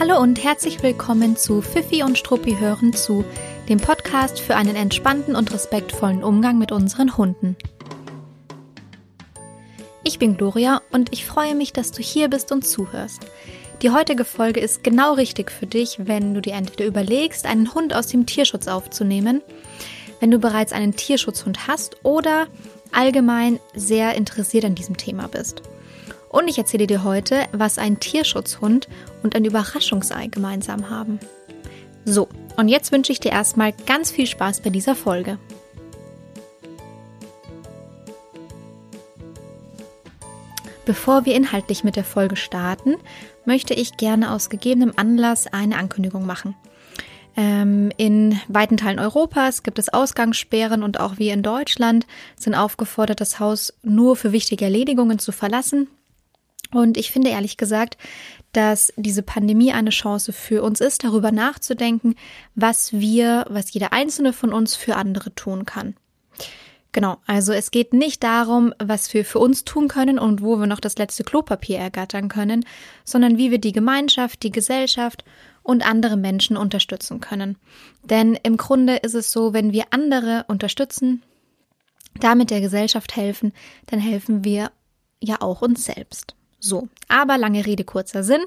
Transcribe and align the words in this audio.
Hallo 0.00 0.18
und 0.18 0.42
herzlich 0.42 0.82
willkommen 0.82 1.36
zu 1.36 1.60
Fifi 1.60 2.02
und 2.02 2.16
Struppi 2.16 2.56
hören 2.58 2.94
zu, 2.94 3.22
dem 3.68 3.78
Podcast 3.78 4.40
für 4.40 4.56
einen 4.56 4.74
entspannten 4.74 5.36
und 5.36 5.52
respektvollen 5.52 6.24
Umgang 6.24 6.56
mit 6.56 6.72
unseren 6.72 7.18
Hunden. 7.18 7.54
Ich 10.02 10.18
bin 10.18 10.38
Gloria 10.38 10.80
und 10.90 11.12
ich 11.12 11.26
freue 11.26 11.54
mich, 11.54 11.74
dass 11.74 11.92
du 11.92 12.00
hier 12.00 12.28
bist 12.28 12.50
und 12.50 12.66
zuhörst. 12.66 13.26
Die 13.82 13.90
heutige 13.90 14.24
Folge 14.24 14.60
ist 14.60 14.82
genau 14.82 15.12
richtig 15.12 15.50
für 15.50 15.66
dich, 15.66 15.98
wenn 15.98 16.32
du 16.32 16.40
dir 16.40 16.54
entweder 16.54 16.86
überlegst, 16.86 17.44
einen 17.44 17.74
Hund 17.74 17.94
aus 17.94 18.06
dem 18.06 18.24
Tierschutz 18.24 18.68
aufzunehmen, 18.68 19.42
wenn 20.18 20.30
du 20.30 20.38
bereits 20.38 20.72
einen 20.72 20.96
Tierschutzhund 20.96 21.68
hast 21.68 22.02
oder 22.04 22.46
allgemein 22.90 23.60
sehr 23.74 24.14
interessiert 24.14 24.64
an 24.64 24.74
diesem 24.74 24.96
Thema 24.96 25.28
bist. 25.28 25.60
Und 26.30 26.46
ich 26.46 26.58
erzähle 26.58 26.86
dir 26.86 27.02
heute, 27.02 27.46
was 27.50 27.76
ein 27.76 27.98
Tierschutzhund 27.98 28.88
und 29.24 29.34
ein 29.34 29.44
Überraschungsei 29.44 30.28
gemeinsam 30.28 30.88
haben. 30.88 31.18
So, 32.04 32.28
und 32.56 32.68
jetzt 32.68 32.92
wünsche 32.92 33.10
ich 33.10 33.18
dir 33.18 33.32
erstmal 33.32 33.72
ganz 33.72 34.12
viel 34.12 34.28
Spaß 34.28 34.60
bei 34.60 34.70
dieser 34.70 34.94
Folge. 34.94 35.38
Bevor 40.86 41.26
wir 41.26 41.34
inhaltlich 41.34 41.82
mit 41.82 41.96
der 41.96 42.04
Folge 42.04 42.36
starten, 42.36 42.94
möchte 43.44 43.74
ich 43.74 43.96
gerne 43.96 44.32
aus 44.32 44.50
gegebenem 44.50 44.92
Anlass 44.94 45.48
eine 45.48 45.78
Ankündigung 45.78 46.26
machen. 46.26 46.54
Ähm, 47.36 47.90
in 47.96 48.40
weiten 48.46 48.76
Teilen 48.76 49.00
Europas 49.00 49.64
gibt 49.64 49.80
es 49.80 49.92
Ausgangssperren 49.92 50.84
und 50.84 51.00
auch 51.00 51.18
wir 51.18 51.32
in 51.32 51.42
Deutschland 51.42 52.06
sind 52.36 52.54
aufgefordert, 52.54 53.20
das 53.20 53.40
Haus 53.40 53.74
nur 53.82 54.14
für 54.14 54.30
wichtige 54.30 54.64
Erledigungen 54.64 55.18
zu 55.18 55.32
verlassen. 55.32 55.88
Und 56.72 56.96
ich 56.96 57.10
finde 57.10 57.30
ehrlich 57.30 57.56
gesagt, 57.56 57.96
dass 58.52 58.92
diese 58.96 59.22
Pandemie 59.22 59.72
eine 59.72 59.90
Chance 59.90 60.32
für 60.32 60.62
uns 60.62 60.80
ist, 60.80 61.04
darüber 61.04 61.32
nachzudenken, 61.32 62.14
was 62.54 62.92
wir, 62.92 63.46
was 63.48 63.72
jeder 63.72 63.92
einzelne 63.92 64.32
von 64.32 64.52
uns 64.52 64.74
für 64.74 64.96
andere 64.96 65.34
tun 65.34 65.64
kann. 65.64 65.94
Genau, 66.92 67.18
also 67.26 67.52
es 67.52 67.70
geht 67.70 67.92
nicht 67.92 68.24
darum, 68.24 68.74
was 68.78 69.14
wir 69.14 69.24
für 69.24 69.38
uns 69.38 69.64
tun 69.64 69.86
können 69.86 70.18
und 70.18 70.42
wo 70.42 70.56
wir 70.56 70.66
noch 70.66 70.80
das 70.80 70.98
letzte 70.98 71.22
Klopapier 71.22 71.78
ergattern 71.78 72.28
können, 72.28 72.64
sondern 73.04 73.38
wie 73.38 73.52
wir 73.52 73.58
die 73.58 73.70
Gemeinschaft, 73.70 74.42
die 74.42 74.50
Gesellschaft 74.50 75.24
und 75.62 75.86
andere 75.88 76.16
Menschen 76.16 76.56
unterstützen 76.56 77.20
können. 77.20 77.56
Denn 78.02 78.36
im 78.42 78.56
Grunde 78.56 78.96
ist 78.96 79.14
es 79.14 79.30
so, 79.30 79.52
wenn 79.52 79.72
wir 79.72 79.84
andere 79.90 80.44
unterstützen, 80.48 81.22
damit 82.18 82.50
der 82.50 82.60
Gesellschaft 82.60 83.14
helfen, 83.14 83.52
dann 83.86 84.00
helfen 84.00 84.42
wir 84.42 84.72
ja 85.20 85.40
auch 85.40 85.62
uns 85.62 85.84
selbst. 85.84 86.34
So, 86.60 86.88
aber 87.08 87.38
lange 87.38 87.66
Rede, 87.66 87.84
kurzer 87.84 88.22
Sinn. 88.22 88.42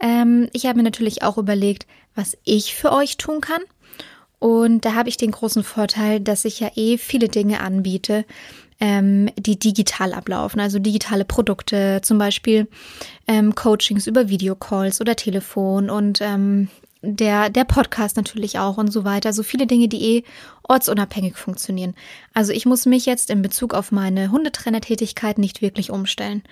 Ähm, 0.00 0.48
ich 0.52 0.66
habe 0.66 0.76
mir 0.76 0.82
natürlich 0.82 1.22
auch 1.22 1.38
überlegt, 1.38 1.86
was 2.14 2.36
ich 2.44 2.74
für 2.74 2.92
euch 2.92 3.16
tun 3.16 3.40
kann. 3.40 3.62
Und 4.38 4.84
da 4.84 4.94
habe 4.94 5.08
ich 5.08 5.16
den 5.16 5.30
großen 5.30 5.64
Vorteil, 5.64 6.20
dass 6.20 6.44
ich 6.44 6.60
ja 6.60 6.70
eh 6.74 6.98
viele 6.98 7.28
Dinge 7.28 7.60
anbiete, 7.60 8.26
ähm, 8.80 9.30
die 9.38 9.58
digital 9.58 10.12
ablaufen, 10.12 10.60
also 10.60 10.78
digitale 10.78 11.24
Produkte, 11.24 12.00
zum 12.02 12.18
Beispiel 12.18 12.68
ähm, 13.26 13.54
Coachings 13.54 14.06
über 14.06 14.28
Videocalls 14.28 15.00
oder 15.00 15.16
Telefon 15.16 15.88
und 15.88 16.20
ähm, 16.20 16.68
der, 17.00 17.50
der 17.50 17.64
Podcast 17.64 18.16
natürlich 18.16 18.58
auch 18.58 18.76
und 18.76 18.92
so 18.92 19.04
weiter. 19.04 19.32
So 19.32 19.40
also 19.40 19.42
viele 19.44 19.66
Dinge, 19.66 19.88
die 19.88 20.16
eh 20.16 20.24
ortsunabhängig 20.62 21.36
funktionieren. 21.36 21.94
Also 22.32 22.52
ich 22.52 22.66
muss 22.66 22.86
mich 22.86 23.06
jetzt 23.06 23.30
in 23.30 23.42
Bezug 23.42 23.74
auf 23.74 23.92
meine 23.92 24.30
Hundetrainertätigkeit 24.30 25.38
nicht 25.38 25.62
wirklich 25.62 25.90
umstellen. 25.90 26.42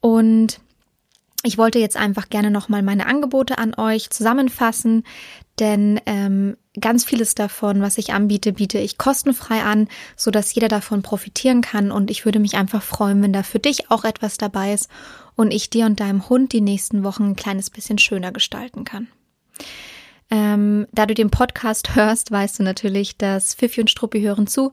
Und 0.00 0.60
ich 1.44 1.56
wollte 1.56 1.78
jetzt 1.78 1.96
einfach 1.96 2.28
gerne 2.28 2.50
nochmal 2.50 2.82
meine 2.82 3.06
Angebote 3.06 3.58
an 3.58 3.74
euch 3.74 4.10
zusammenfassen, 4.10 5.04
denn 5.60 6.00
ähm, 6.06 6.56
ganz 6.80 7.04
vieles 7.04 7.34
davon, 7.34 7.80
was 7.80 7.98
ich 7.98 8.12
anbiete, 8.12 8.52
biete 8.52 8.78
ich 8.78 8.98
kostenfrei 8.98 9.62
an, 9.62 9.88
so 10.16 10.30
dass 10.30 10.54
jeder 10.54 10.68
davon 10.68 11.02
profitieren 11.02 11.60
kann. 11.60 11.90
Und 11.92 12.10
ich 12.10 12.24
würde 12.24 12.38
mich 12.38 12.56
einfach 12.56 12.82
freuen, 12.82 13.22
wenn 13.22 13.32
da 13.32 13.42
für 13.42 13.58
dich 13.58 13.90
auch 13.90 14.04
etwas 14.04 14.36
dabei 14.36 14.72
ist 14.72 14.88
und 15.36 15.52
ich 15.52 15.70
dir 15.70 15.86
und 15.86 16.00
deinem 16.00 16.28
Hund 16.28 16.52
die 16.52 16.60
nächsten 16.60 17.04
Wochen 17.04 17.30
ein 17.30 17.36
kleines 17.36 17.70
bisschen 17.70 17.98
schöner 17.98 18.32
gestalten 18.32 18.84
kann. 18.84 19.08
Ähm, 20.30 20.86
da 20.92 21.06
du 21.06 21.14
den 21.14 21.30
Podcast 21.30 21.94
hörst, 21.94 22.30
weißt 22.30 22.58
du 22.58 22.62
natürlich, 22.62 23.16
dass 23.16 23.54
Fifi 23.54 23.80
und 23.80 23.90
Struppi 23.90 24.20
hören 24.20 24.46
zu. 24.46 24.72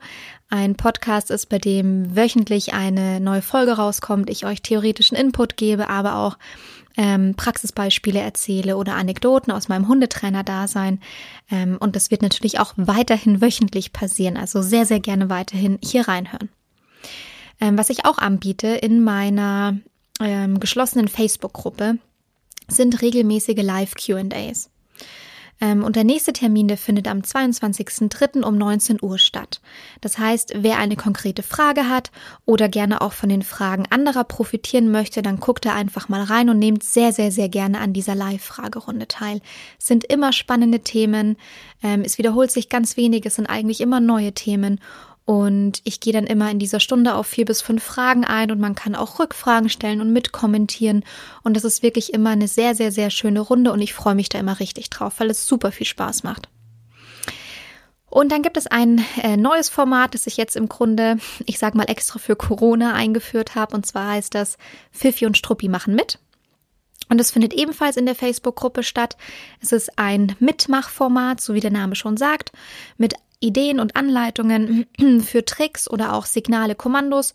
Ein 0.49 0.75
Podcast 0.75 1.31
ist, 1.31 1.47
bei 1.47 1.59
dem 1.59 2.15
wöchentlich 2.15 2.73
eine 2.73 3.21
neue 3.21 3.41
Folge 3.41 3.73
rauskommt, 3.73 4.29
ich 4.29 4.45
euch 4.45 4.61
theoretischen 4.61 5.17
Input 5.17 5.55
gebe, 5.55 5.89
aber 5.89 6.17
auch 6.17 6.37
ähm, 6.97 7.35
Praxisbeispiele 7.35 8.19
erzähle 8.19 8.75
oder 8.77 8.95
Anekdoten 8.95 9.51
aus 9.51 9.69
meinem 9.69 9.87
Hundetrainer-Dasein. 9.87 10.99
Ähm, 11.49 11.77
und 11.79 11.95
das 11.95 12.11
wird 12.11 12.21
natürlich 12.21 12.59
auch 12.59 12.73
weiterhin 12.75 13.41
wöchentlich 13.41 13.93
passieren, 13.93 14.37
also 14.37 14.61
sehr, 14.61 14.85
sehr 14.85 14.99
gerne 14.99 15.29
weiterhin 15.29 15.79
hier 15.81 16.07
reinhören. 16.07 16.49
Ähm, 17.61 17.77
was 17.77 17.89
ich 17.89 18.05
auch 18.05 18.17
anbiete 18.17 18.67
in 18.67 19.03
meiner 19.03 19.77
ähm, 20.19 20.59
geschlossenen 20.59 21.07
Facebook-Gruppe 21.07 21.97
sind 22.67 23.01
regelmäßige 23.01 23.61
Live-QAs. 23.61 24.69
Ähm, 25.61 25.83
und 25.83 25.95
der 25.95 26.03
nächste 26.03 26.33
Termin, 26.33 26.67
der 26.67 26.77
findet 26.77 27.07
am 27.07 27.19
22.03. 27.19 28.43
um 28.43 28.57
19 28.57 28.99
Uhr 29.01 29.17
statt. 29.17 29.61
Das 30.01 30.17
heißt, 30.17 30.53
wer 30.57 30.77
eine 30.77 30.95
konkrete 30.95 31.43
Frage 31.43 31.89
hat 31.89 32.11
oder 32.45 32.67
gerne 32.67 33.01
auch 33.01 33.13
von 33.13 33.29
den 33.29 33.41
Fragen 33.41 33.85
anderer 33.89 34.25
profitieren 34.25 34.91
möchte, 34.91 35.21
dann 35.21 35.39
guckt 35.39 35.65
da 35.65 35.73
einfach 35.73 36.09
mal 36.09 36.23
rein 36.23 36.49
und 36.49 36.59
nehmt 36.59 36.83
sehr, 36.83 37.13
sehr, 37.13 37.31
sehr 37.31 37.49
gerne 37.49 37.79
an 37.79 37.93
dieser 37.93 38.15
Live-Fragerunde 38.15 39.07
teil. 39.07 39.41
Es 39.79 39.87
sind 39.87 40.03
immer 40.03 40.33
spannende 40.33 40.81
Themen. 40.81 41.37
Ähm, 41.81 42.01
es 42.05 42.17
wiederholt 42.17 42.51
sich 42.51 42.69
ganz 42.69 42.97
wenig. 42.97 43.25
Es 43.25 43.35
sind 43.35 43.47
eigentlich 43.47 43.79
immer 43.81 43.99
neue 43.99 44.33
Themen. 44.33 44.79
Und 45.25 45.81
ich 45.85 45.99
gehe 45.99 46.13
dann 46.13 46.27
immer 46.27 46.51
in 46.51 46.59
dieser 46.59 46.79
Stunde 46.79 47.15
auf 47.15 47.25
vier 47.25 47.45
bis 47.45 47.63
fünf 47.63 47.83
Fragen 47.83 48.25
ein 48.25 48.51
und 48.51 48.59
man 48.59 48.75
kann 48.75 48.93
auch 48.93 49.17
Rückfragen 49.17 49.69
stellen 49.69 49.99
und 49.99 50.13
mitkommentieren. 50.13 51.03
Und 51.41 51.57
das 51.57 51.63
ist 51.63 51.81
wirklich 51.81 52.13
immer 52.13 52.29
eine 52.29 52.47
sehr, 52.47 52.75
sehr, 52.75 52.91
sehr 52.91 53.09
schöne 53.09 53.39
Runde 53.39 53.71
und 53.71 53.81
ich 53.81 53.95
freue 53.95 54.13
mich 54.13 54.29
da 54.29 54.37
immer 54.37 54.59
richtig 54.59 54.91
drauf, 54.91 55.15
weil 55.19 55.31
es 55.31 55.47
super 55.47 55.71
viel 55.71 55.87
Spaß 55.87 56.23
macht. 56.23 56.47
Und 58.15 58.31
dann 58.31 58.43
gibt 58.43 58.55
es 58.55 58.67
ein 58.67 59.03
äh, 59.21 59.35
neues 59.35 59.67
Format, 59.67 60.13
das 60.13 60.27
ich 60.27 60.37
jetzt 60.37 60.55
im 60.55 60.69
Grunde, 60.69 61.17
ich 61.47 61.59
sag 61.59 61.75
mal 61.75 61.89
extra 61.89 62.19
für 62.19 62.35
Corona 62.35 62.93
eingeführt 62.93 63.55
habe. 63.55 63.75
Und 63.75 63.85
zwar 63.85 64.11
heißt 64.11 64.33
das 64.35 64.57
Fifi 64.91 65.25
und 65.25 65.37
Struppi 65.37 65.67
machen 65.67 65.95
mit. 65.95 66.19
Und 67.09 67.19
es 67.19 67.31
findet 67.31 67.53
ebenfalls 67.53 67.97
in 67.97 68.05
der 68.05 68.15
Facebook-Gruppe 68.15 68.83
statt. 68.83 69.17
Es 69.59 69.71
ist 69.71 69.99
ein 69.99 70.35
Mitmachformat, 70.39 71.41
so 71.41 71.55
wie 71.55 71.59
der 71.59 71.71
Name 71.71 71.95
schon 71.95 72.15
sagt, 72.15 72.51
mit 72.97 73.15
Ideen 73.39 73.79
und 73.79 73.95
Anleitungen 73.95 74.85
für 75.21 75.45
Tricks 75.45 75.89
oder 75.89 76.13
auch 76.13 76.25
Signale, 76.25 76.75
Kommandos, 76.75 77.33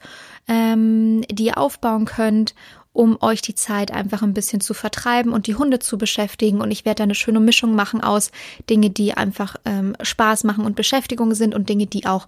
ähm, 0.49 1.22
die 1.31 1.47
ihr 1.47 1.59
aufbauen 1.59 2.05
könnt, 2.05 2.55
um 2.93 3.19
euch 3.21 3.41
die 3.41 3.55
Zeit 3.55 3.93
einfach 3.93 4.22
ein 4.22 4.34
bisschen 4.34 4.60
zu 4.60 4.75
vertreiben 4.75 5.33
und 5.33 5.47
die 5.47 5.55
Hunde 5.55 5.78
zu 5.78 5.97
beschäftigen. 5.97 6.60
Und 6.60 6.71
ich 6.71 6.84
werde 6.84 6.97
da 6.97 7.05
eine 7.05 7.15
schöne 7.15 7.41
Mischung 7.41 7.75
machen 7.75 8.03
aus 8.03 8.33
Dinge, 8.69 8.91
die 8.91 9.15
einfach 9.15 9.56
ähm, 9.65 9.97
Spaß 10.00 10.44
machen 10.44 10.65
und 10.65 10.77
Beschäftigung 10.77 11.34
sind 11.34 11.55
und 11.55 11.69
Dinge, 11.69 11.87
die 11.87 12.06
auch 12.06 12.27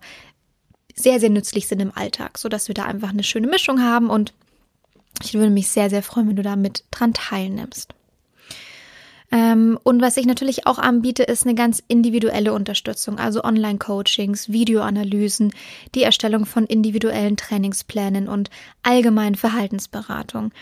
sehr, 0.94 1.21
sehr 1.21 1.31
nützlich 1.31 1.66
sind 1.66 1.81
im 1.81 1.93
Alltag, 1.94 2.38
sodass 2.38 2.69
wir 2.69 2.75
da 2.75 2.84
einfach 2.84 3.11
eine 3.11 3.25
schöne 3.25 3.47
Mischung 3.47 3.82
haben. 3.82 4.09
Und 4.09 4.32
ich 5.22 5.34
würde 5.34 5.50
mich 5.50 5.69
sehr, 5.69 5.91
sehr 5.91 6.03
freuen, 6.03 6.28
wenn 6.28 6.37
du 6.37 6.43
da 6.43 6.56
mit 6.56 6.84
dran 6.91 7.12
teilnimmst. 7.12 7.94
Ähm, 9.32 9.78
und 9.82 10.03
was 10.03 10.19
ich 10.19 10.26
natürlich 10.26 10.66
auch 10.66 10.78
anbiete, 10.78 11.22
ist 11.22 11.47
eine 11.47 11.54
ganz 11.54 11.82
individuelle 11.88 12.53
Unterstützung, 12.53 13.19
also 13.19 13.43
Online-Coachings, 13.43 14.53
Videoanalysen, 14.53 15.53
die 15.94 16.03
Erstellung 16.03 16.44
von 16.44 16.66
individuellen 16.66 17.38
Trainingsplänen 17.38 18.28
und 18.28 18.50
allgemein 18.82 19.34
Verhaltensberatung. 19.34 20.53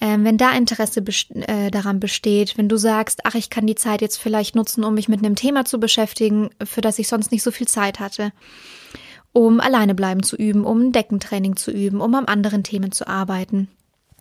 Ähm, 0.00 0.24
wenn 0.24 0.38
da 0.38 0.52
Interesse 0.52 1.04
äh, 1.34 1.70
daran 1.70 2.00
besteht, 2.00 2.56
wenn 2.56 2.70
du 2.70 2.78
sagst, 2.78 3.20
ach, 3.24 3.34
ich 3.34 3.50
kann 3.50 3.66
die 3.66 3.74
Zeit 3.74 4.00
jetzt 4.00 4.16
vielleicht 4.16 4.56
nutzen, 4.56 4.82
um 4.82 4.94
mich 4.94 5.08
mit 5.08 5.22
einem 5.22 5.36
Thema 5.36 5.66
zu 5.66 5.78
beschäftigen, 5.78 6.48
für 6.64 6.80
das 6.80 6.98
ich 6.98 7.08
sonst 7.08 7.32
nicht 7.32 7.42
so 7.42 7.50
viel 7.50 7.68
Zeit 7.68 8.00
hatte, 8.00 8.32
um 9.34 9.60
alleine 9.60 9.94
bleiben 9.94 10.22
zu 10.22 10.36
üben, 10.36 10.64
um 10.64 10.86
ein 10.86 10.92
Deckentraining 10.92 11.56
zu 11.56 11.70
üben, 11.70 12.00
um 12.00 12.14
an 12.14 12.24
anderen 12.24 12.62
Themen 12.62 12.92
zu 12.92 13.06
arbeiten. 13.06 13.68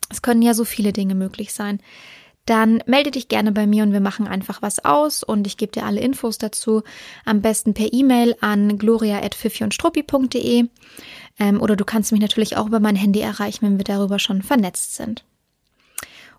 Es 0.09 0.21
können 0.21 0.42
ja 0.42 0.53
so 0.53 0.65
viele 0.65 0.92
Dinge 0.92 1.15
möglich 1.15 1.53
sein 1.53 1.80
dann 2.45 2.83
melde 2.86 3.12
dich 3.12 3.27
gerne 3.27 3.51
bei 3.51 3.65
mir 3.65 3.83
und 3.83 3.92
wir 3.92 4.00
machen 4.00 4.27
einfach 4.27 4.62
was 4.62 4.83
aus 4.86 5.24
und 5.24 5.47
ich 5.47 5.57
gebe 5.57 5.71
dir 5.71 5.86
alle 5.86 6.01
Infos 6.01 6.38
dazu. 6.38 6.83
Am 7.25 7.42
besten 7.42 7.74
per 7.74 7.92
E-Mail 7.92 8.36
an 8.39 8.77
gloria.fifiundstruppi.de 8.77 10.69
ähm, 11.39 11.62
oder 11.62 11.75
du 11.75 11.86
kannst 11.86 12.12
mich 12.12 12.21
natürlich 12.21 12.57
auch 12.57 12.68
über 12.68 12.80
mein 12.80 12.95
Handy 12.95 13.19
erreichen, 13.19 13.65
wenn 13.65 13.77
wir 13.77 13.83
darüber 13.83 14.19
schon 14.19 14.44
vernetzt 14.44 14.95
sind. 14.95 15.25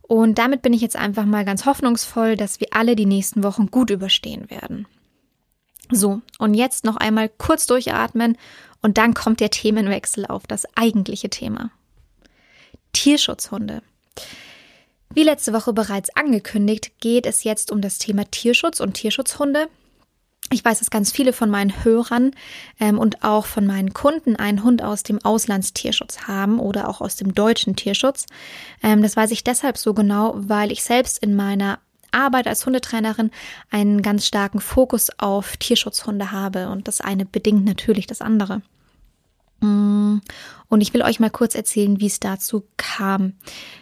Und 0.02 0.38
damit 0.38 0.62
bin 0.62 0.72
ich 0.72 0.80
jetzt 0.80 0.96
einfach 0.96 1.24
mal 1.24 1.44
ganz 1.44 1.66
hoffnungsvoll, 1.66 2.36
dass 2.36 2.60
wir 2.60 2.68
alle 2.70 2.94
die 2.94 3.06
nächsten 3.06 3.42
Wochen 3.42 3.66
gut 3.72 3.90
überstehen 3.90 4.48
werden. 4.50 4.86
So, 5.90 6.20
und 6.38 6.54
jetzt 6.54 6.84
noch 6.84 6.96
einmal 6.96 7.28
kurz 7.28 7.66
durchatmen 7.66 8.36
und 8.82 8.98
dann 8.98 9.14
kommt 9.14 9.40
der 9.40 9.50
Themenwechsel 9.50 10.26
auf 10.26 10.46
das 10.46 10.66
eigentliche 10.76 11.30
Thema. 11.30 11.70
Tierschutzhunde. 12.92 13.82
Wie 15.16 15.22
letzte 15.22 15.54
Woche 15.54 15.72
bereits 15.72 16.14
angekündigt, 16.14 17.00
geht 17.00 17.24
es 17.24 17.42
jetzt 17.42 17.72
um 17.72 17.80
das 17.80 17.96
Thema 17.96 18.30
Tierschutz 18.30 18.80
und 18.80 18.92
Tierschutzhunde. 18.92 19.68
Ich 20.52 20.62
weiß, 20.62 20.78
dass 20.78 20.90
ganz 20.90 21.10
viele 21.10 21.32
von 21.32 21.48
meinen 21.48 21.82
Hörern 21.82 22.32
ähm, 22.78 22.98
und 22.98 23.24
auch 23.24 23.46
von 23.46 23.66
meinen 23.66 23.94
Kunden 23.94 24.36
einen 24.36 24.62
Hund 24.62 24.82
aus 24.82 25.04
dem 25.04 25.18
Auslandstierschutz 25.24 26.28
haben 26.28 26.60
oder 26.60 26.86
auch 26.86 27.00
aus 27.00 27.16
dem 27.16 27.34
deutschen 27.34 27.76
Tierschutz. 27.76 28.26
Ähm, 28.82 29.00
das 29.00 29.16
weiß 29.16 29.30
ich 29.30 29.42
deshalb 29.42 29.78
so 29.78 29.94
genau, 29.94 30.34
weil 30.36 30.70
ich 30.70 30.84
selbst 30.84 31.22
in 31.22 31.34
meiner 31.34 31.78
Arbeit 32.10 32.46
als 32.46 32.66
Hundetrainerin 32.66 33.30
einen 33.70 34.02
ganz 34.02 34.26
starken 34.26 34.60
Fokus 34.60 35.08
auf 35.16 35.56
Tierschutzhunde 35.56 36.30
habe 36.30 36.68
und 36.68 36.88
das 36.88 37.00
eine 37.00 37.24
bedingt 37.24 37.64
natürlich 37.64 38.06
das 38.06 38.20
andere. 38.20 38.60
Mm, 39.60 40.18
und 40.68 40.80
ich 40.80 40.92
will 40.92 41.02
euch 41.02 41.20
mal 41.20 41.30
kurz 41.30 41.54
erzählen, 41.54 42.00
wie 42.00 42.06
es 42.06 42.20
dazu 42.20 42.64
kam. 42.76 43.34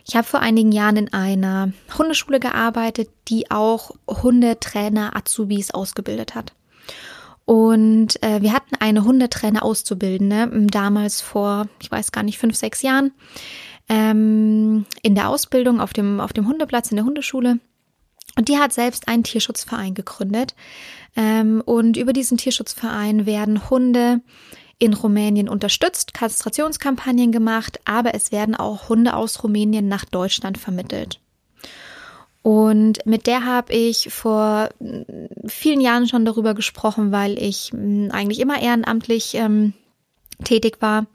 Ich 0.06 0.16
habe 0.16 0.26
vor 0.26 0.40
einigen 0.40 0.72
Jahren 0.72 0.96
in 0.96 1.12
einer 1.12 1.72
Hundeschule 1.96 2.40
gearbeitet, 2.40 3.08
die 3.28 3.50
auch 3.50 3.92
Hundetrainer 4.08 5.16
Azubis 5.16 5.70
ausgebildet 5.70 6.34
hat. 6.34 6.52
Und 7.46 8.22
äh, 8.22 8.40
wir 8.40 8.52
hatten 8.52 8.76
eine 8.80 9.04
Hundetrainer 9.04 9.62
Auszubildende, 9.62 10.66
damals 10.68 11.20
vor, 11.20 11.68
ich 11.80 11.90
weiß 11.90 12.12
gar 12.12 12.22
nicht, 12.22 12.38
fünf, 12.38 12.56
sechs 12.56 12.82
Jahren, 12.82 13.12
ähm, 13.88 14.86
in 15.02 15.14
der 15.14 15.28
Ausbildung 15.28 15.80
auf 15.80 15.92
dem, 15.92 16.20
auf 16.20 16.32
dem 16.32 16.48
Hundeplatz 16.48 16.90
in 16.90 16.96
der 16.96 17.04
Hundeschule. 17.04 17.58
Und 18.36 18.48
die 18.48 18.58
hat 18.58 18.72
selbst 18.72 19.08
einen 19.08 19.24
Tierschutzverein 19.24 19.94
gegründet. 19.94 20.54
Ähm, 21.16 21.62
und 21.64 21.96
über 21.96 22.12
diesen 22.12 22.38
Tierschutzverein 22.38 23.26
werden 23.26 23.68
Hunde 23.70 24.22
in 24.84 24.94
Rumänien 24.94 25.48
unterstützt, 25.48 26.14
Kastrationskampagnen 26.14 27.32
gemacht, 27.32 27.80
aber 27.84 28.14
es 28.14 28.32
werden 28.32 28.54
auch 28.54 28.88
Hunde 28.88 29.14
aus 29.14 29.42
Rumänien 29.42 29.88
nach 29.88 30.04
Deutschland 30.04 30.58
vermittelt. 30.58 31.20
Und 32.42 33.06
mit 33.06 33.26
der 33.26 33.46
habe 33.46 33.72
ich 33.72 34.12
vor 34.12 34.68
mm, 34.78 35.46
vielen 35.46 35.80
Jahren 35.80 36.06
schon 36.06 36.26
darüber 36.26 36.52
gesprochen, 36.52 37.10
weil 37.10 37.42
ich 37.42 37.72
mm, 37.72 38.10
eigentlich 38.10 38.38
immer 38.38 38.60
ehrenamtlich 38.60 39.34
ähm, 39.34 39.72
tätig 40.44 40.76
war. 40.80 41.06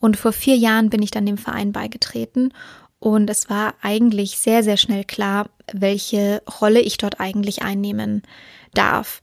Und 0.00 0.18
vor 0.18 0.32
vier 0.32 0.56
Jahren 0.56 0.90
bin 0.90 1.02
ich 1.02 1.10
dann 1.10 1.24
dem 1.24 1.38
Verein 1.38 1.72
beigetreten. 1.72 2.52
Und 2.98 3.30
es 3.30 3.48
war 3.48 3.74
eigentlich 3.80 4.36
sehr, 4.36 4.62
sehr 4.62 4.76
schnell 4.76 5.04
klar, 5.04 5.48
welche 5.72 6.42
Rolle 6.60 6.80
ich 6.80 6.98
dort 6.98 7.20
eigentlich 7.20 7.62
einnehmen 7.62 8.22
darf. 8.76 9.20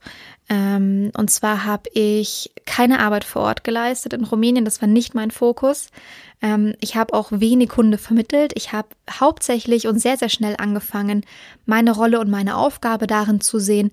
Ähm, 0.48 1.10
und 1.16 1.30
zwar 1.30 1.64
habe 1.64 1.88
ich 1.94 2.52
keine 2.66 2.98
Arbeit 3.00 3.24
vor 3.24 3.42
Ort 3.42 3.64
geleistet 3.64 4.12
in 4.12 4.24
Rumänien, 4.24 4.66
das 4.66 4.82
war 4.82 4.88
nicht 4.88 5.14
mein 5.14 5.30
Fokus. 5.30 5.88
Ähm, 6.42 6.74
ich 6.80 6.96
habe 6.96 7.14
auch 7.14 7.28
wenig 7.32 7.70
Hunde 7.76 7.96
vermittelt. 7.96 8.52
Ich 8.54 8.72
habe 8.72 8.88
hauptsächlich 9.10 9.86
und 9.86 9.98
sehr, 9.98 10.18
sehr 10.18 10.28
schnell 10.28 10.56
angefangen, 10.58 11.24
meine 11.64 11.92
Rolle 11.92 12.20
und 12.20 12.28
meine 12.28 12.58
Aufgabe 12.58 13.06
darin 13.06 13.40
zu 13.40 13.58
sehen, 13.58 13.90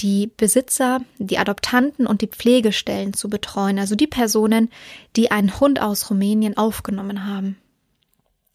die 0.00 0.30
Besitzer, 0.36 1.00
die 1.18 1.38
Adoptanten 1.38 2.06
und 2.06 2.20
die 2.20 2.28
Pflegestellen 2.28 3.14
zu 3.14 3.30
betreuen, 3.30 3.78
also 3.78 3.94
die 3.94 4.06
Personen, 4.06 4.70
die 5.16 5.30
einen 5.30 5.58
Hund 5.58 5.80
aus 5.80 6.10
Rumänien 6.10 6.58
aufgenommen 6.58 7.26
haben. 7.26 7.56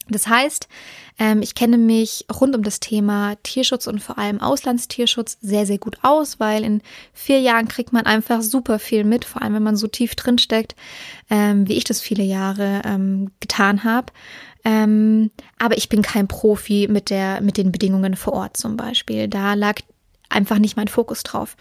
Das 0.09 0.27
heißt, 0.27 0.67
ähm, 1.19 1.41
ich 1.41 1.55
kenne 1.55 1.77
mich 1.77 2.25
rund 2.39 2.55
um 2.55 2.63
das 2.63 2.79
Thema 2.79 3.35
Tierschutz 3.43 3.87
und 3.87 4.01
vor 4.01 4.17
allem 4.17 4.41
Auslandstierschutz 4.41 5.37
sehr, 5.41 5.65
sehr 5.65 5.77
gut 5.77 5.97
aus, 6.01 6.39
weil 6.39 6.63
in 6.63 6.81
vier 7.13 7.39
Jahren 7.39 7.67
kriegt 7.67 7.93
man 7.93 8.05
einfach 8.05 8.41
super 8.41 8.79
viel 8.79 9.03
mit, 9.03 9.25
vor 9.25 9.41
allem 9.41 9.53
wenn 9.53 9.63
man 9.63 9.75
so 9.75 9.87
tief 9.87 10.15
drin 10.15 10.37
steckt, 10.37 10.75
ähm, 11.29 11.67
wie 11.67 11.73
ich 11.73 11.83
das 11.83 12.01
viele 12.01 12.23
Jahre 12.23 12.81
ähm, 12.85 13.31
getan 13.39 13.83
habe. 13.83 14.11
aber 14.65 15.77
ich 15.77 15.87
bin 15.87 16.01
kein 16.01 16.27
Profi 16.27 16.87
mit 16.89 17.09
der, 17.09 17.39
mit 17.39 17.55
den 17.55 17.71
Bedingungen 17.71 18.17
vor 18.17 18.33
Ort 18.33 18.57
zum 18.57 18.75
Beispiel. 18.75 19.29
Da 19.29 19.53
lag 19.53 19.79
einfach 20.29 20.59
nicht 20.59 20.77
mein 20.77 20.87
Fokus 20.87 21.23
drauf. 21.23 21.57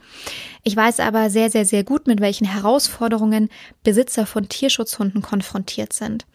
Ich 0.62 0.76
weiß 0.76 1.00
aber 1.00 1.30
sehr, 1.30 1.50
sehr, 1.50 1.64
sehr 1.64 1.84
gut, 1.84 2.06
mit 2.06 2.20
welchen 2.20 2.46
Herausforderungen 2.46 3.48
Besitzer 3.82 4.26
von 4.26 4.48
Tierschutzhunden 4.48 5.22
konfrontiert 5.22 5.92
sind. 5.92 6.26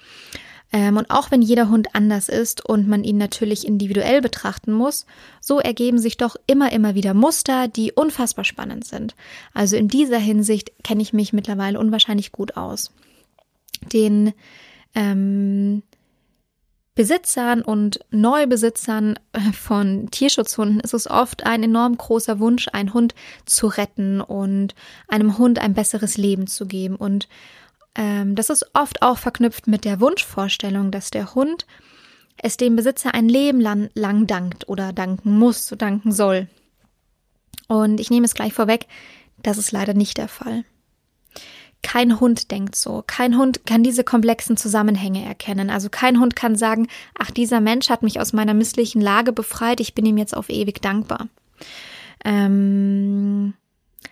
Ähm, 0.74 0.98
und 0.98 1.12
auch 1.12 1.30
wenn 1.30 1.44
jeder 1.44 1.70
Hund 1.70 1.90
anders 1.94 2.28
ist 2.28 2.66
und 2.68 2.88
man 2.88 3.04
ihn 3.04 3.18
natürlich 3.18 3.66
individuell 3.66 4.22
betrachten 4.22 4.74
muss, 4.74 5.06
so 5.40 5.60
ergeben 5.60 6.00
sich 6.00 6.18
doch 6.18 6.36
immer, 6.48 6.72
immer 6.72 6.96
wieder 6.96 7.14
Muster, 7.14 7.68
die 7.68 7.92
unfassbar 7.94 8.44
spannend 8.44 8.84
sind. 8.84 9.16
Also 9.54 9.76
in 9.78 9.88
dieser 9.88 10.18
Hinsicht 10.18 10.72
kenne 10.84 11.04
ich 11.04 11.14
mich 11.14 11.32
mittlerweile 11.32 11.80
unwahrscheinlich 11.80 12.32
gut 12.32 12.58
aus. 12.58 12.92
Den 13.94 14.34
ähm, 14.96 15.84
Besitzern 16.96 17.62
und 17.62 18.00
Neubesitzern 18.12 19.20
äh, 19.34 19.52
von 19.52 20.10
Tierschutzhunden 20.10 20.80
ist 20.80 20.94
es 20.94 21.10
oft 21.10 21.46
ein 21.46 21.64
enorm 21.64 21.98
großer 21.98 22.40
Wunsch, 22.40 22.68
einen 22.72 22.94
Hund 22.94 23.14
zu 23.46 23.68
retten 23.68 24.22
und 24.22 24.74
einem 25.08 25.38
Hund 25.38 25.60
ein 25.60 25.74
besseres 25.74 26.18
Leben 26.18 26.48
zu 26.48 26.68
geben. 26.68 26.96
Und 26.96 27.28
ähm, 27.96 28.36
das 28.36 28.50
ist 28.50 28.66
oft 28.74 29.02
auch 29.02 29.18
verknüpft 29.18 29.68
mit 29.68 29.86
der 29.86 30.00
Wunschvorstellung, 30.00 30.92
dass 30.92 31.12
der 31.12 31.36
Hund 31.36 31.66
es 32.38 32.58
dem 32.58 32.76
Besitzer 32.76 33.14
ein 33.14 33.30
Leben 33.30 33.62
lang, 33.62 33.90
lang 33.94 34.28
dankt 34.28 34.68
oder 34.68 34.92
danken 34.94 35.38
muss, 35.38 35.74
danken 35.78 36.12
soll. 36.12 36.48
Und 37.68 38.00
ich 38.00 38.10
nehme 38.10 38.26
es 38.26 38.34
gleich 38.34 38.54
vorweg, 38.54 38.88
das 39.42 39.58
ist 39.58 39.72
leider 39.72 39.94
nicht 39.94 40.18
der 40.18 40.28
Fall. 40.28 40.64
Kein 41.82 42.20
Hund 42.20 42.50
denkt 42.50 42.76
so. 42.76 43.04
Kein 43.06 43.38
Hund 43.38 43.66
kann 43.66 43.84
diese 43.84 44.04
komplexen 44.04 44.56
Zusammenhänge 44.56 45.24
erkennen. 45.24 45.70
Also 45.70 45.90
kein 45.90 46.20
Hund 46.20 46.36
kann 46.36 46.56
sagen, 46.56 46.88
ach, 47.18 47.30
dieser 47.30 47.60
Mensch 47.60 47.90
hat 47.90 48.04
mich 48.04 48.20
aus 48.20 48.32
meiner 48.32 48.54
misslichen 48.54 49.02
Lage 49.02 49.34
befreit, 49.34 49.80
ich 49.80 49.94
bin 49.94 50.06
ihm 50.06 50.18
jetzt 50.18 50.36
auf 50.36 50.50
ewig 50.50 50.82
dankbar. 50.82 51.28
Ähm, 52.24 53.54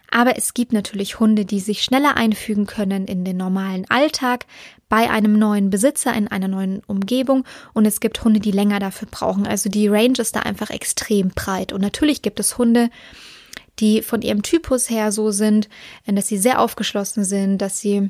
aber 0.09 0.37
es 0.37 0.53
gibt 0.53 0.73
natürlich 0.73 1.19
Hunde, 1.19 1.45
die 1.45 1.59
sich 1.59 1.83
schneller 1.83 2.17
einfügen 2.17 2.65
können 2.65 3.05
in 3.07 3.23
den 3.23 3.37
normalen 3.37 3.89
Alltag, 3.89 4.45
bei 4.89 5.09
einem 5.09 5.39
neuen 5.39 5.69
Besitzer 5.69 6.13
in 6.13 6.27
einer 6.27 6.49
neuen 6.49 6.81
Umgebung 6.85 7.45
und 7.73 7.85
es 7.85 8.01
gibt 8.01 8.21
Hunde, 8.23 8.41
die 8.41 8.51
länger 8.51 8.79
dafür 8.79 9.07
brauchen. 9.09 9.47
Also 9.47 9.69
die 9.69 9.87
Range 9.87 10.17
ist 10.17 10.35
da 10.35 10.41
einfach 10.41 10.69
extrem 10.69 11.29
breit. 11.29 11.71
Und 11.71 11.79
natürlich 11.79 12.21
gibt 12.21 12.41
es 12.41 12.57
Hunde, 12.57 12.89
die 13.79 14.01
von 14.01 14.21
ihrem 14.21 14.41
Typus 14.41 14.89
her 14.89 15.13
so 15.13 15.31
sind, 15.31 15.69
dass 16.05 16.27
sie 16.27 16.37
sehr 16.37 16.59
aufgeschlossen 16.59 17.23
sind, 17.23 17.59
dass 17.59 17.79
sie 17.79 18.09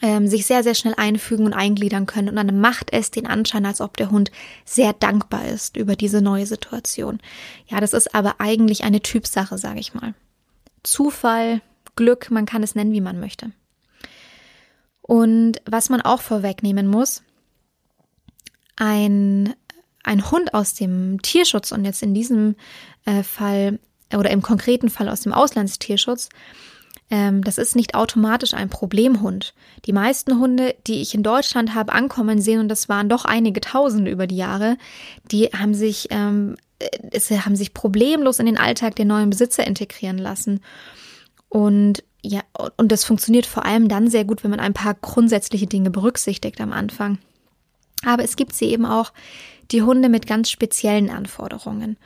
ähm, 0.00 0.28
sich 0.28 0.46
sehr, 0.46 0.62
sehr 0.62 0.76
schnell 0.76 0.94
einfügen 0.96 1.46
und 1.46 1.52
eingliedern 1.52 2.06
können. 2.06 2.28
Und 2.28 2.36
dann 2.36 2.60
macht 2.60 2.92
es 2.92 3.10
den 3.10 3.26
Anschein, 3.26 3.66
als 3.66 3.80
ob 3.80 3.96
der 3.96 4.12
Hund 4.12 4.30
sehr 4.64 4.92
dankbar 4.92 5.46
ist 5.46 5.76
über 5.76 5.96
diese 5.96 6.22
neue 6.22 6.46
Situation. 6.46 7.18
Ja, 7.66 7.80
das 7.80 7.92
ist 7.92 8.14
aber 8.14 8.36
eigentlich 8.38 8.84
eine 8.84 9.00
Typsache, 9.00 9.58
sage 9.58 9.80
ich 9.80 9.94
mal. 9.94 10.14
Zufall, 10.88 11.60
Glück, 11.96 12.30
man 12.30 12.46
kann 12.46 12.62
es 12.62 12.74
nennen, 12.74 12.92
wie 12.92 13.02
man 13.02 13.20
möchte. 13.20 13.52
Und 15.02 15.60
was 15.66 15.90
man 15.90 16.00
auch 16.00 16.22
vorwegnehmen 16.22 16.86
muss, 16.86 17.22
ein, 18.76 19.54
ein 20.02 20.30
Hund 20.30 20.54
aus 20.54 20.74
dem 20.74 21.20
Tierschutz 21.20 21.72
und 21.72 21.84
jetzt 21.84 22.02
in 22.02 22.14
diesem 22.14 22.56
äh, 23.04 23.22
Fall 23.22 23.78
oder 24.14 24.30
im 24.30 24.40
konkreten 24.40 24.88
Fall 24.88 25.10
aus 25.10 25.20
dem 25.20 25.34
Auslandstierschutz, 25.34 26.30
ähm, 27.10 27.44
das 27.44 27.58
ist 27.58 27.76
nicht 27.76 27.94
automatisch 27.94 28.54
ein 28.54 28.70
Problemhund. 28.70 29.54
Die 29.84 29.92
meisten 29.92 30.38
Hunde, 30.38 30.74
die 30.86 31.02
ich 31.02 31.14
in 31.14 31.22
Deutschland 31.22 31.74
habe 31.74 31.92
ankommen 31.92 32.40
sehen, 32.40 32.60
und 32.60 32.68
das 32.68 32.88
waren 32.88 33.10
doch 33.10 33.26
einige 33.26 33.60
Tausende 33.60 34.10
über 34.10 34.26
die 34.26 34.36
Jahre, 34.36 34.78
die 35.30 35.46
haben 35.46 35.74
sich 35.74 36.08
ähm, 36.10 36.56
es 37.10 37.30
haben 37.30 37.56
sich 37.56 37.74
problemlos 37.74 38.38
in 38.38 38.46
den 38.46 38.58
Alltag 38.58 38.96
der 38.96 39.04
neuen 39.04 39.30
Besitzer 39.30 39.66
integrieren 39.66 40.18
lassen. 40.18 40.60
Und 41.48 42.04
ja, 42.22 42.42
und 42.76 42.92
das 42.92 43.04
funktioniert 43.04 43.46
vor 43.46 43.64
allem 43.64 43.88
dann 43.88 44.10
sehr 44.10 44.24
gut, 44.24 44.42
wenn 44.44 44.50
man 44.50 44.60
ein 44.60 44.74
paar 44.74 44.94
grundsätzliche 44.94 45.66
Dinge 45.66 45.90
berücksichtigt 45.90 46.60
am 46.60 46.72
Anfang. 46.72 47.18
Aber 48.04 48.22
es 48.24 48.36
gibt 48.36 48.54
sie 48.54 48.66
eben 48.66 48.86
auch, 48.86 49.12
die 49.70 49.82
Hunde 49.82 50.08
mit 50.08 50.26
ganz 50.26 50.50
speziellen 50.50 51.10
Anforderungen. 51.10 51.96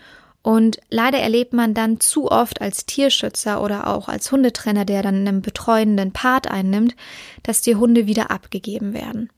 Und 0.43 0.79
leider 0.91 1.19
erlebt 1.19 1.53
man 1.53 1.73
dann 1.73 2.01
zu 2.01 2.31
oft 2.31 2.61
als 2.61 2.85
Tierschützer 2.85 3.63
oder 3.63 3.87
auch 3.87 4.09
als 4.09 4.33
Hundetrainer, 4.33 4.85
der 4.85 5.03
dann 5.03 5.27
einen 5.27 5.41
betreuenden 5.41 6.13
Part 6.13 6.51
einnimmt, 6.51 6.97
dass 7.45 7.63
die 7.63 7.77
Hunde 7.77 8.07
wieder 8.07 8.31
abgegeben 8.33 8.93
werden. 8.93 9.31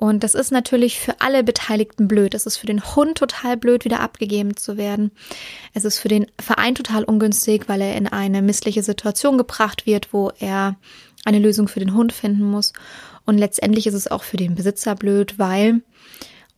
Und 0.00 0.24
das 0.24 0.34
ist 0.34 0.50
natürlich 0.50 0.98
für 0.98 1.20
alle 1.20 1.44
Beteiligten 1.44 2.08
blöd. 2.08 2.32
Es 2.32 2.46
ist 2.46 2.56
für 2.56 2.66
den 2.66 2.82
Hund 2.96 3.18
total 3.18 3.58
blöd, 3.58 3.84
wieder 3.84 4.00
abgegeben 4.00 4.56
zu 4.56 4.78
werden. 4.78 5.10
Es 5.74 5.84
ist 5.84 5.98
für 5.98 6.08
den 6.08 6.24
Verein 6.40 6.74
total 6.74 7.04
ungünstig, 7.04 7.68
weil 7.68 7.82
er 7.82 7.94
in 7.96 8.06
eine 8.06 8.40
missliche 8.40 8.82
Situation 8.82 9.36
gebracht 9.36 9.84
wird, 9.84 10.14
wo 10.14 10.32
er 10.38 10.76
eine 11.26 11.38
Lösung 11.38 11.68
für 11.68 11.80
den 11.80 11.92
Hund 11.92 12.14
finden 12.14 12.44
muss. 12.44 12.72
Und 13.26 13.36
letztendlich 13.36 13.86
ist 13.86 13.92
es 13.92 14.10
auch 14.10 14.22
für 14.22 14.38
den 14.38 14.54
Besitzer 14.54 14.94
blöd, 14.94 15.38
weil 15.38 15.82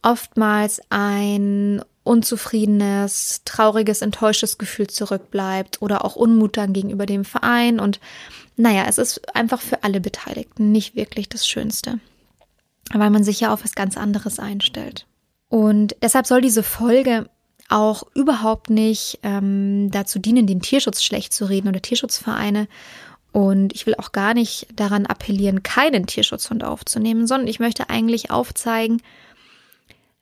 oftmals 0.03 0.81
ein 0.91 1.83
unzufriedenes, 2.05 3.41
trauriges, 3.45 4.03
enttäuschtes 4.03 4.57
Gefühl 4.57 4.87
zurückbleibt 4.87 5.83
oder 5.83 6.05
auch 6.05 6.15
Unmut 6.15 6.57
dann 6.57 6.73
gegenüber 6.73 7.07
dem 7.07 7.25
Verein. 7.25 7.81
Und 7.81 7.99
naja, 8.57 8.85
es 8.89 8.99
ist 8.99 9.35
einfach 9.35 9.61
für 9.61 9.83
alle 9.83 10.01
Beteiligten 10.01 10.71
nicht 10.71 10.95
wirklich 10.95 11.29
das 11.29 11.45
Schönste 11.45 11.99
weil 13.01 13.11
man 13.11 13.25
sich 13.25 13.41
ja 13.41 13.53
auf 13.53 13.65
was 13.65 13.75
ganz 13.75 13.97
anderes 13.97 14.39
einstellt. 14.39 15.07
Und 15.49 15.97
deshalb 16.03 16.27
soll 16.27 16.41
diese 16.41 16.63
Folge 16.63 17.29
auch 17.69 18.05
überhaupt 18.15 18.71
nicht 18.71 19.19
ähm, 19.23 19.91
dazu 19.91 20.19
dienen, 20.19 20.47
den 20.47 20.61
Tierschutz 20.61 21.03
schlecht 21.03 21.33
zu 21.33 21.47
reden 21.47 21.69
oder 21.69 21.81
Tierschutzvereine. 21.83 22.69
Und 23.33 23.73
ich 23.73 23.87
will 23.87 23.95
auch 23.97 24.13
gar 24.13 24.35
nicht 24.35 24.67
daran 24.75 25.07
appellieren, 25.07 25.63
keinen 25.63 26.07
Tierschutzhund 26.07 26.65
aufzunehmen, 26.65 27.27
sondern 27.27 27.49
ich 27.49 27.61
möchte 27.61 27.89
eigentlich 27.89 28.31
aufzeigen, 28.31 29.01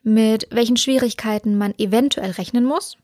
mit 0.02 0.46
welchen 0.50 0.76
Schwierigkeiten 0.76 1.58
man 1.58 1.74
eventuell 1.76 2.30
rechnen 2.30 2.64
muss, 2.64 2.96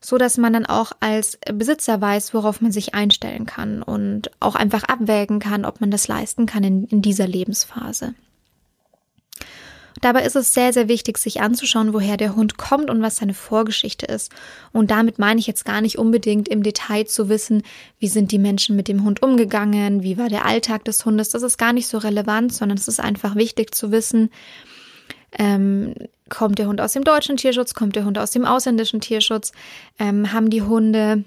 so 0.00 0.18
dass 0.18 0.38
man 0.38 0.52
dann 0.52 0.66
auch 0.66 0.92
als 1.00 1.38
Besitzer 1.52 2.00
weiß, 2.00 2.34
worauf 2.34 2.60
man 2.60 2.72
sich 2.72 2.94
einstellen 2.94 3.46
kann 3.46 3.82
und 3.82 4.30
auch 4.40 4.56
einfach 4.56 4.84
abwägen 4.84 5.38
kann, 5.38 5.64
ob 5.64 5.80
man 5.80 5.90
das 5.90 6.08
leisten 6.08 6.46
kann 6.46 6.64
in, 6.64 6.84
in 6.84 7.00
dieser 7.00 7.26
Lebensphase. 7.26 8.14
Dabei 10.04 10.26
ist 10.26 10.36
es 10.36 10.52
sehr, 10.52 10.74
sehr 10.74 10.86
wichtig, 10.86 11.16
sich 11.16 11.40
anzuschauen, 11.40 11.94
woher 11.94 12.18
der 12.18 12.36
Hund 12.36 12.58
kommt 12.58 12.90
und 12.90 13.00
was 13.00 13.16
seine 13.16 13.32
Vorgeschichte 13.32 14.04
ist. 14.04 14.30
Und 14.70 14.90
damit 14.90 15.18
meine 15.18 15.40
ich 15.40 15.46
jetzt 15.46 15.64
gar 15.64 15.80
nicht 15.80 15.96
unbedingt 15.96 16.46
im 16.46 16.62
Detail 16.62 17.06
zu 17.06 17.30
wissen, 17.30 17.62
wie 17.98 18.08
sind 18.08 18.30
die 18.30 18.38
Menschen 18.38 18.76
mit 18.76 18.86
dem 18.86 19.02
Hund 19.02 19.22
umgegangen, 19.22 20.02
wie 20.02 20.18
war 20.18 20.28
der 20.28 20.44
Alltag 20.44 20.84
des 20.84 21.06
Hundes. 21.06 21.30
Das 21.30 21.42
ist 21.42 21.56
gar 21.56 21.72
nicht 21.72 21.86
so 21.86 21.96
relevant, 21.96 22.52
sondern 22.52 22.76
es 22.76 22.86
ist 22.86 23.00
einfach 23.00 23.34
wichtig 23.34 23.74
zu 23.74 23.92
wissen, 23.92 24.28
ähm, 25.38 25.94
kommt 26.28 26.58
der 26.58 26.66
Hund 26.66 26.82
aus 26.82 26.92
dem 26.92 27.04
deutschen 27.04 27.38
Tierschutz, 27.38 27.72
kommt 27.72 27.96
der 27.96 28.04
Hund 28.04 28.18
aus 28.18 28.30
dem 28.30 28.44
ausländischen 28.44 29.00
Tierschutz, 29.00 29.52
ähm, 29.98 30.34
haben 30.34 30.50
die 30.50 30.60
Hunde 30.60 31.24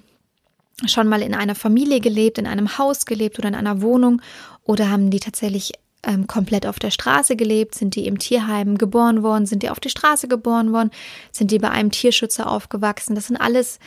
schon 0.86 1.08
mal 1.08 1.22
in 1.22 1.34
einer 1.34 1.56
Familie 1.56 1.98
gelebt, 1.98 2.38
in 2.38 2.46
einem 2.46 2.78
Haus 2.78 3.06
gelebt 3.06 3.40
oder 3.40 3.48
in 3.48 3.56
einer 3.56 3.82
Wohnung 3.82 4.22
oder 4.62 4.88
haben 4.88 5.10
die 5.10 5.18
tatsächlich 5.18 5.72
ähm, 6.02 6.26
komplett 6.26 6.66
auf 6.66 6.78
der 6.78 6.90
Straße 6.90 7.36
gelebt? 7.36 7.74
Sind 7.74 7.94
die 7.94 8.06
im 8.06 8.18
Tierheim 8.18 8.78
geboren 8.78 9.22
worden? 9.22 9.46
Sind 9.46 9.62
die 9.62 9.70
auf 9.70 9.80
die 9.80 9.90
Straße 9.90 10.28
geboren 10.28 10.72
worden? 10.72 10.90
Sind 11.32 11.50
die 11.50 11.58
bei 11.58 11.70
einem 11.70 11.90
Tierschützer 11.90 12.50
aufgewachsen? 12.50 13.14
Das 13.14 13.26
sind 13.26 13.36
alles 13.36 13.78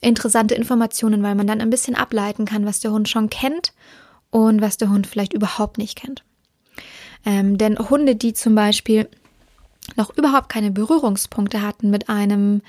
interessante 0.00 0.54
Informationen, 0.54 1.22
weil 1.22 1.34
man 1.34 1.46
dann 1.46 1.60
ein 1.60 1.70
bisschen 1.70 1.94
ableiten 1.94 2.44
kann, 2.44 2.66
was 2.66 2.80
der 2.80 2.92
Hund 2.92 3.08
schon 3.08 3.30
kennt 3.30 3.72
und 4.30 4.60
was 4.60 4.76
der 4.76 4.90
Hund 4.90 5.06
vielleicht 5.06 5.32
überhaupt 5.32 5.78
nicht 5.78 5.96
kennt. 5.96 6.22
Ähm, 7.24 7.56
denn 7.56 7.78
Hunde, 7.78 8.16
die 8.16 8.34
zum 8.34 8.54
Beispiel 8.54 9.08
noch 9.96 10.16
überhaupt 10.16 10.48
keine 10.48 10.70
Berührungspunkte 10.70 11.62
hatten 11.62 11.90
mit 11.90 12.08
einem 12.08 12.62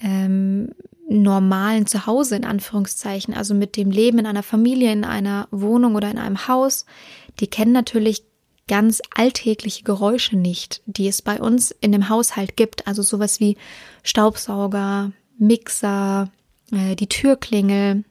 ähm, 0.00 0.70
normalen 1.08 1.86
Zuhause 1.86 2.36
in 2.36 2.44
Anführungszeichen, 2.44 3.34
also 3.34 3.54
mit 3.54 3.76
dem 3.76 3.90
Leben 3.90 4.18
in 4.18 4.26
einer 4.26 4.42
Familie, 4.42 4.92
in 4.92 5.04
einer 5.04 5.48
Wohnung 5.50 5.94
oder 5.94 6.10
in 6.10 6.18
einem 6.18 6.48
Haus, 6.48 6.84
die 7.40 7.46
kennen 7.46 7.72
natürlich 7.72 8.24
ganz 8.68 9.00
alltägliche 9.14 9.84
Geräusche 9.84 10.36
nicht, 10.36 10.82
die 10.86 11.06
es 11.06 11.22
bei 11.22 11.40
uns 11.40 11.70
in 11.70 11.92
dem 11.92 12.08
Haushalt 12.08 12.56
gibt. 12.56 12.86
Also 12.86 13.02
sowas 13.02 13.38
wie 13.38 13.56
Staubsauger, 14.02 15.12
Mixer, 15.38 16.30
äh, 16.72 16.96
die 16.96 17.08
Türklingel. 17.08 18.04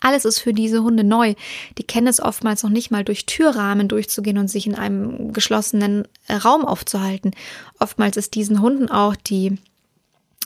Alles 0.00 0.24
ist 0.24 0.38
für 0.38 0.52
diese 0.52 0.82
Hunde 0.82 1.04
neu. 1.04 1.34
Die 1.76 1.84
kennen 1.84 2.06
es 2.06 2.20
oftmals 2.20 2.62
noch 2.62 2.70
nicht 2.70 2.90
mal 2.90 3.04
durch 3.04 3.26
Türrahmen 3.26 3.88
durchzugehen 3.88 4.38
und 4.38 4.48
sich 4.48 4.66
in 4.66 4.74
einem 4.74 5.32
geschlossenen 5.32 6.06
Raum 6.44 6.64
aufzuhalten. 6.64 7.32
Oftmals 7.78 8.16
ist 8.16 8.34
diesen 8.34 8.60
Hunden 8.60 8.90
auch 8.90 9.16
die, 9.16 9.58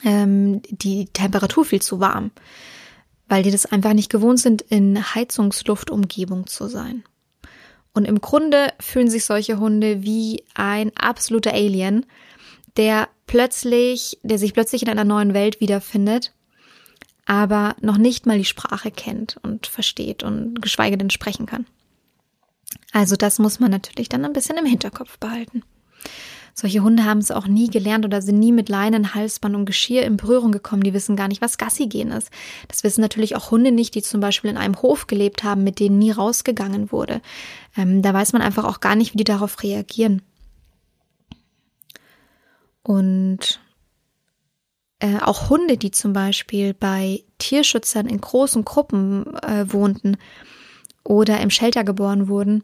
ähm, 0.05 0.63
die 0.69 1.07
Temperatur 1.07 1.65
viel 1.65 1.83
zu 1.83 2.01
warm, 2.01 2.31
weil 3.29 3.43
die 3.43 3.51
das 3.51 3.67
einfach 3.67 3.93
nicht 3.93 4.11
gewohnt 4.11 4.41
sind, 4.41 4.63
in 4.63 5.15
Heizungsluftumgebung 5.15 6.47
zu 6.47 6.69
sein. 6.69 7.05
Und 7.95 8.07
im 8.07 8.21
Grunde 8.21 8.73
fühlen 8.81 9.11
sich 9.11 9.25
solche 9.25 9.59
Hunde 9.59 10.03
wie 10.03 10.45
ein 10.55 10.93
absoluter 10.97 11.53
Alien, 11.53 12.07
der 12.77 13.09
plötzlich, 13.27 14.19
der 14.23 14.39
sich 14.39 14.55
plötzlich 14.55 14.83
in 14.83 14.89
einer 14.89 15.05
neuen 15.05 15.35
Welt 15.35 15.61
wiederfindet, 15.61 16.33
aber 17.27 17.77
noch 17.81 17.99
nicht 17.99 18.27
mal 18.27 18.39
die 18.39 18.45
Sprache 18.45 18.91
kennt 18.91 19.39
und 19.43 19.67
versteht 19.67 20.23
und 20.23 20.61
geschweige 20.61 20.97
denn 20.97 21.11
sprechen 21.11 21.47
kann. 21.47 21.67
Also 22.93 23.17
das 23.17 23.39
muss 23.39 23.61
man 23.61 23.71
natürlich 23.71 24.09
dann 24.09 24.25
ein 24.25 24.33
bisschen 24.33 24.57
im 24.57 24.67
Hinterkopf 24.67 25.19
behalten. 25.19 25.63
Solche 26.55 26.81
Hunde 26.81 27.05
haben 27.05 27.19
es 27.19 27.31
auch 27.31 27.47
nie 27.47 27.69
gelernt 27.69 28.05
oder 28.05 28.21
sind 28.21 28.39
nie 28.39 28.53
mit 28.53 28.69
Leinen, 28.69 29.15
Halsband 29.15 29.57
und 29.57 29.65
Geschirr 29.65 30.03
in 30.03 30.17
Berührung 30.17 30.53
gekommen. 30.53 30.83
Die 30.83 30.93
wissen 30.93 31.17
gar 31.17 31.29
nicht, 31.29 31.41
was 31.41 31.59
Gassi 31.59 31.87
gehen 31.87 32.11
ist. 32.11 32.31
Das 32.69 32.85
wissen 32.85 33.01
natürlich 33.01 33.37
auch 33.37 33.51
Hunde 33.51 33.73
nicht, 33.73 33.95
die 33.95 34.03
zum 34.03 34.21
Beispiel 34.21 34.51
in 34.51 34.59
einem 34.59 34.81
Hof 34.83 35.07
gelebt 35.07 35.45
haben, 35.45 35.65
mit 35.65 35.81
denen 35.81 35.99
nie 35.99 36.11
rausgegangen 36.11 36.93
wurde. 36.93 37.23
Ähm, 37.77 38.03
da 38.03 38.13
weiß 38.13 38.35
man 38.35 38.43
einfach 38.43 38.65
auch 38.65 38.81
gar 38.81 38.97
nicht, 38.97 39.15
wie 39.15 39.19
die 39.19 39.25
darauf 39.25 39.63
reagieren. 39.63 40.23
Und 42.83 43.61
äh, 44.99 45.19
auch 45.21 45.49
Hunde, 45.51 45.77
die 45.77 45.91
zum 45.91 46.13
Beispiel 46.13 46.75
bei 46.75 47.25
Tierschützern 47.39 48.07
in 48.07 48.21
großen 48.21 48.65
Gruppen 48.65 49.35
äh, 49.39 49.73
wohnten 49.73 50.17
oder 51.03 51.41
im 51.41 51.51
Shelter 51.51 51.83
geboren 51.83 52.29
wurden, 52.29 52.63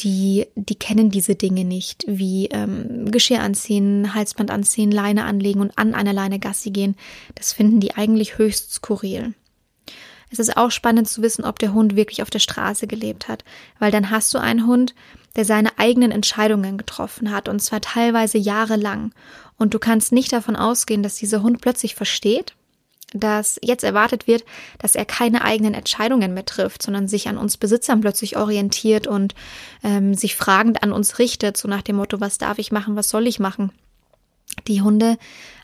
die, 0.00 0.46
die 0.54 0.74
kennen 0.74 1.10
diese 1.10 1.34
Dinge 1.34 1.64
nicht, 1.64 2.04
wie 2.06 2.46
ähm, 2.46 3.10
Geschirr 3.10 3.40
anziehen, 3.40 4.14
Halsband 4.14 4.50
anziehen, 4.50 4.90
Leine 4.90 5.24
anlegen 5.24 5.60
und 5.60 5.76
an 5.76 5.94
einer 5.94 6.12
Leine 6.12 6.38
Gassi 6.38 6.70
gehen. 6.70 6.96
Das 7.34 7.52
finden 7.52 7.80
die 7.80 7.94
eigentlich 7.94 8.38
höchst 8.38 8.72
skurril. 8.72 9.34
Es 10.30 10.38
ist 10.38 10.56
auch 10.56 10.70
spannend 10.70 11.08
zu 11.08 11.22
wissen, 11.22 11.44
ob 11.44 11.58
der 11.58 11.74
Hund 11.74 11.96
wirklich 11.96 12.22
auf 12.22 12.30
der 12.30 12.38
Straße 12.38 12.86
gelebt 12.86 13.28
hat, 13.28 13.44
weil 13.78 13.90
dann 13.90 14.10
hast 14.10 14.32
du 14.32 14.38
einen 14.38 14.66
Hund, 14.66 14.94
der 15.36 15.44
seine 15.44 15.78
eigenen 15.78 16.12
Entscheidungen 16.12 16.78
getroffen 16.78 17.32
hat 17.32 17.48
und 17.48 17.60
zwar 17.60 17.80
teilweise 17.80 18.38
jahrelang. 18.38 19.12
Und 19.58 19.74
du 19.74 19.78
kannst 19.78 20.12
nicht 20.12 20.32
davon 20.32 20.56
ausgehen, 20.56 21.02
dass 21.02 21.16
dieser 21.16 21.42
Hund 21.42 21.60
plötzlich 21.60 21.94
versteht, 21.94 22.54
dass 23.12 23.58
jetzt 23.62 23.84
erwartet 23.84 24.26
wird, 24.26 24.44
dass 24.78 24.94
er 24.94 25.04
keine 25.04 25.42
eigenen 25.42 25.74
Entscheidungen 25.74 26.34
mehr 26.34 26.44
trifft, 26.44 26.82
sondern 26.82 27.08
sich 27.08 27.28
an 27.28 27.38
uns 27.38 27.56
Besitzern 27.56 28.00
plötzlich 28.00 28.36
orientiert 28.36 29.06
und 29.06 29.34
ähm, 29.82 30.14
sich 30.14 30.36
fragend 30.36 30.82
an 30.82 30.92
uns 30.92 31.18
richtet, 31.18 31.56
so 31.56 31.68
nach 31.68 31.82
dem 31.82 31.96
Motto, 31.96 32.20
was 32.20 32.38
darf 32.38 32.58
ich 32.58 32.72
machen, 32.72 32.96
was 32.96 33.10
soll 33.10 33.26
ich 33.26 33.40
machen. 33.40 33.72
Die 34.66 34.82
Hunde 34.82 35.16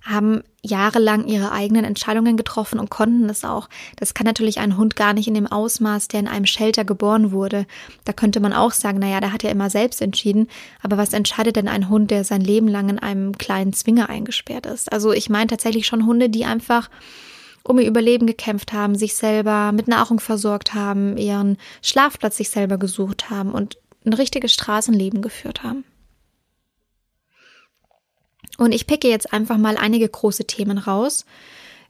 haben 0.04 0.42
jahrelang 0.62 1.26
ihre 1.26 1.50
eigenen 1.50 1.84
Entscheidungen 1.84 2.36
getroffen 2.36 2.78
und 2.78 2.90
konnten 2.90 3.28
es 3.28 3.44
auch. 3.44 3.68
Das 3.96 4.14
kann 4.14 4.24
natürlich 4.24 4.58
ein 4.58 4.76
Hund 4.76 4.94
gar 4.94 5.12
nicht 5.12 5.26
in 5.26 5.34
dem 5.34 5.46
Ausmaß, 5.46 6.08
der 6.08 6.20
in 6.20 6.28
einem 6.28 6.46
Shelter 6.46 6.84
geboren 6.84 7.32
wurde. 7.32 7.66
Da 8.04 8.12
könnte 8.12 8.40
man 8.40 8.52
auch 8.52 8.72
sagen, 8.72 8.98
naja, 8.98 9.20
der 9.20 9.32
hat 9.32 9.42
ja 9.42 9.50
immer 9.50 9.70
selbst 9.70 10.00
entschieden. 10.00 10.48
Aber 10.80 10.96
was 10.96 11.12
entscheidet 11.12 11.56
denn 11.56 11.68
ein 11.68 11.88
Hund, 11.88 12.10
der 12.10 12.22
sein 12.22 12.40
Leben 12.40 12.68
lang 12.68 12.88
in 12.88 12.98
einem 12.98 13.36
kleinen 13.36 13.72
Zwinger 13.72 14.08
eingesperrt 14.08 14.66
ist? 14.66 14.92
Also 14.92 15.12
ich 15.12 15.28
meine 15.28 15.48
tatsächlich 15.48 15.86
schon 15.86 16.06
Hunde, 16.06 16.28
die 16.28 16.44
einfach 16.44 16.88
um 17.66 17.78
ihr 17.78 17.86
Überleben 17.86 18.26
gekämpft 18.26 18.72
haben, 18.72 18.94
sich 18.94 19.14
selber 19.14 19.72
mit 19.72 19.88
Nahrung 19.88 20.20
versorgt 20.20 20.74
haben, 20.74 21.16
ihren 21.16 21.56
Schlafplatz 21.82 22.36
sich 22.36 22.50
selber 22.50 22.78
gesucht 22.78 23.30
haben 23.30 23.52
und 23.52 23.78
ein 24.04 24.12
richtiges 24.12 24.52
Straßenleben 24.54 25.22
geführt 25.22 25.62
haben. 25.62 25.84
Und 28.58 28.72
ich 28.72 28.86
picke 28.86 29.08
jetzt 29.08 29.32
einfach 29.32 29.58
mal 29.58 29.76
einige 29.76 30.08
große 30.08 30.46
Themen 30.46 30.78
raus, 30.78 31.26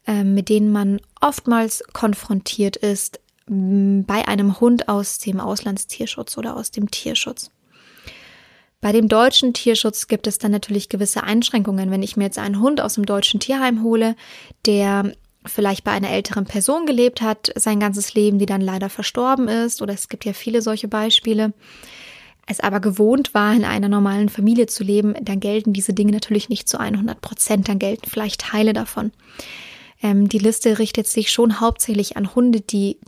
äh, 0.07 0.25
mit 0.25 0.49
denen 0.49 0.73
man 0.73 1.01
oftmals 1.21 1.85
konfrontiert 1.93 2.77
ist 2.77 3.21
bei 3.49 4.27
einem 4.27 4.59
Hund 4.59 4.89
aus 4.89 5.19
dem 5.19 5.39
Auslandstierschutz 5.39 6.37
oder 6.37 6.57
aus 6.57 6.73
dem 6.73 6.91
Tierschutz. 6.91 7.51
Bei 8.81 8.93
dem 8.93 9.09
deutschen 9.09 9.53
Tierschutz 9.55 10.09
gibt 10.09 10.27
es 10.27 10.39
dann 10.39 10.51
natürlich 10.51 10.89
gewisse 10.89 11.23
Einschränkungen. 11.23 11.91
Wenn 11.91 12.03
ich 12.03 12.17
mir 12.17 12.25
jetzt 12.25 12.39
einen 12.39 12.61
Hund 12.61 12.81
aus 12.81 12.95
dem 12.95 13.07
deutschen 13.07 13.41
Tierheim 13.41 13.83
hole, 13.83 14.17
der 14.67 15.13
vielleicht 15.47 15.85
bei 15.85 15.93
einer 15.93 16.11
älteren 16.11 16.45
Person 16.45 16.87
gelebt 16.87 17.23
hat, 17.23 17.53
sein 17.57 17.81
ganzes 17.81 18.15
Leben, 18.15 18.39
die 18.39 18.47
dann 18.47 18.61
leider 18.61 18.89
verstorben 18.89 19.49
ist, 19.49 19.83
oder 19.83 19.95
es 19.95 20.09
gibt 20.09 20.25
ja 20.25 20.33
viele 20.33 20.63
solche 20.63 20.89
Beispiele, 20.89 21.53
es 22.47 22.61
aber 22.61 22.81
gewohnt 22.81 23.35
war, 23.35 23.53
in 23.55 23.65
einer 23.65 23.89
normalen 23.89 24.29
Familie 24.29 24.67
zu 24.67 24.85
leben, 24.85 25.15
dann 25.21 25.41
gelten 25.41 25.73
diese 25.73 25.93
Dinge 25.93 26.13
natürlich 26.13 26.49
nicht 26.49 26.69
zu 26.69 26.79
100 26.79 27.21
Prozent, 27.21 27.69
dann 27.69 27.79
gelten 27.79 28.09
vielleicht 28.09 28.41
Teile 28.41 28.73
davon. 28.73 29.11
Ähm, 30.03 30.29
die 30.29 30.39
Liste 30.39 30.79
richtet 30.79 31.09
sich 31.09 31.33
schon 31.33 31.61
hauptsächlich 31.61 32.17
an 32.17 32.35
Hunde, 32.35 32.61
die, 32.61 32.99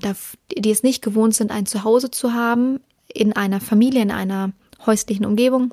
die 0.56 0.70
es 0.70 0.82
nicht 0.82 1.02
gewohnt 1.02 1.34
sind, 1.34 1.52
ein 1.52 1.66
Zuhause 1.66 2.10
zu 2.10 2.34
haben, 2.34 2.80
in 3.12 3.32
einer 3.32 3.60
Familie, 3.60 4.02
in 4.02 4.10
einer 4.10 4.52
häuslichen 4.84 5.24
Umgebung 5.24 5.72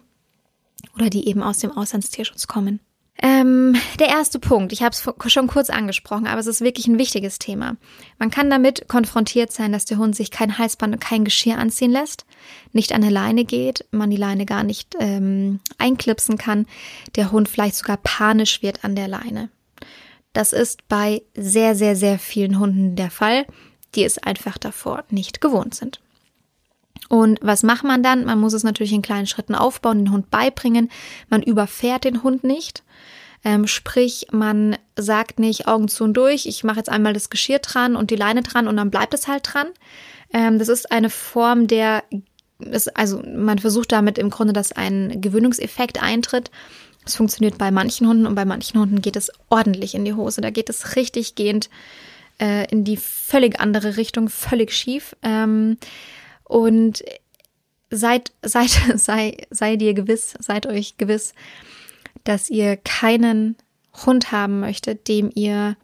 oder 0.95 1.09
die 1.09 1.27
eben 1.27 1.41
aus 1.41 1.59
dem 1.59 1.71
Auslandstierschutz 1.71 2.47
kommen. 2.47 2.79
Ähm, 3.17 3.77
der 3.99 4.09
erste 4.09 4.39
Punkt, 4.39 4.73
ich 4.73 4.83
habe 4.83 4.93
es 4.93 5.31
schon 5.31 5.47
kurz 5.47 5.69
angesprochen, 5.69 6.27
aber 6.27 6.39
es 6.39 6.47
ist 6.47 6.59
wirklich 6.59 6.87
ein 6.87 6.99
wichtiges 6.99 7.39
Thema. 7.39 7.77
Man 8.19 8.29
kann 8.29 8.49
damit 8.49 8.89
konfrontiert 8.89 9.53
sein, 9.53 9.71
dass 9.71 9.85
der 9.85 9.97
Hund 9.97 10.15
sich 10.15 10.31
kein 10.31 10.57
Halsband 10.57 10.95
und 10.95 10.99
kein 10.99 11.23
Geschirr 11.23 11.57
anziehen 11.57 11.91
lässt, 11.91 12.25
nicht 12.73 12.91
an 12.91 13.01
der 13.01 13.11
Leine 13.11 13.45
geht, 13.45 13.85
man 13.91 14.09
die 14.09 14.17
Leine 14.17 14.45
gar 14.45 14.63
nicht 14.63 14.95
ähm, 14.99 15.61
einklipsen 15.77 16.37
kann, 16.37 16.65
der 17.15 17.31
Hund 17.31 17.47
vielleicht 17.47 17.77
sogar 17.77 17.97
panisch 17.97 18.61
wird 18.61 18.83
an 18.83 18.95
der 18.95 19.07
Leine. 19.07 19.49
Das 20.33 20.51
ist 20.51 20.85
bei 20.89 21.21
sehr, 21.35 21.75
sehr, 21.75 21.95
sehr 21.95 22.19
vielen 22.19 22.59
Hunden 22.59 22.97
der 22.97 23.11
Fall, 23.11 23.45
die 23.95 24.03
es 24.03 24.17
einfach 24.17 24.57
davor 24.57 25.05
nicht 25.09 25.39
gewohnt 25.39 25.73
sind. 25.73 26.01
Und 27.09 27.39
was 27.41 27.63
macht 27.63 27.83
man 27.83 28.03
dann? 28.03 28.25
Man 28.25 28.39
muss 28.39 28.53
es 28.53 28.63
natürlich 28.63 28.93
in 28.93 29.01
kleinen 29.01 29.27
Schritten 29.27 29.55
aufbauen, 29.55 29.99
den 29.99 30.11
Hund 30.11 30.31
beibringen. 30.31 30.89
Man 31.29 31.43
überfährt 31.43 32.03
den 32.03 32.23
Hund 32.23 32.43
nicht. 32.43 32.83
Ähm, 33.43 33.67
sprich, 33.67 34.27
man 34.31 34.75
sagt 34.95 35.39
nicht 35.39 35.67
Augen 35.67 35.87
zu 35.87 36.03
und 36.03 36.15
durch, 36.15 36.47
ich 36.47 36.63
mache 36.63 36.77
jetzt 36.77 36.89
einmal 36.89 37.13
das 37.13 37.29
Geschirr 37.29 37.59
dran 37.59 37.95
und 37.95 38.09
die 38.09 38.15
Leine 38.15 38.41
dran 38.41 38.67
und 38.67 38.75
dann 38.75 38.89
bleibt 38.89 39.13
es 39.13 39.27
halt 39.27 39.43
dran. 39.53 39.67
Ähm, 40.33 40.57
das 40.57 40.67
ist 40.67 40.91
eine 40.91 41.11
Form 41.11 41.67
der, 41.67 42.03
ist, 42.59 42.97
also 42.97 43.21
man 43.23 43.59
versucht 43.59 43.91
damit 43.91 44.17
im 44.17 44.31
Grunde, 44.31 44.51
dass 44.51 44.71
ein 44.71 45.21
Gewöhnungseffekt 45.21 46.01
eintritt. 46.01 46.49
Es 47.05 47.15
funktioniert 47.15 47.59
bei 47.59 47.69
manchen 47.69 48.07
Hunden 48.07 48.25
und 48.25 48.33
bei 48.33 48.45
manchen 48.45 48.79
Hunden 48.79 49.03
geht 49.03 49.15
es 49.15 49.31
ordentlich 49.49 49.93
in 49.93 50.05
die 50.05 50.13
Hose. 50.13 50.41
Da 50.41 50.49
geht 50.49 50.71
es 50.71 50.95
richtig 50.95 51.35
gehend 51.35 51.69
äh, 52.41 52.67
in 52.71 52.83
die 52.83 52.97
völlig 52.97 53.59
andere 53.59 53.95
Richtung, 53.95 54.27
völlig 54.27 54.73
schief. 54.73 55.15
Ähm, 55.21 55.77
und 56.45 57.03
seid, 57.89 58.31
seid, 58.41 58.69
sei, 58.95 59.37
sei 59.49 59.75
dir 59.75 59.93
gewiss, 59.93 60.33
seid 60.39 60.65
euch 60.65 60.97
gewiss, 60.97 61.33
dass 62.23 62.49
ihr 62.49 62.77
keinen 62.77 63.55
Hund 64.05 64.31
haben 64.31 64.59
möchtet, 64.59 65.07
dem 65.07 65.31
ihr 65.33 65.75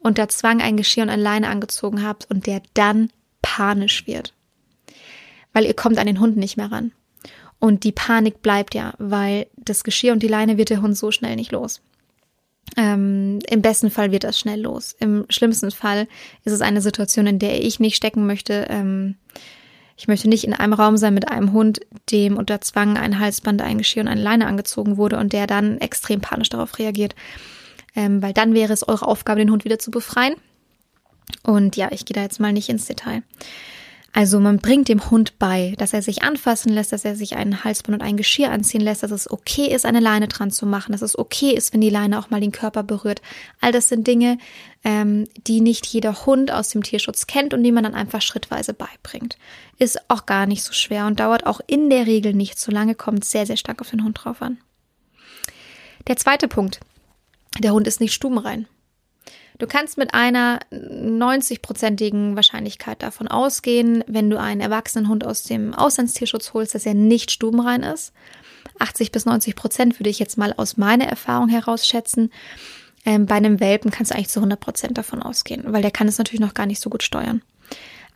unter 0.00 0.28
Zwang 0.28 0.60
ein 0.60 0.76
Geschirr 0.76 1.02
und 1.02 1.10
eine 1.10 1.22
Leine 1.22 1.48
angezogen 1.48 2.04
habt 2.04 2.30
und 2.30 2.46
der 2.46 2.62
dann 2.74 3.10
panisch 3.42 4.06
wird. 4.06 4.32
Weil 5.52 5.64
ihr 5.64 5.74
kommt 5.74 5.98
an 5.98 6.06
den 6.06 6.20
Hund 6.20 6.36
nicht 6.36 6.56
mehr 6.56 6.70
ran. 6.70 6.92
Und 7.58 7.82
die 7.82 7.92
Panik 7.92 8.40
bleibt 8.40 8.74
ja, 8.74 8.94
weil 8.98 9.48
das 9.56 9.82
Geschirr 9.82 10.12
und 10.12 10.22
die 10.22 10.28
Leine 10.28 10.56
wird 10.56 10.70
der 10.70 10.80
Hund 10.80 10.96
so 10.96 11.10
schnell 11.10 11.34
nicht 11.34 11.50
los. 11.50 11.80
Ähm, 12.76 13.40
Im 13.48 13.62
besten 13.62 13.90
Fall 13.90 14.12
wird 14.12 14.24
das 14.24 14.38
schnell 14.38 14.60
los. 14.60 14.94
Im 15.00 15.26
schlimmsten 15.28 15.70
Fall 15.70 16.06
ist 16.44 16.52
es 16.52 16.60
eine 16.60 16.80
Situation, 16.80 17.26
in 17.26 17.38
der 17.38 17.64
ich 17.64 17.80
nicht 17.80 17.96
stecken 17.96 18.26
möchte. 18.26 18.66
Ähm, 18.68 19.16
ich 19.98 20.06
möchte 20.06 20.28
nicht 20.28 20.44
in 20.44 20.54
einem 20.54 20.74
Raum 20.74 20.96
sein 20.96 21.12
mit 21.12 21.28
einem 21.28 21.52
Hund, 21.52 21.80
dem 22.12 22.36
unter 22.36 22.60
Zwang 22.60 22.96
ein 22.96 23.18
Halsband, 23.18 23.60
ein 23.60 23.78
Geschirr 23.78 24.02
und 24.02 24.08
eine 24.08 24.22
Leine 24.22 24.46
angezogen 24.46 24.96
wurde 24.96 25.18
und 25.18 25.32
der 25.32 25.48
dann 25.48 25.78
extrem 25.78 26.20
panisch 26.20 26.50
darauf 26.50 26.78
reagiert. 26.78 27.16
Ähm, 27.96 28.22
weil 28.22 28.32
dann 28.32 28.54
wäre 28.54 28.72
es 28.72 28.86
eure 28.86 29.08
Aufgabe, 29.08 29.40
den 29.40 29.50
Hund 29.50 29.64
wieder 29.64 29.80
zu 29.80 29.90
befreien. 29.90 30.36
Und 31.42 31.76
ja, 31.76 31.88
ich 31.90 32.04
gehe 32.04 32.14
da 32.14 32.22
jetzt 32.22 32.38
mal 32.38 32.52
nicht 32.52 32.68
ins 32.68 32.86
Detail. 32.86 33.24
Also 34.18 34.40
man 34.40 34.58
bringt 34.58 34.88
dem 34.88 35.12
Hund 35.12 35.38
bei, 35.38 35.76
dass 35.78 35.92
er 35.92 36.02
sich 36.02 36.24
anfassen 36.24 36.72
lässt, 36.72 36.90
dass 36.90 37.04
er 37.04 37.14
sich 37.14 37.36
einen 37.36 37.62
Halsband 37.62 38.00
und 38.00 38.04
ein 38.04 38.16
Geschirr 38.16 38.50
anziehen 38.50 38.80
lässt, 38.80 39.04
dass 39.04 39.12
es 39.12 39.30
okay 39.30 39.72
ist, 39.72 39.86
eine 39.86 40.00
Leine 40.00 40.26
dran 40.26 40.50
zu 40.50 40.66
machen, 40.66 40.90
dass 40.90 41.02
es 41.02 41.16
okay 41.16 41.52
ist, 41.52 41.72
wenn 41.72 41.80
die 41.80 41.88
Leine 41.88 42.18
auch 42.18 42.28
mal 42.28 42.40
den 42.40 42.50
Körper 42.50 42.82
berührt. 42.82 43.22
All 43.60 43.70
das 43.70 43.88
sind 43.88 44.08
Dinge, 44.08 44.38
ähm, 44.82 45.28
die 45.46 45.60
nicht 45.60 45.86
jeder 45.86 46.26
Hund 46.26 46.50
aus 46.50 46.70
dem 46.70 46.82
Tierschutz 46.82 47.28
kennt 47.28 47.54
und 47.54 47.62
die 47.62 47.70
man 47.70 47.84
dann 47.84 47.94
einfach 47.94 48.20
schrittweise 48.20 48.74
beibringt. 48.74 49.38
Ist 49.78 50.10
auch 50.10 50.26
gar 50.26 50.46
nicht 50.46 50.64
so 50.64 50.72
schwer 50.72 51.06
und 51.06 51.20
dauert 51.20 51.46
auch 51.46 51.60
in 51.68 51.88
der 51.88 52.08
Regel 52.08 52.34
nicht 52.34 52.58
so 52.58 52.72
lange, 52.72 52.96
kommt 52.96 53.24
sehr, 53.24 53.46
sehr 53.46 53.56
stark 53.56 53.80
auf 53.80 53.90
den 53.90 54.02
Hund 54.02 54.18
drauf 54.24 54.42
an. 54.42 54.58
Der 56.08 56.16
zweite 56.16 56.48
Punkt. 56.48 56.80
Der 57.60 57.72
Hund 57.72 57.86
ist 57.86 58.00
nicht 58.00 58.14
stubenrein. 58.14 58.66
Du 59.58 59.66
kannst 59.66 59.98
mit 59.98 60.14
einer 60.14 60.60
90-prozentigen 60.72 62.36
Wahrscheinlichkeit 62.36 63.02
davon 63.02 63.26
ausgehen, 63.26 64.04
wenn 64.06 64.30
du 64.30 64.38
einen 64.38 64.60
erwachsenen 64.60 65.08
Hund 65.08 65.26
aus 65.26 65.42
dem 65.42 65.74
Auslandstierschutz 65.74 66.54
holst, 66.54 66.76
dass 66.76 66.86
er 66.86 66.94
nicht 66.94 67.32
stubenrein 67.32 67.82
ist. 67.82 68.12
80 68.78 69.10
bis 69.10 69.26
90 69.26 69.56
Prozent 69.56 69.98
würde 69.98 70.10
ich 70.10 70.20
jetzt 70.20 70.38
mal 70.38 70.54
aus 70.56 70.76
meiner 70.76 71.06
Erfahrung 71.06 71.48
heraus 71.48 71.86
schätzen. 71.86 72.30
Ähm, 73.04 73.26
bei 73.26 73.34
einem 73.34 73.58
Welpen 73.58 73.90
kannst 73.90 74.12
du 74.12 74.14
eigentlich 74.14 74.28
zu 74.28 74.38
100 74.38 74.60
Prozent 74.60 74.96
davon 74.96 75.22
ausgehen, 75.22 75.64
weil 75.66 75.82
der 75.82 75.90
kann 75.90 76.06
es 76.06 76.18
natürlich 76.18 76.40
noch 76.40 76.54
gar 76.54 76.66
nicht 76.66 76.80
so 76.80 76.88
gut 76.88 77.02
steuern. 77.02 77.42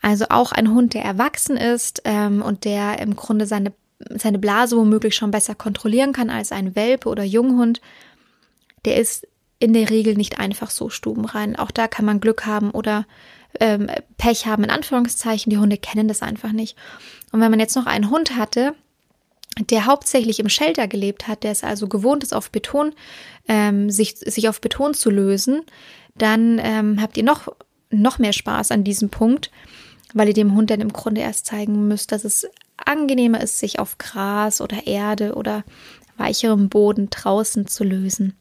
Also 0.00 0.26
auch 0.30 0.52
ein 0.52 0.70
Hund, 0.70 0.94
der 0.94 1.04
erwachsen 1.04 1.56
ist 1.56 2.02
ähm, 2.04 2.42
und 2.42 2.64
der 2.64 3.00
im 3.00 3.16
Grunde 3.16 3.46
seine, 3.46 3.72
seine 4.10 4.38
Blase 4.38 4.76
womöglich 4.76 5.16
schon 5.16 5.32
besser 5.32 5.56
kontrollieren 5.56 6.12
kann 6.12 6.30
als 6.30 6.52
ein 6.52 6.76
Welpe 6.76 7.08
oder 7.08 7.24
Junghund, 7.24 7.80
der 8.84 8.96
ist 8.96 9.26
in 9.62 9.72
der 9.72 9.90
Regel 9.90 10.14
nicht 10.16 10.40
einfach 10.40 10.70
so 10.70 10.90
stubenrein. 10.90 11.54
Auch 11.54 11.70
da 11.70 11.86
kann 11.86 12.04
man 12.04 12.18
Glück 12.18 12.46
haben 12.46 12.72
oder 12.72 13.06
ähm, 13.60 13.88
Pech 14.18 14.46
haben, 14.46 14.64
in 14.64 14.70
Anführungszeichen. 14.70 15.50
Die 15.50 15.58
Hunde 15.58 15.76
kennen 15.76 16.08
das 16.08 16.20
einfach 16.20 16.50
nicht. 16.50 16.76
Und 17.30 17.40
wenn 17.40 17.50
man 17.50 17.60
jetzt 17.60 17.76
noch 17.76 17.86
einen 17.86 18.10
Hund 18.10 18.36
hatte, 18.36 18.74
der 19.70 19.86
hauptsächlich 19.86 20.40
im 20.40 20.48
Shelter 20.48 20.88
gelebt 20.88 21.28
hat, 21.28 21.44
der 21.44 21.52
es 21.52 21.62
also 21.62 21.86
gewohnt 21.86 22.24
ist, 22.24 22.34
auf 22.34 22.50
Beton, 22.50 22.92
ähm, 23.46 23.88
sich, 23.88 24.16
sich 24.16 24.48
auf 24.48 24.60
Beton 24.60 24.94
zu 24.94 25.10
lösen, 25.10 25.62
dann 26.16 26.60
ähm, 26.60 27.00
habt 27.00 27.16
ihr 27.16 27.22
noch, 27.22 27.48
noch 27.90 28.18
mehr 28.18 28.32
Spaß 28.32 28.72
an 28.72 28.82
diesem 28.82 29.10
Punkt, 29.10 29.52
weil 30.12 30.26
ihr 30.26 30.34
dem 30.34 30.56
Hund 30.56 30.70
dann 30.70 30.80
im 30.80 30.92
Grunde 30.92 31.20
erst 31.20 31.46
zeigen 31.46 31.86
müsst, 31.86 32.10
dass 32.10 32.24
es 32.24 32.48
angenehmer 32.76 33.40
ist, 33.40 33.60
sich 33.60 33.78
auf 33.78 33.96
Gras 33.98 34.60
oder 34.60 34.88
Erde 34.88 35.34
oder 35.34 35.62
weicherem 36.16 36.68
Boden 36.68 37.10
draußen 37.10 37.68
zu 37.68 37.84
lösen 37.84 38.34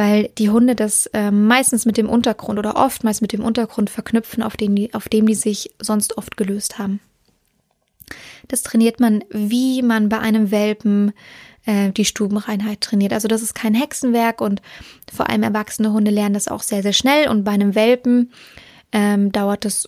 weil 0.00 0.30
die 0.38 0.48
Hunde 0.48 0.74
das 0.74 1.08
äh, 1.08 1.30
meistens 1.30 1.84
mit 1.84 1.98
dem 1.98 2.08
Untergrund 2.08 2.58
oder 2.58 2.76
oftmals 2.76 3.20
mit 3.20 3.34
dem 3.34 3.44
Untergrund 3.44 3.90
verknüpfen, 3.90 4.42
auf 4.42 4.56
dem, 4.56 4.74
die, 4.74 4.94
auf 4.94 5.10
dem 5.10 5.26
die 5.26 5.34
sich 5.34 5.74
sonst 5.78 6.16
oft 6.16 6.38
gelöst 6.38 6.78
haben. 6.78 7.00
Das 8.48 8.62
trainiert 8.62 8.98
man, 8.98 9.22
wie 9.28 9.82
man 9.82 10.08
bei 10.08 10.18
einem 10.18 10.50
Welpen 10.50 11.12
äh, 11.66 11.90
die 11.90 12.06
Stubenreinheit 12.06 12.80
trainiert. 12.80 13.12
Also 13.12 13.28
das 13.28 13.42
ist 13.42 13.54
kein 13.54 13.74
Hexenwerk 13.74 14.40
und 14.40 14.62
vor 15.12 15.28
allem 15.28 15.42
erwachsene 15.42 15.92
Hunde 15.92 16.10
lernen 16.10 16.32
das 16.32 16.48
auch 16.48 16.62
sehr, 16.62 16.80
sehr 16.82 16.94
schnell 16.94 17.28
und 17.28 17.44
bei 17.44 17.50
einem 17.50 17.74
Welpen 17.74 18.32
ähm, 18.92 19.32
dauert 19.32 19.66
das 19.66 19.86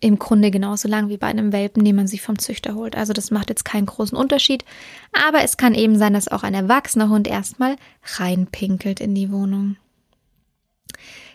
im 0.00 0.18
Grunde 0.18 0.50
genauso 0.50 0.88
lang 0.88 1.08
wie 1.10 1.18
bei 1.18 1.26
einem 1.26 1.52
Welpen, 1.52 1.84
den 1.84 1.96
man 1.96 2.06
sich 2.06 2.22
vom 2.22 2.38
Züchter 2.38 2.74
holt. 2.74 2.96
Also 2.96 3.12
das 3.12 3.30
macht 3.30 3.50
jetzt 3.50 3.64
keinen 3.64 3.86
großen 3.86 4.16
Unterschied. 4.16 4.64
Aber 5.12 5.42
es 5.42 5.58
kann 5.58 5.74
eben 5.74 5.98
sein, 5.98 6.14
dass 6.14 6.28
auch 6.28 6.42
ein 6.42 6.54
erwachsener 6.54 7.10
Hund 7.10 7.28
erstmal 7.28 7.76
reinpinkelt 8.16 9.00
in 9.00 9.14
die 9.14 9.30
Wohnung. 9.30 9.76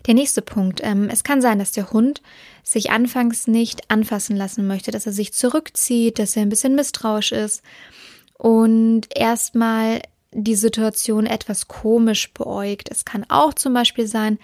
Der 0.08 0.14
nächste 0.16 0.42
Punkt. 0.42 0.82
Ähm, 0.84 1.10
es 1.12 1.24
kann 1.24 1.42
sein, 1.42 1.60
dass 1.60 1.72
der 1.72 1.92
Hund 1.92 2.22
sich 2.64 2.92
anfangs 2.92 3.48
nicht 3.48 3.90
anfassen 3.90 4.36
lassen 4.36 4.68
möchte, 4.68 4.92
dass 4.92 5.06
er 5.06 5.14
sich 5.14 5.34
zurückzieht, 5.34 6.20
dass 6.20 6.36
er 6.36 6.42
ein 6.42 6.50
bisschen 6.50 6.76
misstrauisch 6.76 7.32
ist 7.32 7.64
und 8.38 9.04
erstmal 9.16 10.02
die 10.32 10.56
Situation 10.56 11.26
etwas 11.26 11.68
komisch 11.68 12.34
beäugt. 12.34 12.90
Es 12.92 13.06
kann 13.06 13.26
auch 13.30 13.54
zum 13.54 13.74
Beispiel 13.74 14.08
sein, 14.08 14.38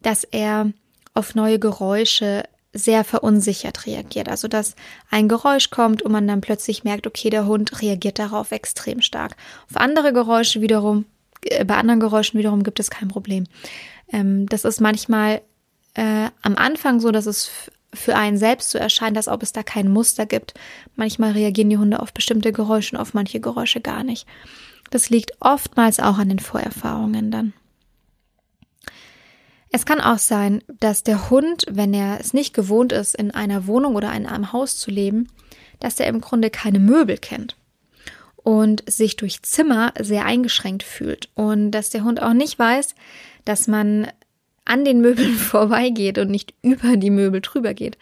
dass 0.00 0.24
er 0.24 0.72
auf 1.14 1.34
neue 1.34 1.58
Geräusche 1.58 2.44
sehr 2.72 3.04
verunsichert 3.04 3.86
reagiert. 3.86 4.28
Also 4.28 4.48
dass 4.48 4.74
ein 5.10 5.28
Geräusch 5.28 5.70
kommt 5.70 6.02
und 6.02 6.12
man 6.12 6.26
dann 6.26 6.40
plötzlich 6.40 6.84
merkt, 6.84 7.06
okay, 7.06 7.30
der 7.30 7.46
Hund 7.46 7.80
reagiert 7.80 8.18
darauf 8.18 8.52
extrem 8.52 9.00
stark. 9.00 9.36
Auf 9.70 9.76
andere 9.76 10.12
Geräusche 10.12 10.60
wiederum, 10.60 11.06
äh, 11.44 11.64
bei 11.64 11.76
anderen 11.76 12.00
Geräuschen 12.00 12.38
wiederum 12.38 12.62
gibt 12.62 12.80
es 12.80 12.90
kein 12.90 13.08
Problem. 13.08 13.44
Ähm, 14.12 14.46
das 14.46 14.64
ist 14.64 14.80
manchmal 14.80 15.40
äh, 15.94 16.28
am 16.42 16.56
Anfang 16.56 17.00
so, 17.00 17.10
dass 17.10 17.26
es 17.26 17.50
für 17.94 18.16
einen 18.16 18.36
selbst 18.36 18.70
so 18.70 18.78
erscheint, 18.78 19.16
als 19.16 19.28
ob 19.28 19.42
es 19.42 19.52
da 19.52 19.62
kein 19.62 19.88
Muster 19.88 20.26
gibt. 20.26 20.54
Manchmal 20.94 21.32
reagieren 21.32 21.70
die 21.70 21.78
Hunde 21.78 22.00
auf 22.00 22.12
bestimmte 22.12 22.52
Geräusche 22.52 22.96
und 22.96 23.00
auf 23.00 23.14
manche 23.14 23.40
Geräusche 23.40 23.80
gar 23.80 24.04
nicht. 24.04 24.26
Das 24.90 25.10
liegt 25.10 25.32
oftmals 25.40 25.98
auch 25.98 26.18
an 26.18 26.28
den 26.28 26.38
Vorerfahrungen 26.38 27.30
dann. 27.30 27.52
Es 29.70 29.84
kann 29.84 30.00
auch 30.00 30.18
sein, 30.18 30.62
dass 30.80 31.02
der 31.02 31.30
Hund, 31.30 31.66
wenn 31.70 31.92
er 31.92 32.20
es 32.20 32.32
nicht 32.32 32.54
gewohnt 32.54 32.92
ist, 32.92 33.14
in 33.14 33.30
einer 33.30 33.66
Wohnung 33.66 33.96
oder 33.96 34.12
in 34.14 34.26
einem 34.26 34.52
Haus 34.52 34.78
zu 34.78 34.90
leben, 34.90 35.28
dass 35.80 36.00
er 36.00 36.06
im 36.06 36.20
Grunde 36.20 36.50
keine 36.50 36.78
Möbel 36.78 37.18
kennt 37.18 37.56
und 38.36 38.82
sich 38.90 39.16
durch 39.16 39.42
Zimmer 39.42 39.92
sehr 40.00 40.24
eingeschränkt 40.24 40.82
fühlt 40.82 41.28
und 41.34 41.70
dass 41.70 41.90
der 41.90 42.04
Hund 42.04 42.22
auch 42.22 42.32
nicht 42.32 42.58
weiß, 42.58 42.94
dass 43.44 43.68
man 43.68 44.08
an 44.64 44.84
den 44.84 45.00
Möbeln 45.00 45.34
vorbeigeht 45.36 46.18
und 46.18 46.30
nicht 46.30 46.54
über 46.62 46.96
die 46.96 47.10
Möbel 47.10 47.40
drüber 47.40 47.74
geht. 47.74 47.98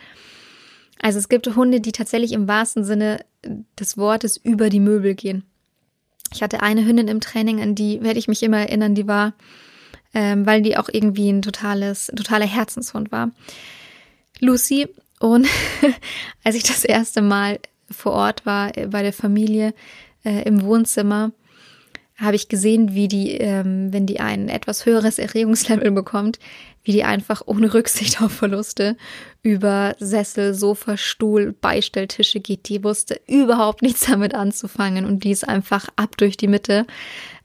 Also 1.01 1.19
es 1.19 1.29
gibt 1.29 1.47
Hunde, 1.55 1.81
die 1.81 1.93
tatsächlich 1.93 2.33
im 2.33 2.49
wahrsten 2.49 2.85
Sinne 2.85 3.25
des 3.79 3.99
Wortes 3.99 4.37
über 4.37 4.71
die 4.71 4.81
Möbel 4.81 5.15
gehen. 5.15 5.45
Ich 6.33 6.43
hatte 6.43 6.63
eine 6.63 6.85
Hündin 6.85 7.09
im 7.09 7.21
Training, 7.21 7.61
an 7.61 7.75
die 7.75 8.03
werde 8.03 8.19
ich 8.19 8.29
mich 8.29 8.43
immer 8.43 8.59
erinnern, 8.59 8.95
die 8.95 9.07
war 9.07 9.35
ähm, 10.17 10.47
weil 10.47 10.63
die 10.63 10.79
auch 10.79 10.89
irgendwie 10.91 11.31
ein 11.31 11.43
totales, 11.43 12.07
totaler 12.07 12.47
Herzenshund 12.47 13.13
war. 13.13 13.33
Lucy 14.41 14.89
und 15.21 15.47
als 16.45 16.55
ich 16.55 16.63
das 16.63 16.87
erste 16.87 17.21
Mal 17.21 17.61
vor 17.91 18.13
Ort 18.13 18.47
war 18.47 18.75
äh, 18.79 18.87
bei 18.87 19.03
der 19.03 19.13
Familie 19.13 19.75
äh, 20.25 20.43
im 20.45 20.63
Wohnzimmer, 20.63 21.33
habe 22.17 22.35
ich 22.35 22.49
gesehen, 22.49 22.95
wie 22.95 23.09
die, 23.09 23.33
ähm, 23.33 23.93
wenn 23.93 24.07
die 24.07 24.19
ein 24.19 24.49
etwas 24.49 24.87
höheres 24.87 25.19
Erregungslevel 25.19 25.91
bekommt, 25.91 26.39
wie 26.83 26.93
die 26.93 27.05
einfach 27.05 27.43
ohne 27.45 27.75
Rücksicht 27.75 28.23
auf 28.23 28.33
Verluste 28.33 28.97
über 29.43 29.97
Sessel, 29.99 30.55
Sofa, 30.55 30.97
Stuhl, 30.97 31.53
Beistelltische 31.53 32.41
geht. 32.41 32.71
Die 32.71 32.83
wusste 32.83 33.21
überhaupt 33.27 33.83
nichts 33.83 34.07
damit 34.07 34.35
anzufangen 34.35 35.05
und 35.05 35.25
die 35.25 35.33
ist 35.33 35.47
einfach 35.47 35.89
ab 35.97 36.17
durch 36.17 36.39
die 36.39 36.49
Mitte. 36.49 36.87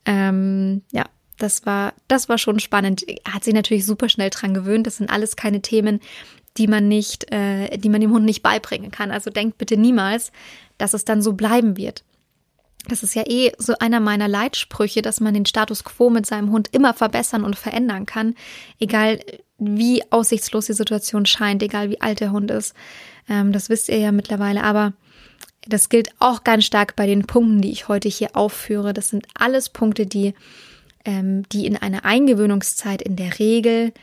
Ähm, 0.05 0.83
ja, 0.93 1.03
das 1.41 1.65
war, 1.65 1.93
das 2.07 2.29
war 2.29 2.37
schon 2.37 2.59
spannend. 2.59 3.05
Hat 3.29 3.43
sich 3.43 3.53
natürlich 3.53 3.85
super 3.85 4.09
schnell 4.09 4.29
dran 4.29 4.53
gewöhnt. 4.53 4.87
Das 4.87 4.97
sind 4.97 5.09
alles 5.09 5.35
keine 5.35 5.61
Themen, 5.61 5.99
die 6.57 6.67
man 6.67 6.87
nicht, 6.87 7.31
äh, 7.31 7.77
die 7.77 7.89
man 7.89 8.01
dem 8.01 8.11
Hund 8.11 8.25
nicht 8.25 8.43
beibringen 8.43 8.91
kann. 8.91 9.11
Also 9.11 9.29
denkt 9.29 9.57
bitte 9.57 9.77
niemals, 9.77 10.31
dass 10.77 10.93
es 10.93 11.05
dann 11.05 11.21
so 11.21 11.33
bleiben 11.33 11.77
wird. 11.77 12.03
Das 12.87 13.03
ist 13.03 13.13
ja 13.13 13.23
eh 13.27 13.51
so 13.57 13.75
einer 13.79 13.99
meiner 13.99 14.27
Leitsprüche, 14.27 15.01
dass 15.01 15.19
man 15.19 15.33
den 15.33 15.45
Status 15.45 15.83
quo 15.83 16.09
mit 16.09 16.25
seinem 16.25 16.51
Hund 16.51 16.69
immer 16.71 16.93
verbessern 16.93 17.43
und 17.43 17.55
verändern 17.55 18.05
kann, 18.05 18.35
egal 18.79 19.19
wie 19.59 20.01
aussichtslos 20.11 20.65
die 20.65 20.73
Situation 20.73 21.27
scheint, 21.27 21.61
egal 21.61 21.91
wie 21.91 22.01
alt 22.01 22.19
der 22.19 22.31
Hund 22.31 22.49
ist. 22.49 22.75
Ähm, 23.29 23.51
das 23.51 23.69
wisst 23.69 23.89
ihr 23.89 23.99
ja 23.99 24.11
mittlerweile, 24.11 24.63
aber 24.63 24.93
das 25.67 25.89
gilt 25.89 26.09
auch 26.17 26.43
ganz 26.43 26.65
stark 26.65 26.95
bei 26.95 27.05
den 27.05 27.27
Punkten, 27.27 27.61
die 27.61 27.71
ich 27.71 27.87
heute 27.87 28.09
hier 28.09 28.35
aufführe. 28.35 28.93
Das 28.93 29.09
sind 29.09 29.27
alles 29.35 29.69
Punkte, 29.69 30.07
die, 30.07 30.33
ähm, 31.05 31.47
die 31.49 31.65
in 31.65 31.77
einer 31.77 32.05
Eingewöhnungszeit 32.05 33.01
in 33.01 33.15
der 33.15 33.39
Regel 33.39 33.93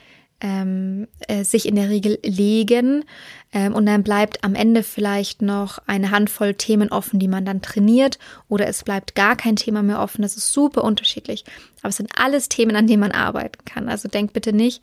ähm, 0.41 1.09
äh, 1.27 1.43
sich 1.43 1.67
in 1.67 1.75
der 1.75 1.89
Regel 1.89 2.19
legen 2.23 3.05
ähm, 3.53 3.75
und 3.75 3.87
dann 3.87 4.05
bleibt 4.05 4.45
am 4.45 4.55
Ende 4.55 4.85
vielleicht 4.85 5.43
noch 5.43 5.81
eine 5.87 6.13
Handvoll 6.13 6.55
Themen 6.55 6.91
offen, 6.91 7.19
die 7.19 7.27
man 7.27 7.45
dann 7.45 7.61
trainiert 7.61 8.19
oder 8.49 8.69
es 8.69 8.85
bleibt 8.85 9.17
gar 9.17 9.37
kein 9.37 9.57
Thema 9.57 9.83
mehr 9.83 10.01
offen. 10.01 10.23
Das 10.23 10.37
ist 10.37 10.53
super 10.53 10.85
unterschiedlich, 10.85 11.45
aber 11.81 11.89
es 11.89 11.97
sind 11.97 12.11
alles 12.17 12.49
Themen, 12.49 12.77
an 12.77 12.87
denen 12.87 13.01
man 13.01 13.13
arbeiten 13.13 13.65
kann. 13.65 13.89
Also 13.89 14.09
denkt 14.09 14.33
bitte 14.33 14.53
nicht, 14.53 14.81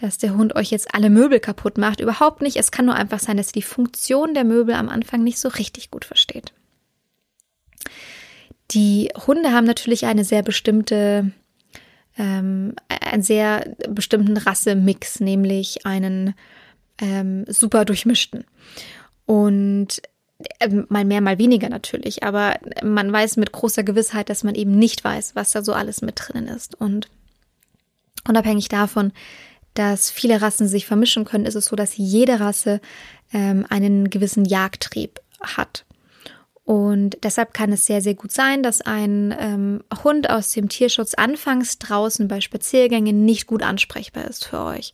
dass 0.00 0.18
der 0.18 0.36
Hund 0.36 0.56
euch 0.56 0.70
jetzt 0.70 0.94
alle 0.94 1.10
Möbel 1.10 1.40
kaputt 1.40 1.78
macht. 1.78 2.00
Überhaupt 2.00 2.42
nicht. 2.42 2.56
Es 2.56 2.70
kann 2.70 2.86
nur 2.86 2.94
einfach 2.94 3.18
sein, 3.20 3.36
dass 3.36 3.48
ihr 3.48 3.54
die 3.54 3.62
Funktion 3.62 4.34
der 4.34 4.44
Möbel 4.44 4.74
am 4.74 4.88
Anfang 4.88 5.22
nicht 5.22 5.38
so 5.38 5.48
richtig 5.48 5.90
gut 5.90 6.04
versteht. 6.04 6.52
Die 8.72 9.10
Hunde 9.26 9.52
haben 9.52 9.64
natürlich 9.64 10.06
eine 10.06 10.24
sehr 10.24 10.42
bestimmte, 10.42 11.32
ähm, 12.18 12.74
einen 12.88 13.22
sehr 13.22 13.76
bestimmten 13.88 14.36
Rassemix, 14.36 15.20
nämlich 15.20 15.86
einen 15.86 16.34
ähm, 17.00 17.44
super 17.48 17.84
durchmischten. 17.84 18.44
Und 19.24 20.02
äh, 20.58 20.68
mal 20.88 21.04
mehr, 21.04 21.20
mal 21.20 21.38
weniger 21.38 21.68
natürlich, 21.68 22.22
aber 22.22 22.56
man 22.82 23.12
weiß 23.12 23.36
mit 23.36 23.52
großer 23.52 23.82
Gewissheit, 23.84 24.28
dass 24.28 24.44
man 24.44 24.54
eben 24.54 24.78
nicht 24.78 25.04
weiß, 25.04 25.34
was 25.34 25.52
da 25.52 25.62
so 25.62 25.72
alles 25.72 26.02
mit 26.02 26.16
drinnen 26.16 26.48
ist. 26.48 26.74
Und 26.74 27.08
unabhängig 28.26 28.68
davon, 28.68 29.12
dass 29.74 30.10
viele 30.10 30.42
Rassen 30.42 30.66
sich 30.66 30.86
vermischen 30.86 31.24
können, 31.24 31.46
ist 31.46 31.54
es 31.54 31.66
so, 31.66 31.76
dass 31.76 31.96
jede 31.96 32.40
Rasse 32.40 32.80
ähm, 33.32 33.64
einen 33.68 34.10
gewissen 34.10 34.44
Jagdtrieb 34.44 35.20
hat. 35.40 35.84
Und 36.68 37.16
deshalb 37.22 37.54
kann 37.54 37.72
es 37.72 37.86
sehr, 37.86 38.02
sehr 38.02 38.12
gut 38.12 38.30
sein, 38.30 38.62
dass 38.62 38.82
ein 38.82 39.34
ähm, 39.40 39.82
Hund 40.04 40.28
aus 40.28 40.50
dem 40.50 40.68
Tierschutz 40.68 41.14
anfangs 41.14 41.78
draußen 41.78 42.28
bei 42.28 42.42
Spaziergängen 42.42 43.24
nicht 43.24 43.46
gut 43.46 43.62
ansprechbar 43.62 44.26
ist 44.26 44.44
für 44.44 44.60
euch. 44.60 44.92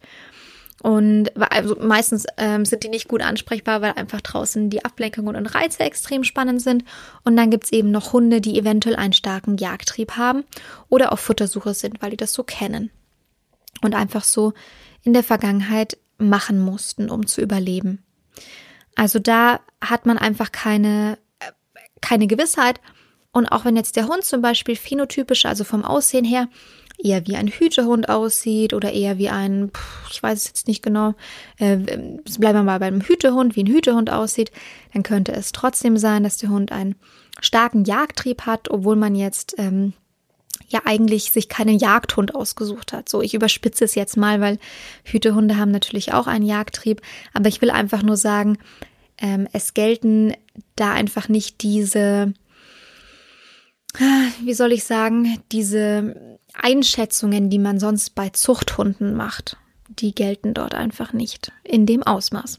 Und 0.85 1.33
also 1.37 1.75
meistens 1.81 2.27
ähm, 2.37 2.65
sind 2.65 2.85
die 2.85 2.91
nicht 2.91 3.09
gut 3.09 3.23
ansprechbar, 3.23 3.83
weil 3.83 3.95
einfach 3.95 4.21
draußen 4.21 4.71
die 4.71 4.85
Ablenkungen 4.85 5.35
und 5.35 5.47
Reize 5.47 5.81
extrem 5.81 6.23
spannend 6.23 6.63
sind. 6.63 6.85
Und 7.25 7.37
dann 7.37 7.51
gibt's 7.51 7.73
eben 7.73 7.91
noch 7.91 8.13
Hunde, 8.13 8.41
die 8.41 8.57
eventuell 8.57 8.95
einen 8.95 9.13
starken 9.13 9.57
Jagdtrieb 9.57 10.13
haben 10.13 10.45
oder 10.89 11.13
auf 11.13 11.19
Futtersuche 11.19 11.75
sind, 11.75 12.01
weil 12.01 12.11
die 12.11 12.17
das 12.17 12.35
so 12.35 12.45
kennen 12.45 12.93
und 13.83 13.97
einfach 13.97 14.23
so 14.23 14.53
in 15.03 15.13
der 15.13 15.25
Vergangenheit 15.25 15.99
machen 16.19 16.61
mussten, 16.61 17.11
um 17.11 17.27
zu 17.27 17.41
überleben. 17.41 18.05
Also 18.95 19.19
da 19.19 19.59
hat 19.81 20.07
man 20.07 20.19
einfach 20.19 20.53
keine, 20.53 21.19
keine 22.05 22.27
Gewissheit. 22.27 22.81
Und 23.33 23.49
auch 23.49 23.65
wenn 23.65 23.77
jetzt 23.77 23.97
der 23.97 24.07
Hund 24.07 24.25
zum 24.25 24.43
Beispiel 24.43 24.77
phänotypisch, 24.77 25.45
also 25.47 25.65
vom 25.65 25.85
Aussehen 25.85 26.25
her, 26.25 26.49
eher 26.99 27.27
wie 27.27 27.35
ein 27.35 27.49
Hütehund 27.49 28.09
aussieht 28.09 28.73
oder 28.73 28.93
eher 28.93 29.19
wie 29.19 29.29
ein, 29.29 29.73
ich 30.13 30.23
weiß 30.23 30.39
es 30.39 30.47
jetzt 30.47 30.69
nicht 30.69 30.83
genau, 30.83 31.15
äh, 31.59 31.77
bleiben 31.77 32.59
wir 32.59 32.63
mal 32.63 32.79
beim 32.79 33.01
Hütehund, 33.01 33.57
wie 33.57 33.65
ein 33.65 33.73
Hütehund 33.73 34.11
aussieht, 34.11 34.53
dann 34.93 35.03
könnte 35.03 35.33
es 35.33 35.51
trotzdem 35.51 35.97
sein, 35.97 36.23
dass 36.23 36.37
der 36.37 36.51
Hund 36.51 36.71
einen 36.71 36.95
starken 37.41 37.85
Jagdtrieb 37.85 38.43
hat, 38.43 38.71
obwohl 38.71 38.95
man 38.95 39.17
jetzt 39.17 39.57
ähm, 39.59 39.95
ja 40.69 40.83
eigentlich 40.85 41.33
sich 41.33 41.49
keinen 41.49 41.79
Jagdhund 41.79 42.35
ausgesucht 42.37 42.93
hat. 42.93 43.09
So, 43.09 43.21
ich 43.23 43.35
überspitze 43.35 43.85
es 43.85 43.97
jetzt 43.97 44.17
mal, 44.17 44.41
weil 44.41 44.59
Hütehunde 45.03 45.57
haben 45.57 45.73
natürlich 45.73 46.13
auch 46.13 46.29
einen 46.29 46.47
Jagdtrieb, 46.47 47.03
aber 47.33 47.49
ich 47.49 47.61
will 47.61 47.71
einfach 47.71 48.05
nur 48.05 48.17
sagen, 48.17 48.59
ähm, 49.19 49.49
es 49.53 49.75
gelten 49.75 50.35
da 50.77 50.93
einfach 50.93 51.29
nicht 51.29 51.63
diese, 51.63 52.33
wie 54.43 54.55
soll 54.55 54.73
ich 54.73 54.85
sagen, 54.85 55.39
diese 55.53 56.39
Einschätzungen, 56.55 57.51
die 57.51 57.59
man 57.59 57.79
sonst 57.79 58.15
bei 58.15 58.31
Zuchthunden 58.31 59.15
macht. 59.15 59.57
Die 59.89 60.15
gelten 60.15 60.55
dort 60.55 60.75
einfach 60.75 61.13
nicht 61.13 61.53
in 61.63 61.87
dem 61.87 62.03
Ausmaß. 62.03 62.59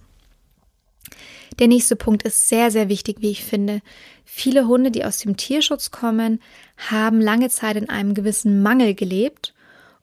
Der 1.60 1.68
nächste 1.68 1.96
Punkt 1.96 2.24
ist 2.24 2.48
sehr, 2.50 2.70
sehr 2.70 2.90
wichtig, 2.90 3.18
wie 3.20 3.32
ich 3.32 3.44
finde. 3.44 3.82
Viele 4.26 4.68
Hunde, 4.68 4.92
die 4.92 5.06
aus 5.06 5.20
dem 5.20 5.38
Tierschutz 5.38 5.92
kommen, 5.92 6.42
haben 6.78 7.22
lange 7.22 7.50
Zeit 7.50 7.78
in 7.78 7.90
einem 7.90 8.14
gewissen 8.14 8.62
Mangel 8.62 8.94
gelebt. 8.94 9.54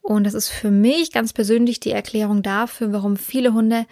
Und 0.01 0.25
das 0.25 0.35
ist 0.35 0.49
für 0.49 0.71
mich 0.71 1.13
ganz 1.13 1.33
persönlich 1.33 1.79
die 1.79 1.91
Erklärung 1.93 2.43
dafür, 2.43 2.93
warum 2.93 3.17
viele 3.17 3.53
Hunde 3.53 3.87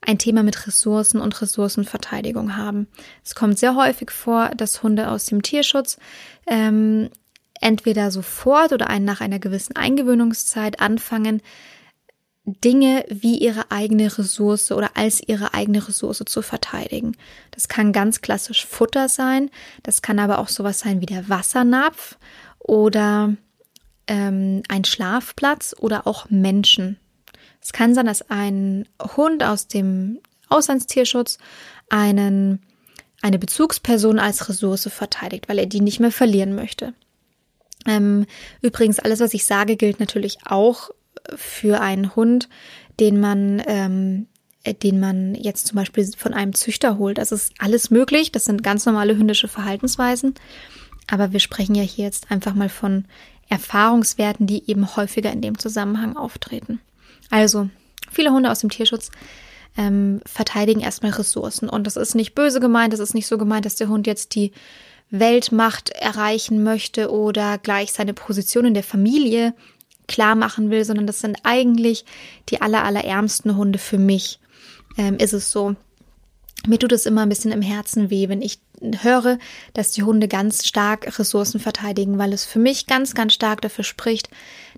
ein 0.00 0.18
Thema 0.18 0.42
mit 0.42 0.66
Ressourcen 0.66 1.20
und 1.20 1.40
Ressourcenverteidigung 1.40 2.56
haben. 2.56 2.86
Es 3.24 3.34
kommt 3.34 3.58
sehr 3.58 3.74
häufig 3.74 4.10
vor, 4.10 4.50
dass 4.56 4.82
Hunde 4.82 5.10
aus 5.10 5.26
dem 5.26 5.42
Tierschutz 5.42 5.98
ähm, 6.46 7.10
entweder 7.60 8.10
sofort 8.10 8.72
oder 8.72 8.86
nach 8.98 9.20
einer 9.20 9.38
gewissen 9.38 9.76
Eingewöhnungszeit 9.76 10.80
anfangen, 10.80 11.42
Dinge 12.46 13.04
wie 13.08 13.38
ihre 13.38 13.72
eigene 13.72 14.16
Ressource 14.16 14.70
oder 14.70 14.90
als 14.94 15.20
ihre 15.26 15.52
eigene 15.52 15.86
Ressource 15.86 16.22
zu 16.24 16.42
verteidigen. 16.42 17.16
Das 17.50 17.66
kann 17.66 17.92
ganz 17.92 18.20
klassisch 18.20 18.64
Futter 18.64 19.08
sein, 19.08 19.50
das 19.82 20.00
kann 20.00 20.20
aber 20.20 20.38
auch 20.38 20.48
sowas 20.48 20.78
sein 20.78 21.00
wie 21.00 21.06
der 21.06 21.28
Wassernapf 21.28 22.16
oder 22.60 23.34
ähm, 24.06 24.62
ein 24.68 24.84
Schlafplatz 24.84 25.74
oder 25.78 26.06
auch 26.06 26.30
Menschen. 26.30 26.98
Es 27.66 27.72
kann 27.72 27.96
sein, 27.96 28.06
dass 28.06 28.30
ein 28.30 28.86
Hund 29.16 29.42
aus 29.42 29.66
dem 29.66 30.20
Auslandstierschutz 30.48 31.38
einen, 31.90 32.62
eine 33.22 33.40
Bezugsperson 33.40 34.20
als 34.20 34.48
Ressource 34.48 34.88
verteidigt, 34.88 35.48
weil 35.48 35.58
er 35.58 35.66
die 35.66 35.80
nicht 35.80 35.98
mehr 35.98 36.12
verlieren 36.12 36.54
möchte. 36.54 36.94
Ähm, 37.84 38.26
übrigens, 38.62 39.00
alles, 39.00 39.18
was 39.18 39.34
ich 39.34 39.46
sage, 39.46 39.74
gilt 39.74 39.98
natürlich 39.98 40.38
auch 40.44 40.90
für 41.34 41.80
einen 41.80 42.14
Hund, 42.14 42.48
den 43.00 43.18
man, 43.18 43.60
ähm, 43.66 44.28
den 44.84 45.00
man 45.00 45.34
jetzt 45.34 45.66
zum 45.66 45.74
Beispiel 45.74 46.06
von 46.16 46.34
einem 46.34 46.54
Züchter 46.54 46.98
holt. 46.98 47.18
Das 47.18 47.32
ist 47.32 47.52
alles 47.58 47.90
möglich. 47.90 48.30
Das 48.30 48.44
sind 48.44 48.62
ganz 48.62 48.86
normale 48.86 49.16
hündische 49.16 49.48
Verhaltensweisen. 49.48 50.34
Aber 51.08 51.32
wir 51.32 51.40
sprechen 51.40 51.74
ja 51.74 51.82
hier 51.82 52.04
jetzt 52.04 52.30
einfach 52.30 52.54
mal 52.54 52.68
von 52.68 53.06
Erfahrungswerten, 53.48 54.46
die 54.46 54.70
eben 54.70 54.94
häufiger 54.94 55.32
in 55.32 55.42
dem 55.42 55.58
Zusammenhang 55.58 56.16
auftreten. 56.16 56.80
Also, 57.30 57.68
viele 58.10 58.30
Hunde 58.30 58.50
aus 58.50 58.60
dem 58.60 58.70
Tierschutz 58.70 59.10
ähm, 59.76 60.20
verteidigen 60.24 60.80
erstmal 60.80 61.12
Ressourcen. 61.12 61.68
Und 61.68 61.86
das 61.86 61.96
ist 61.96 62.14
nicht 62.14 62.34
böse 62.34 62.60
gemeint, 62.60 62.92
das 62.92 63.00
ist 63.00 63.14
nicht 63.14 63.26
so 63.26 63.38
gemeint, 63.38 63.66
dass 63.66 63.76
der 63.76 63.88
Hund 63.88 64.06
jetzt 64.06 64.34
die 64.34 64.52
Weltmacht 65.10 65.90
erreichen 65.90 66.62
möchte 66.62 67.10
oder 67.10 67.58
gleich 67.58 67.92
seine 67.92 68.14
Position 68.14 68.64
in 68.64 68.74
der 68.74 68.82
Familie 68.82 69.54
klar 70.08 70.34
machen 70.34 70.70
will, 70.70 70.84
sondern 70.84 71.06
das 71.06 71.20
sind 71.20 71.38
eigentlich 71.42 72.04
die 72.48 72.60
aller, 72.60 72.84
allerärmsten 72.84 73.56
Hunde 73.56 73.78
für 73.78 73.98
mich. 73.98 74.38
Ähm, 74.96 75.18
ist 75.18 75.32
es 75.32 75.50
so. 75.50 75.74
Mir 76.66 76.78
tut 76.78 76.92
es 76.92 77.06
immer 77.06 77.22
ein 77.22 77.28
bisschen 77.28 77.52
im 77.52 77.62
Herzen 77.62 78.10
weh, 78.10 78.28
wenn 78.28 78.42
ich 78.42 78.58
höre, 79.02 79.38
dass 79.72 79.92
die 79.92 80.02
Hunde 80.02 80.28
ganz 80.28 80.66
stark 80.66 81.18
Ressourcen 81.18 81.60
verteidigen, 81.60 82.18
weil 82.18 82.32
es 82.32 82.44
für 82.44 82.58
mich 82.58 82.86
ganz, 82.86 83.14
ganz 83.14 83.34
stark 83.34 83.60
dafür 83.60 83.84
spricht, 83.84 84.28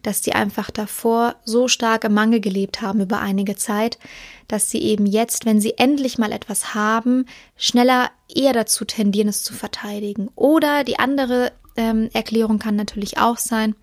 dass 0.02 0.20
die 0.20 0.32
einfach 0.32 0.70
davor 0.70 1.36
so 1.44 1.68
stark 1.68 2.04
im 2.04 2.14
Mangel 2.14 2.40
gelebt 2.40 2.80
haben 2.82 3.00
über 3.00 3.20
einige 3.20 3.56
Zeit, 3.56 3.98
dass 4.46 4.70
sie 4.70 4.82
eben 4.82 5.06
jetzt, 5.06 5.46
wenn 5.46 5.60
sie 5.60 5.74
endlich 5.76 6.18
mal 6.18 6.32
etwas 6.32 6.74
haben, 6.74 7.26
schneller 7.56 8.10
eher 8.34 8.52
dazu 8.52 8.84
tendieren, 8.84 9.28
es 9.28 9.42
zu 9.42 9.54
verteidigen. 9.54 10.28
Oder 10.34 10.84
die 10.84 10.98
andere 10.98 11.52
ähm, 11.76 12.10
Erklärung 12.12 12.58
kann 12.58 12.76
natürlich 12.76 13.18
auch 13.18 13.38
sein, 13.38 13.74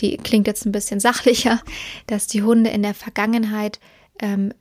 die 0.00 0.16
klingt 0.18 0.46
jetzt 0.46 0.66
ein 0.66 0.72
bisschen 0.72 1.00
sachlicher, 1.00 1.60
dass 2.06 2.26
die 2.26 2.42
Hunde 2.42 2.70
in 2.70 2.82
der 2.82 2.94
Vergangenheit 2.94 3.80
ähm, 4.20 4.52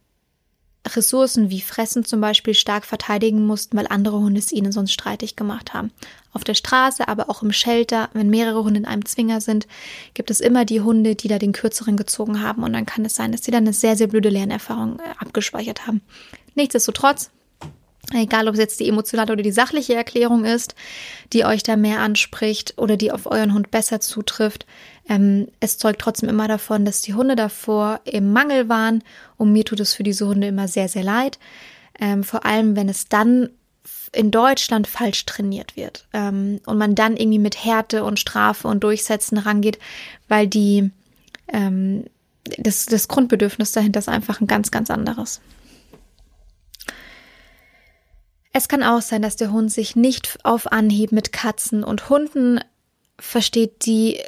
Ressourcen 0.86 1.50
wie 1.50 1.62
Fressen 1.62 2.06
zum 2.06 2.22
Beispiel 2.22 2.54
stark 2.54 2.86
verteidigen 2.86 3.46
mussten, 3.46 3.78
weil 3.78 3.88
andere 3.88 4.20
Hunde 4.20 4.40
es 4.40 4.52
ihnen 4.52 4.72
sonst 4.72 4.92
streitig 4.92 5.36
gemacht 5.36 5.74
haben. 5.74 5.92
Auf 6.32 6.44
der 6.44 6.54
Straße, 6.54 7.08
aber 7.08 7.30
auch 7.30 7.42
im 7.42 7.52
Shelter, 7.52 8.10
wenn 8.14 8.30
mehrere 8.30 8.64
Hunde 8.64 8.80
in 8.80 8.86
einem 8.86 9.06
Zwinger 9.06 9.42
sind, 9.42 9.68
gibt 10.14 10.30
es 10.32 10.42
immer 10.42 10.66
die 10.66 10.82
Hunde, 10.82 11.16
die 11.16 11.28
da 11.28 11.40
den 11.40 11.54
kürzeren 11.54 11.98
gezogen 11.98 12.42
haben. 12.42 12.64
Und 12.64 12.74
dann 12.74 12.86
kann 12.86 13.06
es 13.06 13.16
sein, 13.16 13.32
dass 13.32 13.44
sie 13.44 13.52
dann 13.52 13.64
eine 13.64 13.74
sehr, 13.74 13.96
sehr 13.96 14.08
blöde 14.08 14.30
Lernerfahrung 14.30 15.00
äh, 15.00 15.04
abgespeichert 15.20 15.88
haben. 15.88 16.02
Nichtsdestotrotz 16.56 17.32
Egal, 18.14 18.48
ob 18.48 18.54
es 18.54 18.60
jetzt 18.60 18.80
die 18.80 18.88
emotionale 18.88 19.34
oder 19.34 19.42
die 19.42 19.52
sachliche 19.52 19.96
Erklärung 19.96 20.46
ist, 20.46 20.76
die 21.34 21.46
euch 21.46 21.64
da 21.64 21.76
mehr 21.76 22.02
anspricht 22.02 22.76
oder 22.78 22.98
die 22.98 23.12
auf 23.12 23.26
euren 23.26 23.54
Hund 23.54 23.72
besser 23.72 24.00
zutrifft. 24.00 24.66
Ähm, 25.08 25.48
es 25.60 25.78
zeugt 25.78 26.02
trotzdem 26.02 26.30
immer 26.30 26.48
davon, 26.48 26.86
dass 26.86 27.02
die 27.02 27.14
Hunde 27.14 27.36
davor 27.36 28.02
im 28.06 28.34
Mangel 28.34 28.70
waren 28.70 29.04
und 29.38 29.52
mir 29.52 29.64
tut 29.64 29.80
es 29.80 29.94
für 29.94 30.04
diese 30.04 30.28
Hunde 30.28 30.48
immer 30.48 30.68
sehr, 30.68 30.90
sehr 30.90 31.04
leid. 31.04 31.40
Ähm, 32.00 32.24
vor 32.24 32.46
allem, 32.46 32.76
wenn 32.76 32.90
es 32.90 33.08
dann 33.08 33.50
in 34.12 34.32
Deutschland 34.32 34.88
falsch 34.88 35.26
trainiert 35.26 35.76
wird 35.76 36.08
ähm, 36.14 36.60
und 36.66 36.78
man 36.78 36.96
dann 36.96 37.18
irgendwie 37.18 37.40
mit 37.40 37.64
Härte 37.64 38.04
und 38.04 38.20
Strafe 38.20 38.68
und 38.68 38.84
Durchsetzen 38.84 39.38
rangeht, 39.38 39.78
weil 40.28 40.48
die 40.48 40.92
ähm, 41.48 42.06
das, 42.58 42.86
das 42.86 43.08
Grundbedürfnis 43.08 43.72
dahinter 43.72 44.00
ist 44.00 44.10
einfach 44.10 44.42
ein 44.42 44.48
ganz, 44.48 44.72
ganz 44.72 44.90
anderes. 44.90 45.42
Es 48.54 48.68
kann 48.70 48.84
auch 48.84 49.02
sein, 49.02 49.22
dass 49.22 49.36
der 49.36 49.52
Hund 49.52 49.72
sich 49.72 49.96
nicht 49.96 50.40
auf 50.44 50.72
Anhieb 50.72 51.12
mit 51.12 51.34
Katzen 51.34 51.84
und 51.84 52.10
Hunden 52.10 52.62
versteht, 53.20 53.86
die 53.86 54.22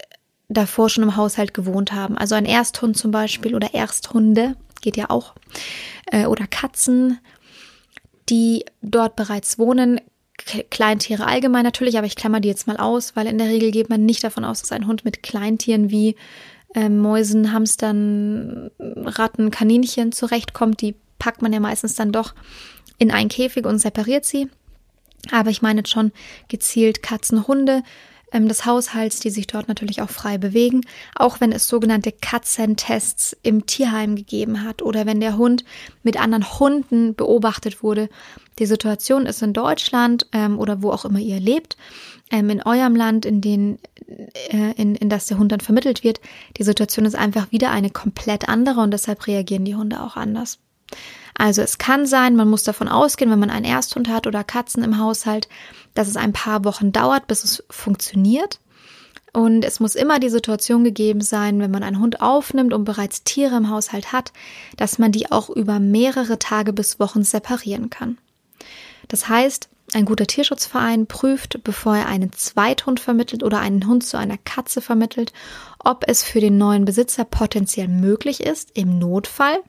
davor 0.49 0.89
schon 0.89 1.03
im 1.03 1.15
Haushalt 1.15 1.53
gewohnt 1.53 1.91
haben. 1.91 2.17
Also 2.17 2.35
ein 2.35 2.45
Ersthund 2.45 2.97
zum 2.97 3.11
Beispiel 3.11 3.55
oder 3.55 3.73
Ersthunde 3.73 4.55
geht 4.81 4.97
ja 4.97 5.09
auch. 5.09 5.33
Äh, 6.11 6.25
oder 6.25 6.47
Katzen, 6.47 7.19
die 8.29 8.65
dort 8.81 9.15
bereits 9.15 9.59
wohnen. 9.59 9.99
Kleintiere 10.69 11.25
allgemein 11.25 11.63
natürlich, 11.63 11.97
aber 11.97 12.05
ich 12.05 12.15
klammer 12.15 12.39
die 12.39 12.47
jetzt 12.47 12.67
mal 12.67 12.77
aus, 12.77 13.15
weil 13.15 13.27
in 13.27 13.39
der 13.39 13.47
Regel 13.47 13.71
geht 13.71 13.89
man 13.89 14.05
nicht 14.05 14.23
davon 14.23 14.45
aus, 14.45 14.61
dass 14.61 14.71
ein 14.71 14.87
Hund 14.87 15.03
mit 15.03 15.23
Kleintieren 15.23 15.89
wie 15.89 16.15
äh, 16.75 16.89
Mäusen, 16.89 17.51
Hamstern, 17.51 18.69
Ratten, 18.79 19.51
Kaninchen 19.51 20.11
zurechtkommt. 20.11 20.81
Die 20.81 20.95
packt 21.17 21.41
man 21.41 21.51
ja 21.51 21.59
meistens 21.59 21.95
dann 21.95 22.11
doch 22.11 22.35
in 22.99 23.11
einen 23.11 23.29
Käfig 23.29 23.65
und 23.65 23.79
separiert 23.79 24.25
sie. 24.25 24.49
Aber 25.31 25.49
ich 25.49 25.61
meine 25.61 25.85
schon 25.85 26.11
gezielt 26.47 27.01
Katzen, 27.01 27.47
Hunde, 27.47 27.83
ähm, 28.31 28.47
des 28.47 28.65
Haushalts, 28.65 29.19
die 29.19 29.29
sich 29.29 29.47
dort 29.47 29.67
natürlich 29.67 30.01
auch 30.01 30.09
frei 30.09 30.37
bewegen, 30.37 30.81
auch 31.15 31.39
wenn 31.39 31.51
es 31.51 31.67
sogenannte 31.67 32.11
Katzentests 32.11 33.35
im 33.43 33.65
Tierheim 33.65 34.15
gegeben 34.15 34.63
hat 34.63 34.81
oder 34.81 35.05
wenn 35.05 35.19
der 35.19 35.37
Hund 35.37 35.63
mit 36.03 36.19
anderen 36.19 36.59
Hunden 36.59 37.15
beobachtet 37.15 37.83
wurde. 37.83 38.09
Die 38.59 38.65
Situation 38.65 39.25
ist 39.25 39.41
in 39.41 39.53
Deutschland 39.53 40.27
ähm, 40.33 40.59
oder 40.59 40.81
wo 40.81 40.91
auch 40.91 41.05
immer 41.05 41.19
ihr 41.19 41.39
lebt, 41.39 41.77
ähm, 42.31 42.49
in 42.49 42.61
eurem 42.61 42.95
Land, 42.95 43.25
in, 43.25 43.41
den, 43.41 43.79
äh, 44.49 44.73
in, 44.75 44.95
in 44.95 45.09
das 45.09 45.27
der 45.27 45.37
Hund 45.37 45.51
dann 45.51 45.59
vermittelt 45.61 46.03
wird, 46.03 46.19
die 46.57 46.63
Situation 46.63 47.05
ist 47.05 47.15
einfach 47.15 47.51
wieder 47.51 47.71
eine 47.71 47.89
komplett 47.89 48.49
andere 48.49 48.81
und 48.81 48.91
deshalb 48.91 49.27
reagieren 49.27 49.65
die 49.65 49.75
Hunde 49.75 50.01
auch 50.01 50.17
anders. 50.17 50.59
Also 51.37 51.61
es 51.61 51.77
kann 51.77 52.07
sein, 52.07 52.35
man 52.35 52.49
muss 52.49 52.63
davon 52.63 52.87
ausgehen, 52.87 53.29
wenn 53.29 53.39
man 53.39 53.51
einen 53.51 53.65
Ersthund 53.65 54.09
hat 54.09 54.25
oder 54.25 54.43
Katzen 54.43 54.83
im 54.83 54.97
Haushalt, 54.97 55.47
dass 55.93 56.07
es 56.07 56.17
ein 56.17 56.33
paar 56.33 56.65
Wochen 56.65 56.91
dauert, 56.91 57.27
bis 57.27 57.43
es 57.43 57.63
funktioniert. 57.69 58.59
Und 59.33 59.63
es 59.63 59.79
muss 59.79 59.93
immer 59.93 60.19
die 60.19 60.29
Situation 60.29 60.83
gegeben 60.83 61.21
sein, 61.21 61.59
wenn 61.59 61.69
man 61.69 61.83
einen 61.83 61.99
Hund 61.99 62.21
aufnimmt 62.21 62.73
und 62.73 62.85
bereits 62.85 63.23
Tiere 63.23 63.55
im 63.55 63.69
Haushalt 63.69 64.11
hat, 64.11 64.33
dass 64.77 64.97
man 64.97 65.11
die 65.11 65.31
auch 65.31 65.51
über 65.51 65.79
mehrere 65.79 66.39
Tage 66.39 66.73
bis 66.73 66.99
Wochen 66.99 67.23
separieren 67.23 67.91
kann. 67.91 68.17
Das 69.07 69.29
heißt, 69.29 69.69
ein 69.93 70.05
guter 70.05 70.25
Tierschutzverein 70.25 71.05
prüft, 71.05 71.63
bevor 71.63 71.95
er 71.95 72.07
einen 72.07 72.33
Zweithund 72.33 72.99
vermittelt 72.99 73.43
oder 73.43 73.59
einen 73.59 73.85
Hund 73.85 74.03
zu 74.03 74.17
einer 74.17 74.39
Katze 74.39 74.81
vermittelt, 74.81 75.33
ob 75.77 76.03
es 76.07 76.23
für 76.23 76.39
den 76.39 76.57
neuen 76.57 76.85
Besitzer 76.85 77.23
potenziell 77.23 77.87
möglich 77.87 78.41
ist, 78.41 78.71
im 78.73 78.97
Notfall 78.97 79.59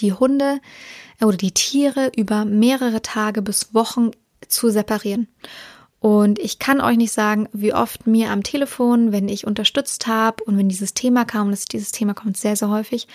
die 0.00 0.12
Hunde 0.12 0.60
oder 1.20 1.36
die 1.36 1.52
Tiere 1.52 2.12
über 2.16 2.44
mehrere 2.44 3.02
Tage 3.02 3.42
bis 3.42 3.74
Wochen 3.74 4.10
zu 4.48 4.70
separieren. 4.70 5.28
Und 5.98 6.38
ich 6.38 6.58
kann 6.58 6.80
euch 6.80 6.96
nicht 6.96 7.12
sagen, 7.12 7.48
wie 7.52 7.72
oft 7.72 8.06
mir 8.06 8.30
am 8.30 8.42
Telefon, 8.42 9.12
wenn 9.12 9.28
ich 9.28 9.46
unterstützt 9.46 10.06
habe 10.06 10.44
und 10.44 10.58
wenn 10.58 10.68
dieses 10.68 10.94
Thema 10.94 11.24
kam, 11.24 11.48
und 11.48 11.72
dieses 11.72 11.90
Thema 11.90 12.14
kommt 12.14 12.36
sehr, 12.36 12.54
sehr 12.54 12.68
häufig, 12.68 13.08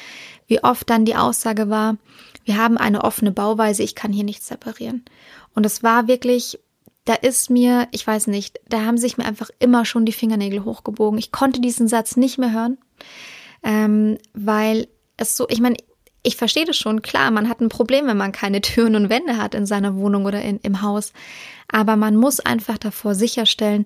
wie 0.47 0.63
oft 0.63 0.89
dann 0.89 1.05
die 1.05 1.15
Aussage 1.15 1.69
war, 1.69 1.97
wir 2.43 2.57
haben 2.57 2.77
eine 2.77 3.03
offene 3.03 3.31
Bauweise, 3.31 3.83
ich 3.83 3.95
kann 3.95 4.11
hier 4.11 4.23
nicht 4.23 4.43
separieren. 4.43 5.05
Und 5.53 5.65
es 5.65 5.83
war 5.83 6.07
wirklich, 6.07 6.59
da 7.05 7.13
ist 7.13 7.49
mir, 7.49 7.87
ich 7.91 8.05
weiß 8.05 8.27
nicht, 8.27 8.59
da 8.67 8.81
haben 8.81 8.97
sich 8.97 9.17
mir 9.17 9.25
einfach 9.25 9.51
immer 9.59 9.85
schon 9.85 10.05
die 10.05 10.11
Fingernägel 10.11 10.65
hochgebogen. 10.65 11.19
Ich 11.19 11.31
konnte 11.31 11.61
diesen 11.61 11.87
Satz 11.87 12.17
nicht 12.17 12.39
mehr 12.39 12.51
hören, 12.51 12.77
ähm, 13.63 14.17
weil 14.33 14.87
es 15.17 15.37
so, 15.37 15.47
ich 15.49 15.61
meine, 15.61 15.77
ich 16.23 16.35
verstehe 16.35 16.65
das 16.65 16.77
schon, 16.77 17.01
klar, 17.01 17.31
man 17.31 17.49
hat 17.49 17.61
ein 17.61 17.69
Problem, 17.69 18.07
wenn 18.07 18.17
man 18.17 18.31
keine 18.31 18.61
Türen 18.61 18.95
und 18.95 19.09
Wände 19.09 19.37
hat 19.37 19.55
in 19.55 19.65
seiner 19.65 19.95
Wohnung 19.95 20.25
oder 20.25 20.41
in, 20.41 20.59
im 20.63 20.81
Haus. 20.81 21.13
Aber 21.67 21.95
man 21.95 22.15
muss 22.15 22.39
einfach 22.39 22.77
davor 22.77 23.15
sicherstellen, 23.15 23.85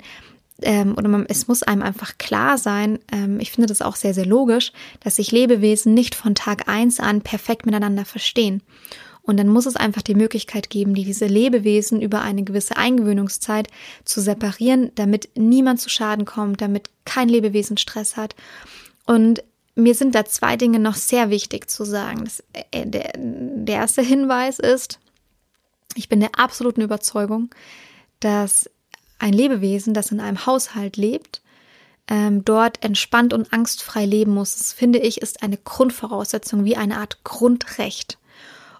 ähm, 0.62 0.95
oder 0.98 1.10
man, 1.10 1.26
es 1.28 1.48
muss 1.48 1.63
einem 1.63 1.82
einfach 1.82 2.17
klar 2.17 2.58
sein, 2.58 3.00
ähm, 3.12 3.39
ich 3.39 3.52
finde 3.52 3.67
das 3.67 3.82
auch 3.82 3.95
sehr, 3.95 4.13
sehr 4.13 4.26
logisch, 4.26 4.71
dass 5.02 5.17
sich 5.17 5.32
Lebewesen 5.32 5.93
nicht 5.93 6.15
von 6.15 6.34
Tag 6.34 6.67
eins 6.67 7.00
an 7.00 7.21
perfekt 7.21 7.65
miteinander 7.65 8.06
verstehen. 8.06 8.62
Und 9.21 9.38
dann 9.38 9.48
muss 9.48 9.65
es 9.65 9.76
einfach 9.76 10.04
die 10.04 10.15
Möglichkeit 10.15 10.69
geben, 10.69 10.93
die 10.93 11.04
diese 11.04 11.26
Lebewesen 11.26 12.00
über 12.00 12.21
eine 12.21 12.43
gewisse 12.43 12.78
Eingewöhnungszeit 12.78 13.67
zu 14.06 14.21
separieren, 14.21 14.91
damit 14.95 15.30
niemand 15.36 15.82
zu 15.82 15.89
Schaden 15.89 16.26
kommt, 16.26 16.62
damit 16.62 16.89
kein 17.06 17.28
Lebewesen 17.28 17.78
Stress 17.78 18.17
hat. 18.17 18.36
Und 19.08 19.43
mir 19.76 19.94
sind 19.94 20.16
da 20.16 20.26
zwei 20.26 20.56
Dinge 20.56 20.80
noch 20.80 20.96
sehr 20.96 21.30
wichtig 21.30 21.70
zu 21.70 21.84
sagen. 21.84 22.24
Das, 22.24 22.44
äh, 22.72 22.86
der, 22.88 23.12
der 23.16 23.76
erste 23.76 24.02
Hinweis 24.02 24.60
ist, 24.60 25.00
ich 25.96 26.10
bin 26.10 26.20
der 26.20 26.40
absoluten 26.40 26.82
Überzeugung, 26.82 27.50
dass 28.20 28.70
ein 29.20 29.34
Lebewesen, 29.34 29.94
das 29.94 30.12
in 30.12 30.20
einem 30.20 30.46
Haushalt 30.46 30.98
lebt, 30.98 31.42
ähm, 32.08 32.46
dort 32.46 32.84
entspannt 32.84 33.34
und 33.34 33.52
angstfrei 33.52 34.06
leben 34.06 34.34
muss. 34.34 34.58
Das 34.58 34.74
finde 34.74 35.00
ich 35.00 35.22
ist 35.22 35.44
eine 35.44 35.58
Grundvoraussetzung, 35.58 36.66
wie 36.66 36.78
eine 36.78 36.98
Art 36.98 37.24
Grundrecht. 37.24 38.18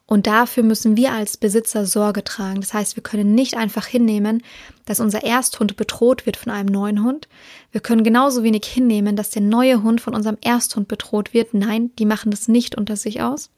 Und 0.08 0.28
dafür 0.28 0.62
müssen 0.62 0.96
wir 0.98 1.14
als 1.14 1.36
Besitzer 1.36 1.86
Sorge 1.88 2.24
tragen. 2.24 2.62
Das 2.62 2.76
heißt, 2.76 2.96
wir 2.96 3.02
können 3.02 3.34
nicht 3.34 3.58
einfach 3.58 3.88
hinnehmen, 3.88 4.44
dass 4.86 5.00
unser 5.00 5.24
Ersthund 5.24 5.78
bedroht 5.78 6.28
wird 6.28 6.38
von 6.38 6.52
einem 6.52 6.70
neuen 6.70 7.04
Hund. 7.04 7.28
Wir 7.72 7.82
können 7.82 8.04
genauso 8.04 8.44
wenig 8.44 8.66
hinnehmen, 8.66 9.16
dass 9.16 9.32
der 9.32 9.42
neue 9.42 9.82
Hund 9.82 10.02
von 10.02 10.14
unserem 10.14 10.38
Ersthund 10.42 10.88
bedroht 10.88 11.34
wird. 11.34 11.56
Nein, 11.56 11.92
die 11.98 12.06
machen 12.06 12.30
das 12.30 12.48
nicht 12.48 12.76
unter 12.76 12.96
sich 12.98 13.24
aus. 13.24 13.50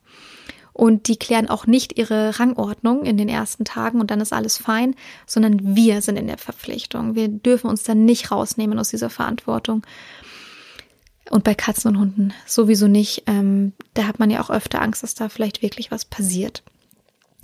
Und 0.71 1.07
die 1.07 1.17
klären 1.17 1.49
auch 1.49 1.65
nicht 1.65 1.97
ihre 1.97 2.39
Rangordnung 2.39 3.03
in 3.03 3.17
den 3.17 3.29
ersten 3.29 3.65
Tagen 3.65 3.99
und 3.99 4.11
dann 4.11 4.21
ist 4.21 4.31
alles 4.31 4.57
fein, 4.57 4.93
sondern 5.25 5.75
wir 5.75 6.03
sind 6.03 6.17
in 6.17 6.27
der 6.27 6.37
Verpflichtung. 6.37 7.15
Wir 7.15 7.29
dürfen 7.29 7.67
uns 7.67 7.81
dann 7.81 8.05
nicht 8.05 8.31
rausnehmen 8.31 8.77
aus 8.77 8.89
dieser 8.89 9.09
Verantwortung. 9.09 9.81
Und 11.29 11.43
bei 11.43 11.55
Katzen 11.55 11.89
und 11.89 11.99
Hunden 11.99 12.33
sowieso 12.45 12.87
nicht. 12.87 13.23
Ähm, 13.27 13.73
da 13.93 14.07
hat 14.07 14.19
man 14.19 14.29
ja 14.29 14.41
auch 14.41 14.49
öfter 14.49 14.81
Angst, 14.81 15.03
dass 15.03 15.15
da 15.15 15.29
vielleicht 15.29 15.61
wirklich 15.61 15.91
was 15.91 16.05
passiert. 16.05 16.63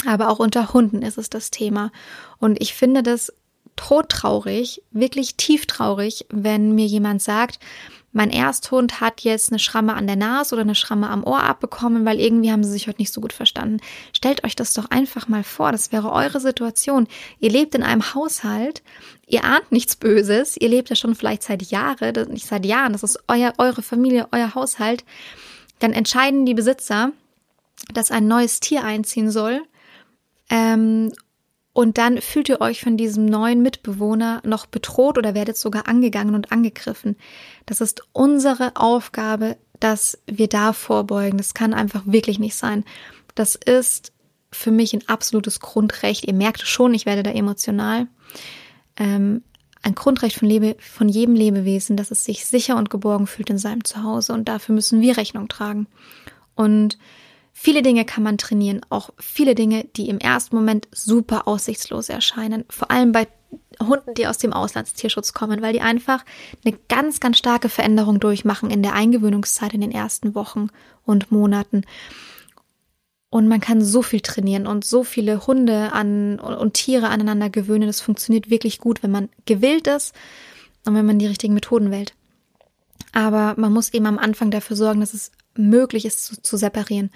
Aber 0.06 0.30
auch 0.30 0.40
unter 0.40 0.74
Hunden 0.74 1.02
ist 1.02 1.18
es 1.18 1.30
das 1.30 1.52
Thema. 1.52 1.92
Und 2.40 2.62
ich 2.62 2.74
finde 2.74 3.04
das 3.04 3.34
todtraurig, 3.76 4.82
wirklich 4.92 5.36
tief 5.36 5.66
traurig, 5.66 6.26
wenn 6.30 6.76
mir 6.76 6.86
jemand 6.86 7.22
sagt, 7.22 7.60
mein 8.14 8.30
Ersthund 8.30 9.02
hat 9.02 9.22
jetzt 9.22 9.52
eine 9.52 9.58
Schramme 9.58 9.96
an 9.96 10.06
der 10.06 10.16
Nase 10.16 10.54
oder 10.54 10.62
eine 10.62 10.76
Schramme 10.76 11.10
am 11.10 11.24
Ohr 11.24 11.42
abbekommen, 11.42 12.06
weil 12.06 12.20
irgendwie 12.20 12.52
haben 12.52 12.64
sie 12.64 12.72
sich 12.72 12.88
heute 12.88 13.02
nicht 13.02 13.12
so 13.12 13.22
gut 13.22 13.34
verstanden. 13.34 13.82
Stellt 14.14 14.44
euch 14.44 14.56
das 14.56 14.74
doch 14.74 14.92
einfach 14.92 15.28
mal 15.28 15.44
vor, 15.44 15.72
das 15.72 15.92
wäre 15.92 16.12
eure 16.12 16.40
Situation. 16.40 17.08
Ihr 17.40 17.50
lebt 17.50 17.74
in 17.74 17.82
einem 17.82 18.14
Haushalt, 18.14 18.84
ihr 19.26 19.44
ahnt 19.44 19.72
nichts 19.72 19.96
Böses, 19.96 20.56
ihr 20.58 20.70
lebt 20.70 20.92
ja 20.92 20.96
schon 20.96 21.16
vielleicht 21.16 21.42
seit 21.42 21.64
Jahren, 21.64 22.32
nicht 22.32 22.46
seit 22.46 22.68
Jahren, 22.68 22.94
das 22.94 23.02
ist 23.02 23.18
euer, 23.28 23.54
eure 23.58 23.82
Familie, 23.82 24.28
euer 24.32 24.54
Haushalt. 24.54 25.04
Dann 25.80 25.92
entscheiden 25.92 26.46
die 26.46 26.54
Besitzer, 26.54 27.12
dass 27.94 28.12
ein 28.12 28.28
neues 28.28 28.60
Tier 28.60 28.84
einziehen 28.84 29.32
soll. 29.32 29.64
Ähm, 30.52 31.12
und 31.74 31.98
dann 31.98 32.22
fühlt 32.22 32.50
ihr 32.50 32.62
euch 32.62 32.82
von 32.82 32.98
diesem 32.98 33.26
neuen 33.26 33.64
Mitbewohner 33.64 34.42
noch 34.46 34.68
bedroht 34.68 35.18
oder 35.18 35.34
werdet 35.34 35.58
sogar 35.58 35.88
angegangen 35.88 36.36
und 36.36 36.52
angegriffen. 36.52 37.18
Das 37.66 37.82
ist 37.82 38.04
unsere 38.14 38.76
Aufgabe, 38.76 39.58
dass 39.80 40.20
wir 40.28 40.48
da 40.48 40.72
vorbeugen. 40.72 41.38
Das 41.38 41.56
kann 41.56 41.74
einfach 41.74 42.04
wirklich 42.06 42.38
nicht 42.38 42.56
sein. 42.56 42.86
Das 43.34 43.56
ist 43.56 44.14
für 44.52 44.70
mich 44.70 44.94
ein 44.94 45.08
absolutes 45.10 45.60
Grundrecht. 45.60 46.26
Ihr 46.26 46.36
merkt 46.36 46.62
schon, 46.62 46.94
ich 46.94 47.08
werde 47.08 47.24
da 47.24 47.32
emotional. 47.32 48.08
Ähm, 48.98 49.42
ein 49.82 49.96
Grundrecht 49.96 50.38
von, 50.38 50.48
Lebe, 50.48 50.78
von 50.80 51.10
jedem 51.10 51.34
Lebewesen, 51.34 51.98
dass 51.98 52.12
es 52.12 52.24
sich 52.24 52.46
sicher 52.46 52.78
und 52.78 52.92
geborgen 52.92 53.26
fühlt 53.26 53.50
in 53.50 53.58
seinem 53.58 53.84
Zuhause. 53.84 54.34
Und 54.34 54.48
dafür 54.48 54.76
müssen 54.76 55.02
wir 55.02 55.18
Rechnung 55.18 55.48
tragen. 55.48 55.88
Und 56.54 57.00
Viele 57.54 57.84
Dinge 57.84 58.04
kann 58.04 58.24
man 58.24 58.40
trainieren, 58.40 58.82
auch 58.90 59.12
viele 59.20 59.54
Dinge, 59.54 59.86
die 59.96 60.10
im 60.10 60.18
ersten 60.18 60.56
Moment 60.56 60.88
super 60.92 61.48
aussichtslos 61.48 62.10
erscheinen. 62.10 62.66
Vor 62.68 62.90
allem 62.90 63.12
bei 63.12 63.28
Hunden, 63.82 64.16
die 64.16 64.28
aus 64.28 64.40
dem 64.40 64.54
Auslandstierschutz 64.54 65.34
kommen, 65.34 65.62
weil 65.62 65.74
die 65.74 65.82
einfach 65.82 66.26
eine 66.66 66.76
ganz, 66.90 67.20
ganz 67.20 67.38
starke 67.38 67.70
Veränderung 67.70 68.20
durchmachen 68.20 68.72
in 68.72 68.82
der 68.82 68.94
Eingewöhnungszeit 68.94 69.74
in 69.74 69.82
den 69.82 69.92
ersten 69.92 70.34
Wochen 70.34 70.70
und 71.06 71.32
Monaten. 71.32 71.84
Und 73.30 73.48
man 73.48 73.62
kann 73.62 73.84
so 73.84 74.02
viel 74.02 74.22
trainieren 74.22 74.68
und 74.68 74.84
so 74.84 75.04
viele 75.04 75.48
Hunde 75.48 75.92
an 75.94 76.40
und 76.40 76.74
Tiere 76.74 77.10
aneinander 77.10 77.50
gewöhnen. 77.50 77.88
Das 77.88 78.02
funktioniert 78.02 78.50
wirklich 78.50 78.80
gut, 78.80 79.04
wenn 79.04 79.12
man 79.12 79.30
gewillt 79.46 79.88
ist 79.88 80.14
und 80.86 80.96
wenn 80.96 81.06
man 81.06 81.20
die 81.20 81.28
richtigen 81.28 81.54
Methoden 81.54 81.92
wählt. 81.92 82.14
Aber 83.12 83.54
man 83.58 83.74
muss 83.74 83.94
eben 83.94 84.06
am 84.08 84.20
Anfang 84.20 84.52
dafür 84.52 84.76
sorgen, 84.76 85.00
dass 85.00 85.14
es 85.14 85.32
möglich 85.56 86.06
ist 86.06 86.26
zu, 86.26 86.42
zu 86.42 86.58
separieren. 86.58 87.12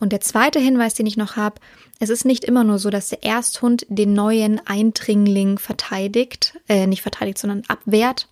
Und 0.00 0.12
der 0.12 0.20
zweite 0.20 0.60
Hinweis, 0.60 0.94
den 0.94 1.06
ich 1.06 1.16
noch 1.16 1.36
habe, 1.36 1.60
es 1.98 2.10
ist 2.10 2.24
nicht 2.24 2.44
immer 2.44 2.62
nur 2.62 2.78
so, 2.78 2.90
dass 2.90 3.08
der 3.08 3.24
Ersthund 3.24 3.84
den 3.88 4.12
neuen 4.12 4.64
Eindringling 4.66 5.58
verteidigt, 5.58 6.58
äh, 6.68 6.86
nicht 6.86 7.02
verteidigt, 7.02 7.38
sondern 7.38 7.64
abwehrt, 7.66 8.28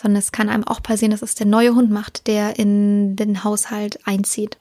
sondern 0.00 0.18
es 0.18 0.32
kann 0.32 0.48
einem 0.48 0.64
auch 0.64 0.82
passieren, 0.82 1.10
dass 1.10 1.22
es 1.22 1.34
der 1.34 1.46
neue 1.46 1.74
Hund 1.74 1.90
macht, 1.90 2.26
der 2.26 2.58
in 2.58 3.16
den 3.16 3.44
Haushalt 3.44 4.06
einzieht. 4.06 4.56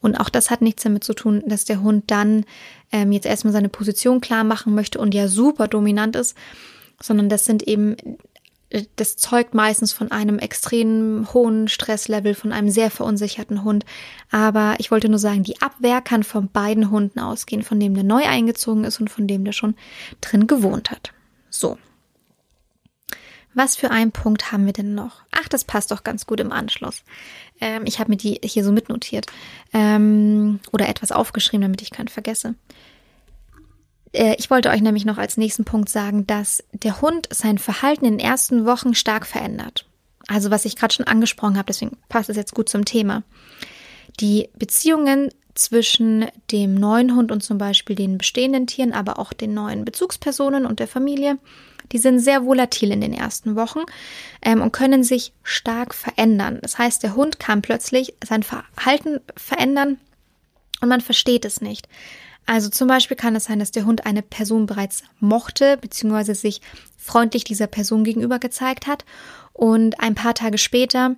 Und 0.00 0.16
auch 0.16 0.28
das 0.28 0.50
hat 0.50 0.62
nichts 0.62 0.82
damit 0.82 1.04
zu 1.04 1.14
tun, 1.14 1.42
dass 1.46 1.64
der 1.64 1.80
Hund 1.80 2.10
dann 2.10 2.44
ähm, 2.90 3.12
jetzt 3.12 3.26
erstmal 3.26 3.52
seine 3.52 3.68
Position 3.68 4.20
klar 4.20 4.44
machen 4.44 4.74
möchte 4.74 4.98
und 4.98 5.14
ja 5.14 5.28
super 5.28 5.68
dominant 5.68 6.16
ist, 6.16 6.36
sondern 7.00 7.28
das 7.28 7.44
sind 7.44 7.62
eben 7.62 7.96
das 8.96 9.16
zeugt 9.16 9.54
meistens 9.54 9.92
von 9.92 10.10
einem 10.10 10.38
extrem 10.38 11.28
hohen 11.32 11.68
Stresslevel, 11.68 12.34
von 12.34 12.52
einem 12.52 12.70
sehr 12.70 12.90
verunsicherten 12.90 13.64
Hund. 13.64 13.84
Aber 14.30 14.76
ich 14.78 14.90
wollte 14.90 15.08
nur 15.08 15.18
sagen, 15.18 15.42
die 15.42 15.60
Abwehr 15.60 16.00
kann 16.00 16.22
von 16.22 16.48
beiden 16.48 16.90
Hunden 16.90 17.20
ausgehen, 17.20 17.62
von 17.62 17.78
dem 17.78 17.94
der 17.94 18.04
neu 18.04 18.24
eingezogen 18.24 18.84
ist 18.84 19.00
und 19.00 19.10
von 19.10 19.26
dem 19.26 19.44
der 19.44 19.52
schon 19.52 19.74
drin 20.20 20.46
gewohnt 20.46 20.90
hat. 20.90 21.12
So. 21.50 21.78
Was 23.54 23.76
für 23.76 23.90
einen 23.90 24.12
Punkt 24.12 24.50
haben 24.50 24.64
wir 24.64 24.72
denn 24.72 24.94
noch? 24.94 25.20
Ach, 25.30 25.46
das 25.48 25.64
passt 25.64 25.90
doch 25.90 26.04
ganz 26.04 26.24
gut 26.24 26.40
im 26.40 26.52
Anschluss. 26.52 27.02
Ähm, 27.60 27.82
ich 27.84 27.98
habe 27.98 28.10
mir 28.10 28.16
die 28.16 28.40
hier 28.42 28.64
so 28.64 28.72
mitnotiert 28.72 29.26
ähm, 29.74 30.60
oder 30.72 30.88
etwas 30.88 31.12
aufgeschrieben, 31.12 31.60
damit 31.60 31.82
ich 31.82 31.90
keinen 31.90 32.08
vergesse. 32.08 32.54
Äh, 34.12 34.36
ich 34.38 34.50
wollte 34.50 34.70
euch 34.70 34.80
nämlich 34.80 35.04
noch 35.04 35.18
als 35.18 35.36
nächsten 35.36 35.64
Punkt 35.64 35.88
sagen, 35.88 36.26
dass 36.26 36.64
der 36.72 37.00
Hund 37.00 37.28
sein 37.30 37.58
Verhalten 37.58 38.04
in 38.04 38.18
den 38.18 38.26
ersten 38.26 38.66
Wochen 38.66 38.94
stark 38.94 39.26
verändert. 39.26 39.86
Also 40.28 40.50
was 40.50 40.64
ich 40.64 40.76
gerade 40.76 40.94
schon 40.94 41.06
angesprochen 41.06 41.56
habe, 41.56 41.66
deswegen 41.66 41.96
passt 42.08 42.30
es 42.30 42.36
jetzt 42.36 42.54
gut 42.54 42.68
zum 42.68 42.84
Thema. 42.84 43.22
Die 44.20 44.48
Beziehungen 44.56 45.30
zwischen 45.54 46.26
dem 46.50 46.74
neuen 46.74 47.14
Hund 47.14 47.30
und 47.30 47.42
zum 47.42 47.58
Beispiel 47.58 47.96
den 47.96 48.18
bestehenden 48.18 48.66
Tieren, 48.66 48.92
aber 48.92 49.18
auch 49.18 49.32
den 49.32 49.52
neuen 49.52 49.84
Bezugspersonen 49.84 50.64
und 50.64 50.80
der 50.80 50.88
Familie, 50.88 51.38
die 51.90 51.98
sind 51.98 52.20
sehr 52.20 52.44
volatil 52.44 52.90
in 52.90 53.02
den 53.02 53.12
ersten 53.12 53.54
Wochen 53.54 53.80
ähm, 54.40 54.62
und 54.62 54.72
können 54.72 55.04
sich 55.04 55.32
stark 55.42 55.94
verändern. 55.94 56.58
Das 56.62 56.78
heißt, 56.78 57.02
der 57.02 57.16
Hund 57.16 57.38
kann 57.38 57.60
plötzlich 57.60 58.14
sein 58.24 58.42
Verhalten 58.42 59.20
verändern 59.36 59.98
und 60.80 60.88
man 60.88 61.02
versteht 61.02 61.44
es 61.44 61.60
nicht. 61.60 61.88
Also 62.46 62.68
zum 62.68 62.88
Beispiel 62.88 63.16
kann 63.16 63.36
es 63.36 63.44
sein, 63.44 63.58
dass 63.58 63.70
der 63.70 63.84
Hund 63.84 64.04
eine 64.06 64.22
Person 64.22 64.66
bereits 64.66 65.04
mochte, 65.20 65.76
beziehungsweise 65.76 66.34
sich 66.34 66.60
freundlich 66.96 67.44
dieser 67.44 67.66
Person 67.66 68.04
gegenüber 68.04 68.38
gezeigt 68.38 68.86
hat. 68.86 69.04
Und 69.52 70.00
ein 70.00 70.14
paar 70.14 70.34
Tage 70.34 70.58
später 70.58 71.16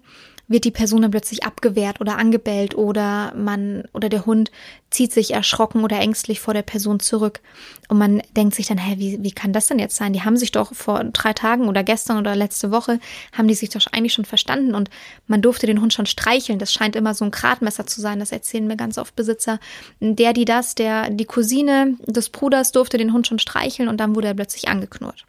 wird 0.48 0.64
die 0.64 0.70
Person 0.70 1.02
dann 1.02 1.10
plötzlich 1.10 1.44
abgewehrt 1.44 2.00
oder 2.00 2.18
angebellt 2.18 2.74
oder 2.74 3.32
man 3.34 3.84
oder 3.92 4.08
der 4.08 4.26
Hund 4.26 4.50
zieht 4.90 5.12
sich 5.12 5.32
erschrocken 5.32 5.82
oder 5.82 5.98
ängstlich 5.98 6.40
vor 6.40 6.54
der 6.54 6.62
Person 6.62 7.00
zurück 7.00 7.40
und 7.88 7.98
man 7.98 8.22
denkt 8.36 8.54
sich 8.54 8.66
dann, 8.66 8.78
hä, 8.78 8.96
wie, 8.98 9.22
wie 9.22 9.32
kann 9.32 9.52
das 9.52 9.66
denn 9.66 9.78
jetzt 9.78 9.96
sein? 9.96 10.12
Die 10.12 10.22
haben 10.22 10.36
sich 10.36 10.52
doch 10.52 10.74
vor 10.74 11.02
drei 11.04 11.32
Tagen 11.32 11.68
oder 11.68 11.82
gestern 11.82 12.18
oder 12.18 12.36
letzte 12.36 12.70
Woche 12.70 13.00
haben 13.32 13.48
die 13.48 13.54
sich 13.54 13.70
doch 13.70 13.80
eigentlich 13.92 14.12
schon 14.12 14.24
verstanden 14.24 14.74
und 14.74 14.90
man 15.26 15.42
durfte 15.42 15.66
den 15.66 15.80
Hund 15.80 15.92
schon 15.92 16.06
streicheln. 16.06 16.58
Das 16.58 16.72
scheint 16.72 16.96
immer 16.96 17.14
so 17.14 17.24
ein 17.24 17.30
Gradmesser 17.30 17.86
zu 17.86 18.00
sein. 18.00 18.20
Das 18.20 18.32
erzählen 18.32 18.66
mir 18.66 18.76
ganz 18.76 18.98
oft 18.98 19.16
Besitzer. 19.16 19.58
Der, 20.00 20.32
die 20.32 20.44
das, 20.44 20.74
der, 20.74 21.10
die 21.10 21.24
Cousine 21.24 21.96
des 22.06 22.28
Bruders 22.28 22.72
durfte 22.72 22.98
den 22.98 23.12
Hund 23.12 23.26
schon 23.26 23.38
streicheln 23.38 23.88
und 23.88 23.98
dann 23.98 24.14
wurde 24.14 24.28
er 24.28 24.34
plötzlich 24.34 24.68
angeknurrt. 24.68 25.24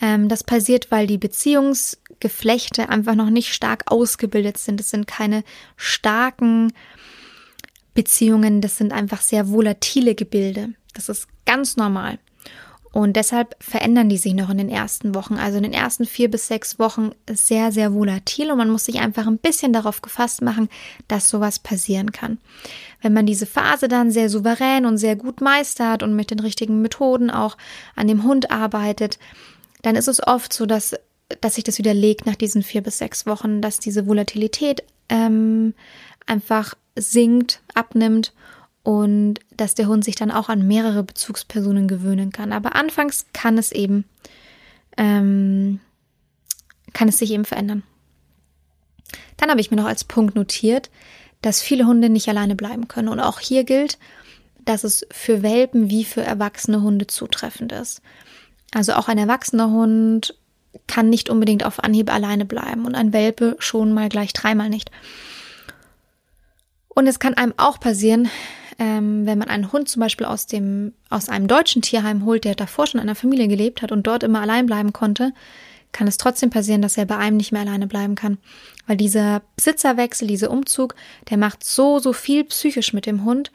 Ähm, 0.00 0.28
das 0.28 0.44
passiert, 0.44 0.90
weil 0.90 1.06
die 1.06 1.18
Beziehungsgeflechte 1.18 2.88
einfach 2.88 3.14
noch 3.14 3.30
nicht 3.30 3.52
stark 3.54 3.84
ausgebildet 3.86 4.58
sind. 4.58 4.80
Es 4.80 4.90
sind 4.90 5.06
keine 5.06 5.42
starken 5.76 6.72
Beziehungen, 7.94 8.60
das 8.60 8.76
sind 8.76 8.92
einfach 8.92 9.22
sehr 9.22 9.48
volatile 9.48 10.14
Gebilde. 10.14 10.74
Das 10.94 11.08
ist 11.08 11.28
ganz 11.46 11.76
normal. 11.76 12.18
Und 12.96 13.14
deshalb 13.14 13.62
verändern 13.62 14.08
die 14.08 14.16
sich 14.16 14.32
noch 14.32 14.48
in 14.48 14.56
den 14.56 14.70
ersten 14.70 15.14
Wochen. 15.14 15.34
Also 15.34 15.58
in 15.58 15.64
den 15.64 15.74
ersten 15.74 16.06
vier 16.06 16.30
bis 16.30 16.48
sechs 16.48 16.78
Wochen 16.78 17.10
sehr, 17.30 17.70
sehr 17.70 17.92
volatil 17.92 18.50
und 18.50 18.56
man 18.56 18.70
muss 18.70 18.86
sich 18.86 19.00
einfach 19.00 19.26
ein 19.26 19.36
bisschen 19.36 19.74
darauf 19.74 20.00
gefasst 20.00 20.40
machen, 20.40 20.70
dass 21.06 21.28
sowas 21.28 21.58
passieren 21.58 22.10
kann. 22.10 22.38
Wenn 23.02 23.12
man 23.12 23.26
diese 23.26 23.44
Phase 23.44 23.88
dann 23.88 24.10
sehr 24.10 24.30
souverän 24.30 24.86
und 24.86 24.96
sehr 24.96 25.14
gut 25.14 25.42
meistert 25.42 26.02
und 26.02 26.16
mit 26.16 26.30
den 26.30 26.40
richtigen 26.40 26.80
Methoden 26.80 27.30
auch 27.30 27.58
an 27.96 28.08
dem 28.08 28.22
Hund 28.22 28.50
arbeitet, 28.50 29.18
dann 29.86 29.94
ist 29.94 30.08
es 30.08 30.20
oft 30.20 30.52
so, 30.52 30.66
dass, 30.66 30.96
dass 31.40 31.54
sich 31.54 31.62
das 31.62 31.78
widerlegt 31.78 32.26
nach 32.26 32.34
diesen 32.34 32.64
vier 32.64 32.82
bis 32.82 32.98
sechs 32.98 33.24
Wochen, 33.24 33.62
dass 33.62 33.78
diese 33.78 34.08
Volatilität 34.08 34.82
ähm, 35.08 35.74
einfach 36.26 36.74
sinkt, 36.96 37.62
abnimmt 37.72 38.32
und 38.82 39.38
dass 39.56 39.76
der 39.76 39.86
Hund 39.86 40.04
sich 40.04 40.16
dann 40.16 40.32
auch 40.32 40.48
an 40.48 40.66
mehrere 40.66 41.04
Bezugspersonen 41.04 41.86
gewöhnen 41.86 42.32
kann. 42.32 42.52
Aber 42.52 42.74
anfangs 42.74 43.26
kann 43.32 43.58
es 43.58 43.70
eben, 43.70 44.06
ähm, 44.96 45.78
kann 46.92 47.06
es 47.06 47.18
sich 47.18 47.30
eben 47.30 47.44
verändern. 47.44 47.84
Dann 49.36 49.50
habe 49.50 49.60
ich 49.60 49.70
mir 49.70 49.76
noch 49.76 49.86
als 49.86 50.02
Punkt 50.02 50.34
notiert, 50.34 50.90
dass 51.42 51.62
viele 51.62 51.86
Hunde 51.86 52.10
nicht 52.10 52.28
alleine 52.28 52.56
bleiben 52.56 52.88
können. 52.88 53.06
Und 53.08 53.20
auch 53.20 53.38
hier 53.38 53.62
gilt, 53.62 54.00
dass 54.64 54.82
es 54.82 55.06
für 55.12 55.44
Welpen 55.44 55.90
wie 55.90 56.04
für 56.04 56.22
erwachsene 56.22 56.82
Hunde 56.82 57.06
zutreffend 57.06 57.70
ist. 57.70 58.02
Also 58.72 58.94
auch 58.94 59.08
ein 59.08 59.18
erwachsener 59.18 59.70
Hund 59.70 60.34
kann 60.86 61.08
nicht 61.08 61.30
unbedingt 61.30 61.64
auf 61.64 61.82
Anhieb 61.82 62.12
alleine 62.12 62.44
bleiben 62.44 62.84
und 62.84 62.94
ein 62.94 63.12
Welpe 63.12 63.56
schon 63.58 63.92
mal 63.92 64.08
gleich 64.08 64.32
dreimal 64.32 64.68
nicht. 64.68 64.90
Und 66.88 67.06
es 67.06 67.18
kann 67.18 67.34
einem 67.34 67.54
auch 67.56 67.80
passieren, 67.80 68.28
ähm, 68.78 69.26
wenn 69.26 69.38
man 69.38 69.48
einen 69.48 69.72
Hund 69.72 69.88
zum 69.88 70.00
Beispiel 70.00 70.26
aus 70.26 70.46
dem, 70.46 70.92
aus 71.08 71.28
einem 71.28 71.48
deutschen 71.48 71.82
Tierheim 71.82 72.24
holt, 72.24 72.44
der 72.44 72.54
davor 72.54 72.86
schon 72.86 73.00
in 73.00 73.06
einer 73.06 73.14
Familie 73.14 73.48
gelebt 73.48 73.82
hat 73.82 73.92
und 73.92 74.06
dort 74.06 74.22
immer 74.22 74.40
allein 74.40 74.66
bleiben 74.66 74.92
konnte, 74.92 75.32
kann 75.92 76.06
es 76.06 76.18
trotzdem 76.18 76.50
passieren, 76.50 76.82
dass 76.82 76.98
er 76.98 77.06
bei 77.06 77.16
einem 77.16 77.38
nicht 77.38 77.52
mehr 77.52 77.62
alleine 77.62 77.86
bleiben 77.86 78.16
kann. 78.16 78.38
Weil 78.86 78.96
dieser 78.96 79.42
Besitzerwechsel, 79.56 80.28
dieser 80.28 80.50
Umzug, 80.50 80.94
der 81.30 81.38
macht 81.38 81.64
so, 81.64 81.98
so 81.98 82.12
viel 82.12 82.44
psychisch 82.44 82.92
mit 82.92 83.06
dem 83.06 83.24
Hund, 83.24 83.50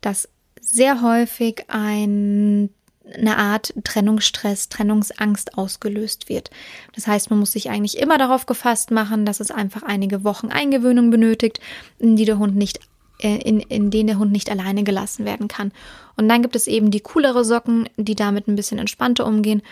dass 0.00 0.28
sehr 0.60 1.02
häufig 1.02 1.64
ein 1.68 2.70
eine 3.04 3.36
Art 3.36 3.74
Trennungsstress, 3.84 4.68
Trennungsangst 4.68 5.58
ausgelöst 5.58 6.28
wird. 6.28 6.50
Das 6.94 7.06
heißt, 7.06 7.30
man 7.30 7.38
muss 7.38 7.52
sich 7.52 7.70
eigentlich 7.70 7.98
immer 7.98 8.18
darauf 8.18 8.46
gefasst 8.46 8.90
machen, 8.90 9.26
dass 9.26 9.40
es 9.40 9.50
einfach 9.50 9.82
einige 9.82 10.24
Wochen 10.24 10.48
Eingewöhnung 10.48 11.10
benötigt, 11.10 11.60
in 11.98 12.16
die 12.16 12.24
der 12.24 12.38
Hund 12.38 12.56
nicht 12.56 12.80
äh, 13.22 13.38
in, 13.38 13.60
in 13.60 13.90
denen 13.90 14.08
der 14.08 14.18
Hund 14.18 14.32
nicht 14.32 14.50
alleine 14.50 14.84
gelassen 14.84 15.24
werden 15.24 15.48
kann. 15.48 15.72
Und 16.16 16.28
dann 16.28 16.42
gibt 16.42 16.56
es 16.56 16.66
eben 16.66 16.90
die 16.90 17.00
coolere 17.00 17.44
Socken, 17.44 17.88
die 17.96 18.14
damit 18.14 18.48
ein 18.48 18.56
bisschen 18.56 18.78
entspannter 18.78 19.26
umgehen 19.26 19.62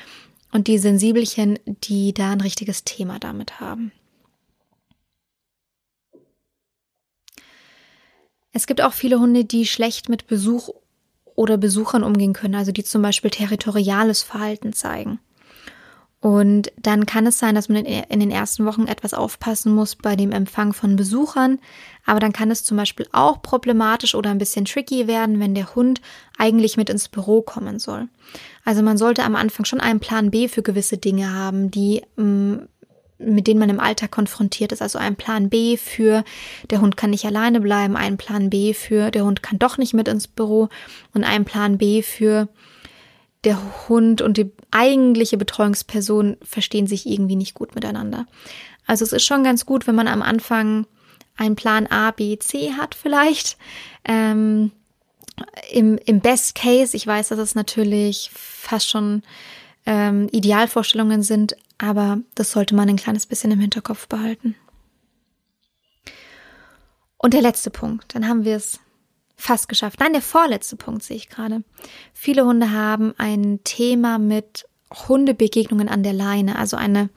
und 0.52 0.66
die 0.66 0.78
Sensibelchen, 0.78 1.58
die 1.66 2.12
da 2.12 2.30
ein 2.30 2.40
richtiges 2.40 2.84
Thema 2.84 3.18
damit 3.18 3.60
haben. 3.60 3.92
Es 8.52 8.66
gibt 8.66 8.82
auch 8.82 8.92
viele 8.92 9.20
Hunde, 9.20 9.44
die 9.44 9.66
schlecht 9.66 10.08
mit 10.08 10.26
Besuch 10.26 10.70
oder 11.36 11.56
Besuchern 11.56 12.02
umgehen 12.02 12.32
können, 12.32 12.54
also 12.54 12.72
die 12.72 12.84
zum 12.84 13.02
Beispiel 13.02 13.30
territoriales 13.30 14.22
Verhalten 14.22 14.72
zeigen. 14.72 15.18
Und 16.20 16.70
dann 16.76 17.06
kann 17.06 17.26
es 17.26 17.38
sein, 17.38 17.54
dass 17.54 17.70
man 17.70 17.86
in 17.86 18.20
den 18.20 18.30
ersten 18.30 18.66
Wochen 18.66 18.86
etwas 18.86 19.14
aufpassen 19.14 19.74
muss 19.74 19.96
bei 19.96 20.16
dem 20.16 20.32
Empfang 20.32 20.74
von 20.74 20.94
Besuchern. 20.94 21.58
Aber 22.04 22.20
dann 22.20 22.34
kann 22.34 22.50
es 22.50 22.62
zum 22.62 22.76
Beispiel 22.76 23.06
auch 23.12 23.40
problematisch 23.40 24.14
oder 24.14 24.28
ein 24.28 24.36
bisschen 24.36 24.66
tricky 24.66 25.06
werden, 25.06 25.40
wenn 25.40 25.54
der 25.54 25.74
Hund 25.74 26.02
eigentlich 26.36 26.76
mit 26.76 26.90
ins 26.90 27.08
Büro 27.08 27.40
kommen 27.40 27.78
soll. 27.78 28.08
Also 28.66 28.82
man 28.82 28.98
sollte 28.98 29.24
am 29.24 29.34
Anfang 29.34 29.64
schon 29.64 29.80
einen 29.80 30.00
Plan 30.00 30.30
B 30.30 30.48
für 30.48 30.62
gewisse 30.62 30.98
Dinge 30.98 31.32
haben, 31.34 31.70
die 31.70 32.02
mm, 32.16 32.56
mit 33.20 33.46
denen 33.46 33.60
man 33.60 33.70
im 33.70 33.80
Alltag 33.80 34.10
konfrontiert 34.10 34.72
ist. 34.72 34.82
Also 34.82 34.98
ein 34.98 35.16
Plan 35.16 35.50
B 35.50 35.76
für 35.76 36.24
der 36.70 36.80
Hund 36.80 36.96
kann 36.96 37.10
nicht 37.10 37.24
alleine 37.24 37.60
bleiben, 37.60 37.96
ein 37.96 38.16
Plan 38.16 38.50
B 38.50 38.74
für 38.74 39.10
der 39.10 39.24
Hund 39.24 39.42
kann 39.42 39.58
doch 39.58 39.78
nicht 39.78 39.94
mit 39.94 40.08
ins 40.08 40.26
Büro 40.26 40.68
und 41.14 41.24
ein 41.24 41.44
Plan 41.44 41.78
B 41.78 42.02
für 42.02 42.48
der 43.44 43.58
Hund 43.88 44.22
und 44.22 44.36
die 44.36 44.50
eigentliche 44.70 45.38
Betreuungsperson 45.38 46.36
verstehen 46.42 46.86
sich 46.86 47.06
irgendwie 47.06 47.36
nicht 47.36 47.54
gut 47.54 47.74
miteinander. 47.74 48.26
Also 48.86 49.04
es 49.04 49.12
ist 49.12 49.24
schon 49.24 49.44
ganz 49.44 49.66
gut, 49.66 49.86
wenn 49.86 49.94
man 49.94 50.08
am 50.08 50.22
Anfang 50.22 50.86
einen 51.36 51.56
Plan 51.56 51.86
A, 51.86 52.10
B, 52.10 52.38
C 52.38 52.72
hat 52.72 52.94
vielleicht. 52.94 53.56
Ähm, 54.04 54.72
im, 55.72 55.98
Im 56.04 56.20
Best 56.20 56.54
Case, 56.54 56.94
ich 56.94 57.06
weiß, 57.06 57.28
dass 57.28 57.38
es 57.38 57.54
natürlich 57.54 58.30
fast 58.34 58.90
schon 58.90 59.22
ähm, 59.86 60.28
Idealvorstellungen 60.32 61.22
sind, 61.22 61.56
aber 61.80 62.20
das 62.34 62.52
sollte 62.52 62.74
man 62.74 62.88
ein 62.90 62.96
kleines 62.96 63.24
bisschen 63.24 63.50
im 63.52 63.60
Hinterkopf 63.60 64.06
behalten. 64.06 64.54
Und 67.16 67.32
der 67.32 67.40
letzte 67.40 67.70
Punkt, 67.70 68.14
dann 68.14 68.28
haben 68.28 68.44
wir 68.44 68.56
es 68.56 68.80
fast 69.36 69.68
geschafft. 69.68 69.98
Nein, 69.98 70.12
der 70.12 70.20
vorletzte 70.20 70.76
Punkt 70.76 71.02
sehe 71.02 71.16
ich 71.16 71.30
gerade. 71.30 71.64
Viele 72.12 72.44
Hunde 72.44 72.70
haben 72.70 73.14
ein 73.16 73.60
Thema 73.64 74.18
mit 74.18 74.66
Hundebegegnungen 75.08 75.88
an 75.88 76.02
der 76.02 76.12
Leine, 76.12 76.56
also 76.56 76.76
eine 76.76 77.08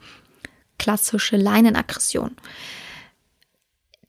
klassische 0.78 1.36
Leinenaggression. 1.36 2.36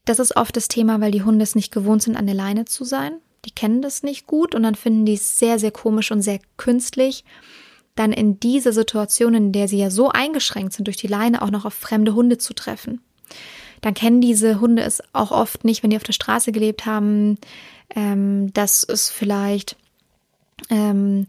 das 0.06 0.20
ist 0.20 0.38
oft 0.38 0.56
das 0.56 0.68
Thema, 0.68 1.01
weil 1.01 1.12
die 1.12 1.24
Hunde 1.24 1.43
es 1.43 1.56
nicht 1.56 1.74
gewohnt 1.74 2.03
sind, 2.03 2.16
an 2.16 2.28
der 2.28 2.36
Leine 2.36 2.66
zu 2.66 2.86
sein. 2.86 3.20
Die 3.43 3.51
kennen 3.51 3.82
das 3.82 4.03
nicht 4.03 4.28
gut 4.28 4.56
und 4.56 4.64
dann 4.64 4.76
finden 4.76 5.06
die 5.06 5.16
es 5.16 5.38
sehr, 5.38 5.60
sehr 5.60 5.72
komisch 5.72 6.12
und 6.12 6.22
sehr 6.22 6.39
künstlich, 6.58 7.26
dann 7.95 8.11
in 8.11 8.39
diese 8.39 8.73
Situation, 8.73 9.33
in 9.33 9.51
der 9.51 9.67
sie 9.67 9.77
ja 9.77 9.89
so 9.89 10.09
eingeschränkt 10.09 10.73
sind, 10.73 10.87
durch 10.87 10.97
die 10.97 11.07
Leine 11.07 11.41
auch 11.41 11.51
noch 11.51 11.65
auf 11.65 11.73
fremde 11.73 12.13
Hunde 12.13 12.37
zu 12.37 12.53
treffen. 12.53 13.01
Dann 13.81 13.93
kennen 13.93 14.21
diese 14.21 14.59
Hunde 14.59 14.83
es 14.83 15.01
auch 15.13 15.31
oft 15.31 15.63
nicht, 15.63 15.83
wenn 15.83 15.89
die 15.89 15.97
auf 15.97 16.03
der 16.03 16.13
Straße 16.13 16.51
gelebt 16.51 16.85
haben, 16.85 17.37
ähm, 17.95 18.51
dass 18.53 18.83
es 18.83 19.09
vielleicht 19.09 19.77
ähm, 20.69 21.27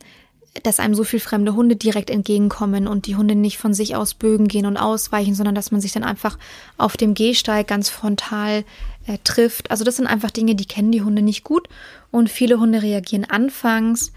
dass 0.62 0.80
einem 0.80 0.94
so 0.94 1.04
viel 1.04 1.20
fremde 1.20 1.54
Hunde 1.54 1.76
direkt 1.76 2.10
entgegenkommen 2.10 2.86
und 2.86 3.06
die 3.06 3.16
Hunde 3.16 3.34
nicht 3.34 3.58
von 3.58 3.74
sich 3.74 3.96
aus 3.96 4.14
Bögen 4.14 4.48
gehen 4.48 4.66
und 4.66 4.76
ausweichen, 4.76 5.34
sondern 5.34 5.54
dass 5.54 5.70
man 5.70 5.80
sich 5.80 5.92
dann 5.92 6.04
einfach 6.04 6.38
auf 6.78 6.96
dem 6.96 7.14
Gehsteig 7.14 7.66
ganz 7.66 7.88
frontal 7.88 8.64
äh, 9.06 9.18
trifft. 9.24 9.70
Also 9.70 9.84
das 9.84 9.96
sind 9.96 10.06
einfach 10.06 10.30
Dinge, 10.30 10.54
die 10.54 10.66
kennen 10.66 10.92
die 10.92 11.02
Hunde 11.02 11.22
nicht 11.22 11.44
gut 11.44 11.68
und 12.10 12.30
viele 12.30 12.58
Hunde 12.58 12.82
reagieren 12.82 13.24
anfangs 13.24 14.12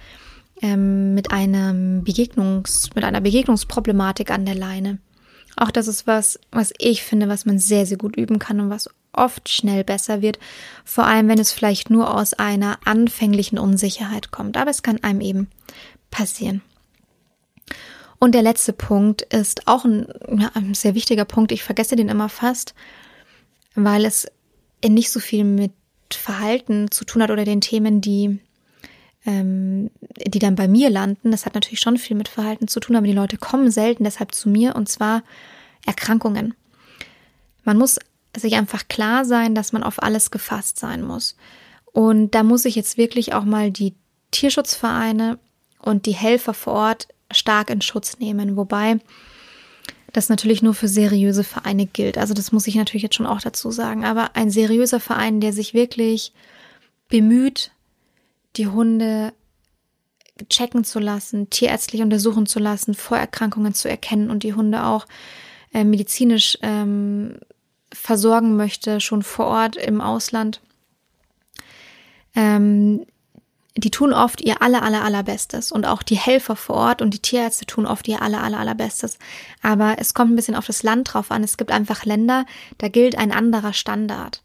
ähm, 0.62 1.14
mit 1.14 1.32
einem 1.32 2.04
Begegnungs, 2.04 2.90
mit 2.96 3.04
einer 3.04 3.22
Begegnungsproblematik 3.22 4.32
an 4.32 4.46
der 4.46 4.56
Leine. 4.56 5.00
Auch 5.56 5.72
das 5.72 5.88
ist 5.88 6.08
was, 6.08 6.40
was 6.52 6.74
ich 6.78 7.04
finde, 7.04 7.28
was 7.28 7.46
man 7.46 7.60
sehr, 7.60 7.86
sehr 7.86 7.98
gut 7.98 8.16
üben 8.16 8.40
kann 8.40 8.60
und 8.60 8.70
was 8.70 8.90
oft 9.12 9.50
schnell 9.50 9.84
besser 9.84 10.22
wird, 10.22 10.40
vor 10.86 11.06
allem 11.06 11.28
wenn 11.28 11.40
es 11.40 11.52
vielleicht 11.52 11.90
nur 11.90 12.16
aus 12.16 12.34
einer 12.34 12.78
anfänglichen 12.86 13.58
Unsicherheit 13.58 14.32
kommt. 14.32 14.58
Aber 14.58 14.72
es 14.72 14.84
kann 14.84 15.04
einem 15.04 15.22
eben 15.22 15.50
passieren. 16.12 16.62
Und 18.20 18.36
der 18.36 18.42
letzte 18.42 18.74
Punkt 18.74 19.22
ist 19.22 19.68
auch 19.68 19.86
ein, 19.86 20.08
ja, 20.38 20.52
ein 20.54 20.74
sehr 20.74 20.94
wichtiger 20.94 21.26
Punkt. 21.26 21.52
Ich 21.52 21.64
vergesse 21.64 21.96
den 21.96 22.10
immer 22.10 22.30
fast, 22.30 22.76
weil 23.76 24.06
es 24.06 24.28
nicht 24.86 25.10
so 25.12 25.20
viel 25.20 25.46
mit 25.46 25.72
Verhalten 26.12 26.92
zu 26.92 27.06
tun 27.06 27.22
hat 27.22 27.32
oder 27.32 27.46
den 27.46 27.62
Themen, 27.62 28.02
die, 28.02 28.40
ähm, 29.26 29.92
die 30.28 30.40
dann 30.40 30.56
bei 30.56 30.68
mir 30.68 30.90
landen. 30.90 31.32
Das 31.32 31.46
hat 31.46 31.56
natürlich 31.56 31.80
schon 31.80 31.98
viel 31.98 32.16
mit 32.16 32.28
Verhalten 32.28 32.68
zu 32.68 32.80
tun, 32.80 32.96
aber 32.96 33.08
die 33.08 33.14
Leute 33.14 33.38
kommen 33.38 33.72
selten 33.72 34.04
deshalb 34.04 34.34
zu 34.34 34.50
mir 34.50 34.76
und 34.76 34.90
zwar 34.90 35.24
Erkrankungen. 35.86 36.54
Man 37.64 37.78
muss 37.78 38.00
sich 38.36 38.56
einfach 38.56 38.88
klar 38.88 39.26
sein, 39.26 39.56
dass 39.56 39.74
man 39.74 39.84
auf 39.84 40.02
alles 40.02 40.32
gefasst 40.32 40.78
sein 40.80 41.02
muss. 41.02 41.36
Und 41.92 42.36
da 42.36 42.44
muss 42.44 42.66
ich 42.66 42.76
jetzt 42.76 42.98
wirklich 42.98 43.34
auch 43.34 43.44
mal 43.44 43.72
die 43.72 43.94
Tierschutzvereine 44.32 45.40
und 45.80 46.06
die 46.06 46.14
Helfer 46.14 46.54
vor 46.54 46.74
Ort 46.74 47.08
stark 47.32 47.70
in 47.70 47.82
Schutz 47.82 48.20
nehmen, 48.20 48.56
wobei 48.56 49.00
das 50.14 50.30
natürlich 50.30 50.62
nur 50.62 50.74
für 50.74 50.88
seriöse 50.88 51.44
Vereine 51.44 51.86
gilt. 51.86 52.18
Also 52.18 52.34
das 52.34 52.52
muss 52.52 52.68
ich 52.68 52.76
natürlich 52.76 53.04
jetzt 53.04 53.16
schon 53.16 53.28
auch 53.28 53.42
dazu 53.42 53.72
sagen. 53.72 54.06
Aber 54.06 54.36
ein 54.36 54.50
seriöser 54.50 55.00
Verein, 55.00 55.40
der 55.40 55.54
sich 55.54 55.74
wirklich 55.74 56.34
bemüht, 57.10 57.72
die 58.60 58.68
Hunde 58.68 59.34
checken 60.50 60.84
zu 60.84 61.00
lassen, 61.00 61.50
tierärztlich 61.50 62.02
untersuchen 62.02 62.46
zu 62.46 62.60
lassen, 62.60 62.94
Vorerkrankungen 62.94 63.74
zu 63.74 63.90
erkennen 63.90 64.30
und 64.30 64.44
die 64.44 64.54
Hunde 64.54 64.84
auch 64.86 65.06
äh, 65.74 65.84
medizinisch 65.84 66.58
ähm, 66.62 67.40
versorgen 67.92 68.56
möchte, 68.56 69.00
schon 69.00 69.24
vor 69.24 69.48
Ort 69.48 69.76
im 69.76 70.02
Ausland. 70.02 70.62
Ähm, 72.36 73.06
die 73.78 73.92
tun 73.92 74.14
oft 74.14 74.42
ihr 74.42 74.62
aller, 74.62 74.84
aller, 74.84 75.04
allerbestes. 75.04 75.72
Und 75.72 75.86
auch 75.86 76.04
die 76.04 76.18
Helfer 76.18 76.56
vor 76.58 76.76
Ort 76.76 77.02
und 77.02 77.14
die 77.14 77.22
Tierärzte 77.22 77.66
tun 77.66 77.86
oft 77.86 78.08
ihr 78.08 78.22
aller, 78.22 78.44
aller, 78.44 78.60
allerbestes. 78.60 79.18
Aber 79.62 79.96
es 80.00 80.14
kommt 80.14 80.34
ein 80.34 80.36
bisschen 80.36 80.56
auf 80.56 80.66
das 80.66 80.84
Land 80.84 81.14
drauf 81.14 81.32
an. 81.32 81.44
Es 81.44 81.56
gibt 81.56 81.72
einfach 81.72 82.04
Länder, 82.04 82.46
da 82.78 82.90
gilt 82.90 83.18
ein 83.18 83.32
anderer 83.32 83.72
Standard. 83.72 84.42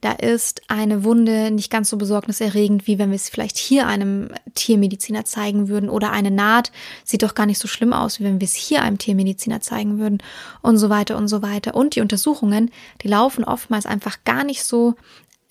Da 0.00 0.12
ist 0.12 0.62
eine 0.68 1.04
Wunde 1.04 1.50
nicht 1.50 1.70
ganz 1.70 1.88
so 1.88 1.96
besorgniserregend, 1.96 2.86
wie 2.86 2.98
wenn 2.98 3.10
wir 3.10 3.16
es 3.16 3.28
vielleicht 3.28 3.56
hier 3.56 3.86
einem 3.86 4.30
Tiermediziner 4.54 5.24
zeigen 5.24 5.68
würden. 5.68 5.88
Oder 5.88 6.12
eine 6.12 6.30
Naht 6.30 6.70
sieht 7.04 7.22
doch 7.22 7.34
gar 7.34 7.46
nicht 7.46 7.58
so 7.58 7.68
schlimm 7.68 7.92
aus, 7.92 8.20
wie 8.20 8.24
wenn 8.24 8.40
wir 8.40 8.46
es 8.46 8.54
hier 8.54 8.82
einem 8.82 8.98
Tiermediziner 8.98 9.60
zeigen 9.60 9.98
würden. 9.98 10.22
Und 10.62 10.78
so 10.78 10.90
weiter 10.90 11.16
und 11.16 11.28
so 11.28 11.42
weiter. 11.42 11.74
Und 11.74 11.96
die 11.96 12.00
Untersuchungen, 12.00 12.70
die 13.02 13.08
laufen 13.08 13.44
oftmals 13.44 13.86
einfach 13.86 14.18
gar 14.24 14.44
nicht 14.44 14.64
so, 14.64 14.94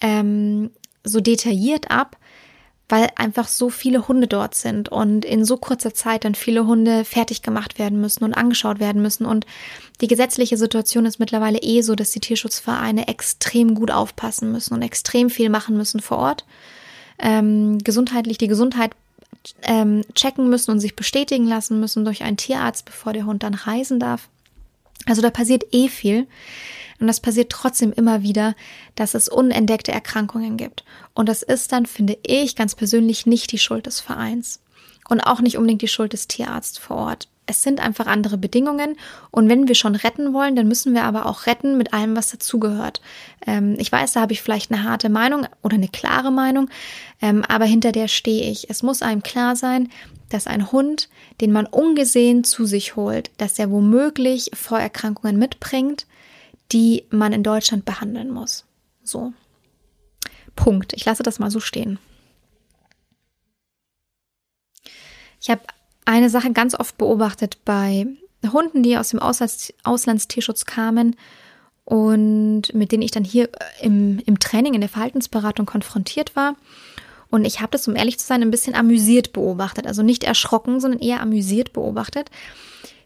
ähm, 0.01 0.69
so 1.03 1.21
detailliert 1.21 1.89
ab, 1.89 2.17
weil 2.87 3.09
einfach 3.15 3.47
so 3.47 3.69
viele 3.69 4.07
Hunde 4.07 4.27
dort 4.27 4.53
sind 4.53 4.89
und 4.89 5.25
in 5.25 5.43
so 5.43 5.57
kurzer 5.57 5.93
Zeit 5.93 6.23
dann 6.23 6.35
viele 6.35 6.67
Hunde 6.67 7.03
fertig 7.03 7.41
gemacht 7.41 7.79
werden 7.79 7.99
müssen 7.99 8.23
und 8.23 8.33
angeschaut 8.33 8.79
werden 8.79 9.01
müssen. 9.01 9.25
Und 9.25 9.45
die 10.01 10.07
gesetzliche 10.07 10.57
Situation 10.57 11.05
ist 11.05 11.19
mittlerweile 11.19 11.59
eh 11.59 11.81
so, 11.81 11.95
dass 11.95 12.11
die 12.11 12.19
Tierschutzvereine 12.19 13.07
extrem 13.07 13.73
gut 13.73 13.89
aufpassen 13.89 14.51
müssen 14.51 14.75
und 14.75 14.83
extrem 14.83 15.29
viel 15.31 15.49
machen 15.49 15.77
müssen 15.77 15.99
vor 15.99 16.17
Ort. 16.17 16.45
Ähm, 17.17 17.79
gesundheitlich 17.79 18.37
die 18.37 18.47
Gesundheit 18.47 18.91
ähm, 19.63 20.03
checken 20.13 20.49
müssen 20.49 20.71
und 20.71 20.79
sich 20.79 20.95
bestätigen 20.95 21.47
lassen 21.47 21.79
müssen 21.79 22.05
durch 22.05 22.23
einen 22.23 22.37
Tierarzt, 22.37 22.85
bevor 22.85 23.13
der 23.13 23.25
Hund 23.25 23.41
dann 23.41 23.53
reisen 23.55 23.99
darf. 23.99 24.29
Also 25.07 25.21
da 25.21 25.29
passiert 25.29 25.63
eh 25.71 25.87
viel. 25.87 26.27
Und 26.99 27.07
das 27.07 27.19
passiert 27.19 27.51
trotzdem 27.51 27.91
immer 27.91 28.21
wieder, 28.21 28.55
dass 28.95 29.13
es 29.13 29.27
unentdeckte 29.27 29.91
Erkrankungen 29.91 30.57
gibt. 30.57 30.85
Und 31.13 31.27
das 31.27 31.43
ist 31.43 31.71
dann, 31.71 31.85
finde 31.85 32.17
ich 32.25 32.55
ganz 32.55 32.75
persönlich, 32.75 33.25
nicht 33.25 33.51
die 33.51 33.59
Schuld 33.59 33.85
des 33.85 33.99
Vereins. 33.99 34.61
Und 35.07 35.21
auch 35.21 35.41
nicht 35.41 35.57
unbedingt 35.57 35.81
die 35.81 35.87
Schuld 35.87 36.13
des 36.13 36.27
Tierarztes 36.27 36.79
vor 36.79 36.97
Ort. 36.97 37.27
Es 37.47 37.61
sind 37.61 37.79
einfach 37.79 38.07
andere 38.07 38.37
Bedingungen. 38.37 38.97
Und 39.29 39.49
wenn 39.49 39.67
wir 39.67 39.75
schon 39.75 39.95
retten 39.95 40.33
wollen, 40.33 40.55
dann 40.55 40.67
müssen 40.67 40.93
wir 40.95 41.03
aber 41.03 41.27
auch 41.27 41.45
retten 41.45 41.77
mit 41.77 41.93
allem, 41.93 42.15
was 42.15 42.31
dazugehört. 42.31 43.01
Ähm, 43.45 43.75
ich 43.77 43.91
weiß, 43.91 44.13
da 44.13 44.21
habe 44.21 44.33
ich 44.33 44.41
vielleicht 44.41 44.71
eine 44.71 44.83
harte 44.83 45.09
Meinung 45.09 45.45
oder 45.61 45.75
eine 45.75 45.89
klare 45.89 46.31
Meinung, 46.31 46.69
ähm, 47.21 47.43
aber 47.47 47.65
hinter 47.65 47.91
der 47.91 48.07
stehe 48.07 48.49
ich. 48.49 48.69
Es 48.69 48.81
muss 48.81 49.03
einem 49.03 49.21
klar 49.21 49.55
sein, 49.55 49.89
dass 50.29 50.47
ein 50.47 50.71
Hund, 50.71 51.09
den 51.39 51.51
man 51.51 51.67
ungesehen 51.67 52.43
zu 52.43 52.65
sich 52.65 52.95
holt, 52.95 53.29
dass 53.37 53.59
er 53.59 53.69
womöglich 53.69 54.49
Vorerkrankungen 54.55 55.37
mitbringt, 55.37 56.07
die 56.71 57.05
man 57.09 57.33
in 57.33 57.43
Deutschland 57.43 57.85
behandeln 57.85 58.31
muss. 58.31 58.65
So. 59.03 59.33
Punkt. 60.55 60.93
Ich 60.93 61.05
lasse 61.05 61.23
das 61.23 61.39
mal 61.39 61.51
so 61.51 61.59
stehen. 61.59 61.99
Ich 65.41 65.49
habe 65.49 65.61
eine 66.05 66.29
Sache 66.29 66.51
ganz 66.53 66.75
oft 66.75 66.97
beobachtet 66.97 67.63
bei 67.65 68.07
Hunden, 68.51 68.83
die 68.83 68.97
aus 68.97 69.09
dem 69.09 69.19
Auslands 69.19 69.73
Auslandstierschutz 69.83 70.65
kamen 70.65 71.15
und 71.83 72.73
mit 72.73 72.91
denen 72.91 73.03
ich 73.03 73.11
dann 73.11 73.23
hier 73.23 73.49
im, 73.81 74.19
im 74.25 74.39
Training, 74.39 74.73
in 74.73 74.81
der 74.81 74.89
Verhaltensberatung 74.89 75.65
konfrontiert 75.65 76.35
war. 76.35 76.55
Und 77.29 77.45
ich 77.45 77.59
habe 77.59 77.71
das, 77.71 77.87
um 77.87 77.95
ehrlich 77.95 78.17
zu 78.17 78.25
sein, 78.25 78.41
ein 78.41 78.51
bisschen 78.51 78.75
amüsiert 78.75 79.33
beobachtet. 79.33 79.87
Also 79.87 80.03
nicht 80.03 80.23
erschrocken, 80.23 80.79
sondern 80.79 80.99
eher 80.99 81.21
amüsiert 81.21 81.73
beobachtet. 81.73 82.29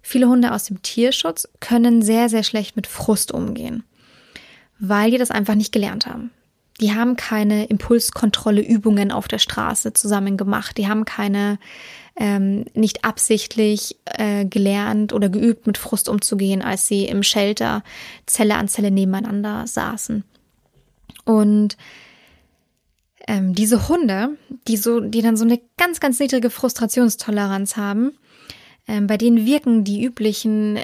Viele 0.02 0.28
Hunde 0.28 0.54
aus 0.54 0.66
dem 0.66 0.82
Tierschutz 0.82 1.48
können 1.60 2.02
sehr, 2.02 2.30
sehr 2.30 2.44
schlecht 2.44 2.76
mit 2.76 2.88
Frust 2.88 3.32
umgehen, 3.32 3.84
weil 4.80 5.12
die 5.12 5.18
das 5.18 5.32
einfach 5.32 5.56
nicht 5.56 5.72
gelernt 5.72 6.08
haben. 6.08 6.32
Die 6.80 6.94
haben 6.94 7.18
keine 7.18 7.66
Impulskontrolle 7.66 8.62
Übungen 8.62 9.12
auf 9.12 9.28
der 9.28 9.40
Straße 9.40 9.94
zusammen 9.94 10.38
gemacht. 10.38 10.78
Die 10.78 10.88
haben 10.88 11.04
keine 11.04 11.60
ähm, 12.16 12.66
nicht 12.74 13.04
absichtlich 13.04 13.98
äh, 14.06 14.46
gelernt 14.46 15.14
oder 15.14 15.30
geübt, 15.30 15.68
mit 15.68 15.78
Frust 15.78 16.08
umzugehen, 16.08 16.62
als 16.62 16.86
sie 16.86 17.06
im 17.06 17.24
Shelter 17.24 17.84
Zelle 18.26 18.56
an 18.56 18.68
Zelle 18.68 18.92
nebeneinander 18.92 19.68
saßen. 19.68 20.24
Und 21.26 21.78
ähm, 23.28 23.54
diese 23.54 23.88
Hunde, 23.88 24.38
die 24.68 24.78
so, 24.78 25.00
die 25.02 25.22
dann 25.22 25.38
so 25.38 25.46
eine 25.46 25.60
ganz, 25.78 26.00
ganz 26.00 26.20
niedrige 26.20 26.50
Frustrationstoleranz 26.50 27.78
haben, 27.78 28.14
ähm, 28.90 29.06
bei 29.06 29.18
denen 29.18 29.46
wirken 29.46 29.84
die 29.84 30.04
üblichen 30.04 30.80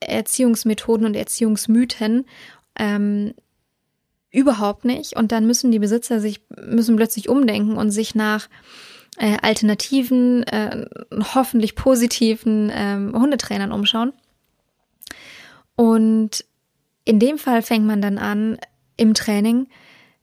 Erziehungsmethoden 0.00 1.06
und 1.06 1.16
Erziehungsmythen 1.16 2.26
ähm, 2.78 3.32
überhaupt 4.30 4.84
nicht. 4.84 5.16
Und 5.16 5.32
dann 5.32 5.46
müssen 5.46 5.72
die 5.72 5.78
Besitzer 5.78 6.20
sich, 6.20 6.42
müssen 6.54 6.96
plötzlich 6.96 7.30
umdenken 7.30 7.78
und 7.78 7.90
sich 7.90 8.14
nach 8.14 8.50
äh, 9.16 9.38
alternativen, 9.40 10.42
äh, 10.42 10.84
hoffentlich 11.34 11.74
positiven 11.74 12.70
ähm, 12.74 13.14
Hundetrainern 13.18 13.72
umschauen. 13.72 14.12
Und 15.76 16.44
in 17.06 17.18
dem 17.18 17.38
Fall 17.38 17.62
fängt 17.62 17.86
man 17.86 18.02
dann 18.02 18.18
an, 18.18 18.58
im 18.98 19.14
Training 19.14 19.68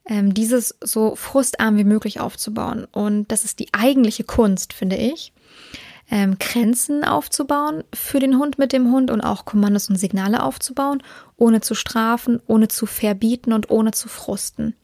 ähm, 0.06 0.34
dieses 0.34 0.76
so 0.80 1.16
frustarm 1.16 1.78
wie 1.78 1.84
möglich 1.84 2.20
aufzubauen. 2.20 2.86
Und 2.92 3.32
das 3.32 3.44
ist 3.44 3.58
die 3.58 3.74
eigentliche 3.74 4.22
Kunst, 4.22 4.72
finde 4.72 4.96
ich 4.96 5.33
ähm, 6.10 6.38
Grenzen 6.38 7.04
aufzubauen 7.04 7.84
für 7.94 8.20
den 8.20 8.38
Hund 8.38 8.58
mit 8.58 8.72
dem 8.72 8.90
Hund 8.92 9.10
und 9.10 9.20
auch 9.20 9.44
Kommandos 9.44 9.88
und 9.88 9.96
Signale 9.96 10.42
aufzubauen, 10.42 11.02
ohne 11.36 11.60
zu 11.60 11.74
strafen, 11.74 12.40
ohne 12.46 12.68
zu 12.68 12.86
verbieten 12.86 13.52
und 13.52 13.70
ohne 13.70 13.92
zu 13.92 14.08
frusten. 14.08 14.74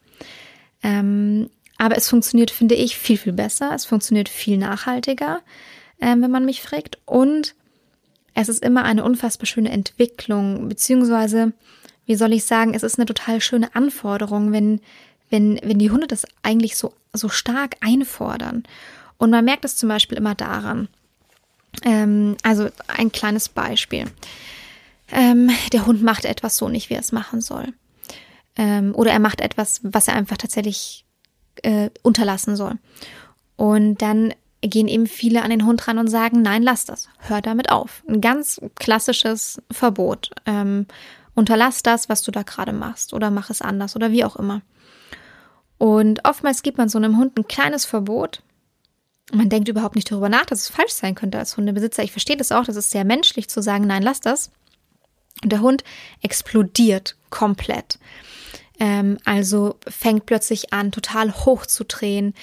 Ähm, 0.83 1.51
aber 1.79 1.97
es 1.97 2.09
funktioniert, 2.09 2.51
finde 2.51 2.75
ich, 2.75 2.99
viel, 2.99 3.17
viel 3.17 3.33
besser. 3.33 3.73
Es 3.75 3.87
funktioniert 3.87 4.29
viel 4.29 4.59
nachhaltiger, 4.59 5.41
ähm, 6.01 6.23
wenn 6.23 6.31
man 6.31 6.45
mich 6.45 6.63
fragt. 6.63 6.99
Und 7.07 7.55
es 8.35 8.49
ist 8.49 8.63
immer 8.63 8.85
eine 8.85 9.05
unfassbar 9.05 9.47
schöne 9.47 9.71
Entwicklung, 9.71 10.69
beziehungsweise, 10.69 11.53
wie 12.07 12.17
soll 12.17 12.33
ich 12.33 12.45
sagen, 12.45 12.75
es 12.75 12.83
ist 12.83 12.99
eine 12.99 13.07
total 13.07 13.41
schöne 13.41 13.75
Anforderung, 13.75 14.53
wenn, 14.53 14.81
wenn, 15.31 15.59
wenn 15.63 15.79
die 15.79 15.91
Hunde 15.91 16.07
das 16.07 16.25
eigentlich 16.43 16.77
so, 16.77 16.93
so 17.13 17.29
stark 17.29 17.77
einfordern. 17.81 18.65
Und 19.19 19.31
man 19.31 19.45
merkt 19.45 19.65
es 19.65 19.77
zum 19.77 19.89
Beispiel 19.89 20.19
immer 20.19 20.35
daran. 20.35 20.89
Ähm, 21.85 22.37
also 22.43 22.69
ein 22.89 23.13
kleines 23.13 23.49
Beispiel. 23.49 24.07
Ähm, 25.13 25.51
der 25.73 25.87
Hund 25.87 26.03
macht 26.03 26.25
etwas 26.25 26.57
so 26.57 26.69
nicht, 26.69 26.91
wie 26.91 26.95
er 26.95 27.01
es 27.01 27.13
machen 27.13 27.41
soll. 27.41 27.73
Ähm, 28.57 28.95
oder 28.95 29.13
er 29.13 29.19
macht 29.19 29.41
etwas, 29.41 29.81
was 29.83 30.09
er 30.09 30.15
einfach 30.15 30.37
tatsächlich 30.37 31.05
äh, 31.63 31.91
unterlassen 32.03 32.57
soll. 32.57 32.79
Und 33.57 34.03
dann 34.03 34.35
gehen 34.63 34.89
eben 34.89 35.07
viele 35.07 35.43
an 35.43 35.51
den 35.51 35.65
Hund 35.65 35.87
ran 35.89 35.99
und 35.99 36.09
sagen, 36.09 36.43
nein, 36.43 36.63
lass 36.63 36.85
das, 36.85 37.09
hör 37.19 37.41
damit 37.41 37.71
auf. 37.71 38.03
Ein 38.09 38.21
ganz 38.21 38.61
klassisches 38.75 39.63
Verbot. 39.71 40.31
Ähm, 40.47 40.87
unterlass 41.35 41.83
das, 41.83 42.09
was 42.09 42.23
du 42.23 42.31
da 42.31 42.43
gerade 42.43 42.73
machst 42.73 43.15
oder 43.15 43.31
mach 43.31 43.51
es 43.51 43.63
anders 43.63 43.97
oder 43.97 44.11
wie 44.13 44.25
auch 44.25 44.37
immer. 44.37 44.63
Und 45.79 46.27
oftmals 46.27 46.63
gibt 46.63 46.77
man 46.77 46.91
so 46.91 46.99
einem 46.99 47.17
Hund 47.17 47.39
ein 47.39 47.49
kleines 47.49 47.87
Verbot. 47.87 48.43
Man 49.33 49.49
denkt 49.49 49.69
überhaupt 49.69 49.95
nicht 49.95 50.11
darüber 50.11 50.29
nach, 50.29 50.47
dass 50.47 50.61
es 50.61 50.69
falsch 50.69 50.93
sein 50.93 51.15
könnte 51.15 51.39
als 51.39 51.57
Hundebesitzer. 51.57 52.03
Ich 52.03 52.13
verstehe 52.13 52.37
das 52.37 52.53
auch, 52.53 52.65
das 52.65 52.77
ist 52.77 52.91
sehr 52.91 53.05
menschlich 53.05 53.49
zu 53.49 53.63
sagen, 53.63 53.87
nein, 53.87 54.03
lass 54.03 54.21
das. 54.21 54.51
Und 55.43 55.53
der 55.53 55.61
Hund 55.61 55.85
explodiert 56.23 57.17
komplett. 57.31 57.99
Ähm, 58.79 59.19
also 59.25 59.77
fängt 59.87 60.27
plötzlich 60.27 60.73
an, 60.73 60.93
total 60.93 61.35
hoch 61.45 61.67
zu 61.67 61.85
drehen, 61.85 62.35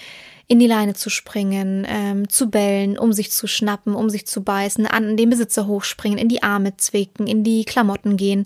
in 0.50 0.60
die 0.60 0.68
Leine 0.68 0.94
zu 0.94 1.10
springen, 1.10 1.86
ähm, 1.90 2.30
zu 2.30 2.50
bellen, 2.50 2.98
um 2.98 3.12
sich 3.12 3.32
zu 3.32 3.48
schnappen, 3.48 3.94
um 3.94 4.10
sich 4.10 4.26
zu 4.26 4.44
beißen, 4.44 4.88
an 4.88 5.18
den 5.18 5.30
Besitzer 5.30 5.68
hochspringen, 5.68 6.18
in 6.18 6.30
die 6.30 6.42
Arme 6.42 6.78
zwicken, 6.78 7.28
in 7.28 7.44
die 7.44 7.66
Klamotten 7.66 8.16
gehen. 8.16 8.46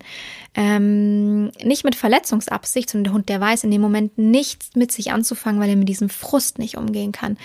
Ähm, 0.56 1.52
nicht 1.62 1.84
mit 1.84 1.94
Verletzungsabsicht, 1.94 2.90
sondern 2.90 3.04
der 3.04 3.12
Hund, 3.12 3.28
der 3.28 3.40
weiß 3.40 3.62
in 3.62 3.70
dem 3.70 3.80
Moment 3.80 4.18
nichts 4.18 4.74
mit 4.74 4.90
sich 4.90 5.12
anzufangen, 5.12 5.60
weil 5.60 5.70
er 5.70 5.76
mit 5.76 5.88
diesem 5.88 6.08
Frust 6.08 6.58
nicht 6.58 6.76
umgehen 6.76 7.12
kann. 7.12 7.38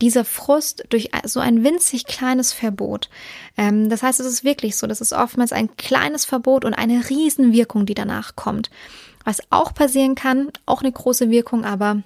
Dieser 0.00 0.24
Frust 0.24 0.84
durch 0.90 1.10
so 1.24 1.40
ein 1.40 1.64
winzig 1.64 2.06
kleines 2.06 2.52
Verbot. 2.52 3.10
Ähm, 3.56 3.90
das 3.90 4.04
heißt, 4.04 4.20
es 4.20 4.26
ist 4.26 4.44
wirklich 4.44 4.76
so, 4.76 4.86
das 4.86 5.00
ist 5.00 5.12
oftmals 5.12 5.52
ein 5.52 5.76
kleines 5.76 6.24
Verbot 6.24 6.64
und 6.64 6.74
eine 6.74 7.10
Riesenwirkung, 7.10 7.84
die 7.84 7.94
danach 7.94 8.36
kommt. 8.36 8.70
Was 9.24 9.40
auch 9.50 9.74
passieren 9.74 10.14
kann, 10.14 10.50
auch 10.66 10.82
eine 10.82 10.92
große 10.92 11.30
Wirkung, 11.30 11.64
aber 11.64 12.02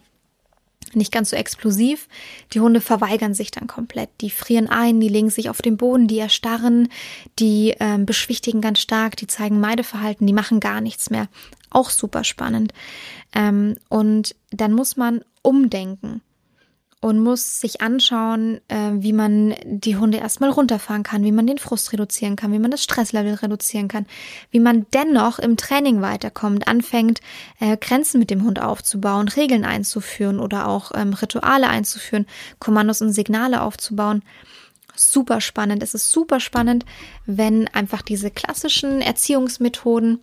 nicht 0.95 1.13
ganz 1.13 1.31
so 1.31 1.37
explosiv. 1.37 2.09
Die 2.53 2.61
Hunde 2.61 2.81
verweigern 2.81 3.35
sich 3.35 3.51
dann 3.51 3.67
komplett. 3.67 4.11
Die 4.21 4.31
frieren 4.31 4.69
ein, 4.69 5.01
die 5.01 5.09
legen 5.09 5.31
sich 5.31 5.51
auf 5.51 5.63
den 5.63 5.77
Boden, 5.77 6.07
die 6.07 6.19
erstarren, 6.19 6.89
die 7.39 7.75
ähm, 7.81 8.07
beschwichtigen 8.07 8.61
ganz 8.61 8.81
stark, 8.81 9.17
die 9.17 9.27
zeigen 9.27 9.61
Meideverhalten, 9.61 10.27
die 10.27 10.33
machen 10.33 10.61
gar 10.61 10.81
nichts 10.81 11.11
mehr. 11.11 11.29
Auch 11.71 11.91
super 11.91 12.25
spannend. 12.25 12.73
Ähm, 13.35 13.77
und 13.89 14.35
dann 14.51 14.73
muss 14.73 14.97
man 14.97 15.23
umdenken 15.43 16.23
und 17.01 17.21
muss 17.21 17.61
sich 17.61 17.81
anschauen, 17.81 18.61
äh, 18.69 18.91
wie 18.95 19.13
man 19.13 19.55
die 19.65 19.97
Hunde 19.97 20.19
erstmal 20.19 20.51
runterfahren 20.51 21.05
kann, 21.05 21.23
wie 21.23 21.33
man 21.33 21.47
den 21.47 21.59
Frust 21.59 21.93
reduzieren 21.93 22.35
kann, 22.35 22.53
wie 22.53 22.59
man 22.59 22.73
das 22.73 22.83
Stresslevel 22.83 23.35
reduzieren 23.35 23.87
kann, 23.87 24.07
wie 24.51 24.59
man 24.59 24.87
dennoch 24.93 25.39
im 25.39 25.57
Training 25.57 26.03
weiterkommt, 26.03 26.67
anfängt, 26.67 27.21
äh, 27.61 27.77
Grenzen 27.77 28.19
mit 28.19 28.31
dem 28.31 28.43
Hund 28.43 28.61
aufzubauen, 28.61 29.29
Regeln 29.29 29.65
einzuführen 29.65 30.41
oder 30.41 30.67
auch 30.67 30.91
ähm, 30.95 31.13
Rituale 31.13 31.69
einzuführen, 31.69 32.27
Kommandos 32.59 33.01
und 33.01 33.13
Signale 33.13 33.63
aufzubauen. 33.63 34.23
Super 34.97 35.41
spannend. 35.41 35.85
Es 35.85 35.95
ist 35.95 36.11
super 36.11 36.41
spannend, 36.41 36.85
wenn 37.27 37.69
einfach 37.69 38.03
diese 38.03 38.33
klassischen 38.33 39.01
Erziehungsmethoden 39.01 40.19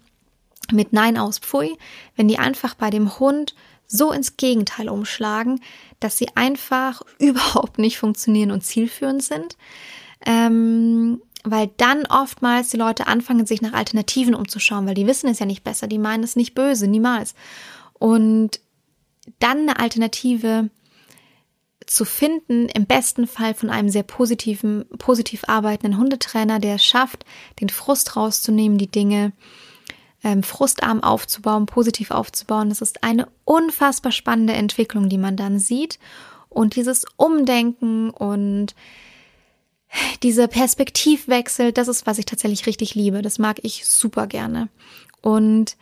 mit 0.73 0.91
Nein 0.91 1.17
aus 1.17 1.39
Pfui, 1.39 1.78
wenn 2.17 2.28
die 2.28 2.39
einfach 2.39 2.76
bei 2.76 2.89
dem 2.89 3.17
Hund 3.19 3.55
so 3.88 4.11
ins 4.11 4.38
Gegenteil 4.38 4.89
umschlagen, 4.89 5.61
dass 5.99 6.17
sie 6.17 6.27
einfach 6.36 7.01
überhaupt 7.19 7.77
nicht 7.77 7.97
funktionieren 7.97 8.51
und 8.51 8.61
zielführend 8.61 9.23
sind. 9.23 9.57
Ähm, 10.25 11.21
weil 11.43 11.69
dann 11.77 12.07
oftmals 12.07 12.69
die 12.69 12.77
Leute 12.77 13.05
anfangen, 13.05 13.45
sich 13.45 13.61
nach 13.61 13.73
Alternativen 13.73 14.33
umzuschauen, 14.33 14.88
weil 14.88 14.95
die 14.95 15.05
wissen 15.05 15.29
es 15.29 15.38
ja 15.38 15.45
nicht 15.45 15.63
besser, 15.63 15.86
die 15.86 15.99
meinen 15.99 16.23
es 16.23 16.36
nicht 16.36 16.55
böse, 16.55 16.88
niemals. 16.88 17.36
Und 17.93 18.59
dann 19.39 19.59
eine 19.59 19.79
Alternative 19.79 20.69
zu 21.86 22.03
finden, 22.03 22.67
im 22.69 22.86
besten 22.86 23.27
Fall 23.27 23.53
von 23.53 23.69
einem 23.69 23.89
sehr 23.89 24.03
positiven, 24.03 24.86
positiv 24.97 25.43
arbeitenden 25.47 25.99
Hundetrainer, 25.99 26.59
der 26.59 26.75
es 26.75 26.86
schafft, 26.86 27.25
den 27.59 27.69
Frust 27.69 28.15
rauszunehmen, 28.15 28.77
die 28.77 28.89
Dinge 28.89 29.33
ähm, 30.26 30.41
frustarm 30.41 31.03
aufzubauen, 31.03 31.67
positiv 31.67 32.09
aufzubauen. 32.09 32.69
Das 32.69 32.82
ist 32.82 33.03
eine 33.03 33.28
unfassbar 33.45 34.11
spannende 34.11 34.53
Entwicklung, 34.53 35.07
die 35.07 35.19
man 35.19 35.38
dann 35.38 35.59
sieht. 35.59 35.99
Und 36.49 36.76
dieses 36.76 37.05
Umdenken 37.15 38.09
und 38.09 38.73
dieser 40.23 40.47
Perspektivwechsel, 40.47 41.71
das 41.71 41.88
ist, 41.88 42.07
was 42.07 42.17
ich 42.17 42.26
tatsächlich 42.26 42.65
richtig 42.65 42.95
liebe. 42.95 43.21
Das 43.21 43.38
mag 43.38 43.59
ich 43.61 43.86
super 43.86 44.26
gerne. 44.26 44.67
Und, 45.21 45.78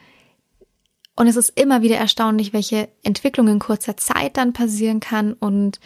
und 1.15 1.27
es 1.27 1.37
ist 1.37 1.57
immer 1.57 1.81
wieder 1.81 1.95
erstaunlich, 1.95 2.51
welche 2.51 2.89
Entwicklung 3.01 3.47
in 3.47 3.59
kurzer 3.59 3.95
Zeit 3.95 4.35
dann 4.35 4.51
passieren 4.51 4.99
kann 4.99 5.31
und 5.31 5.79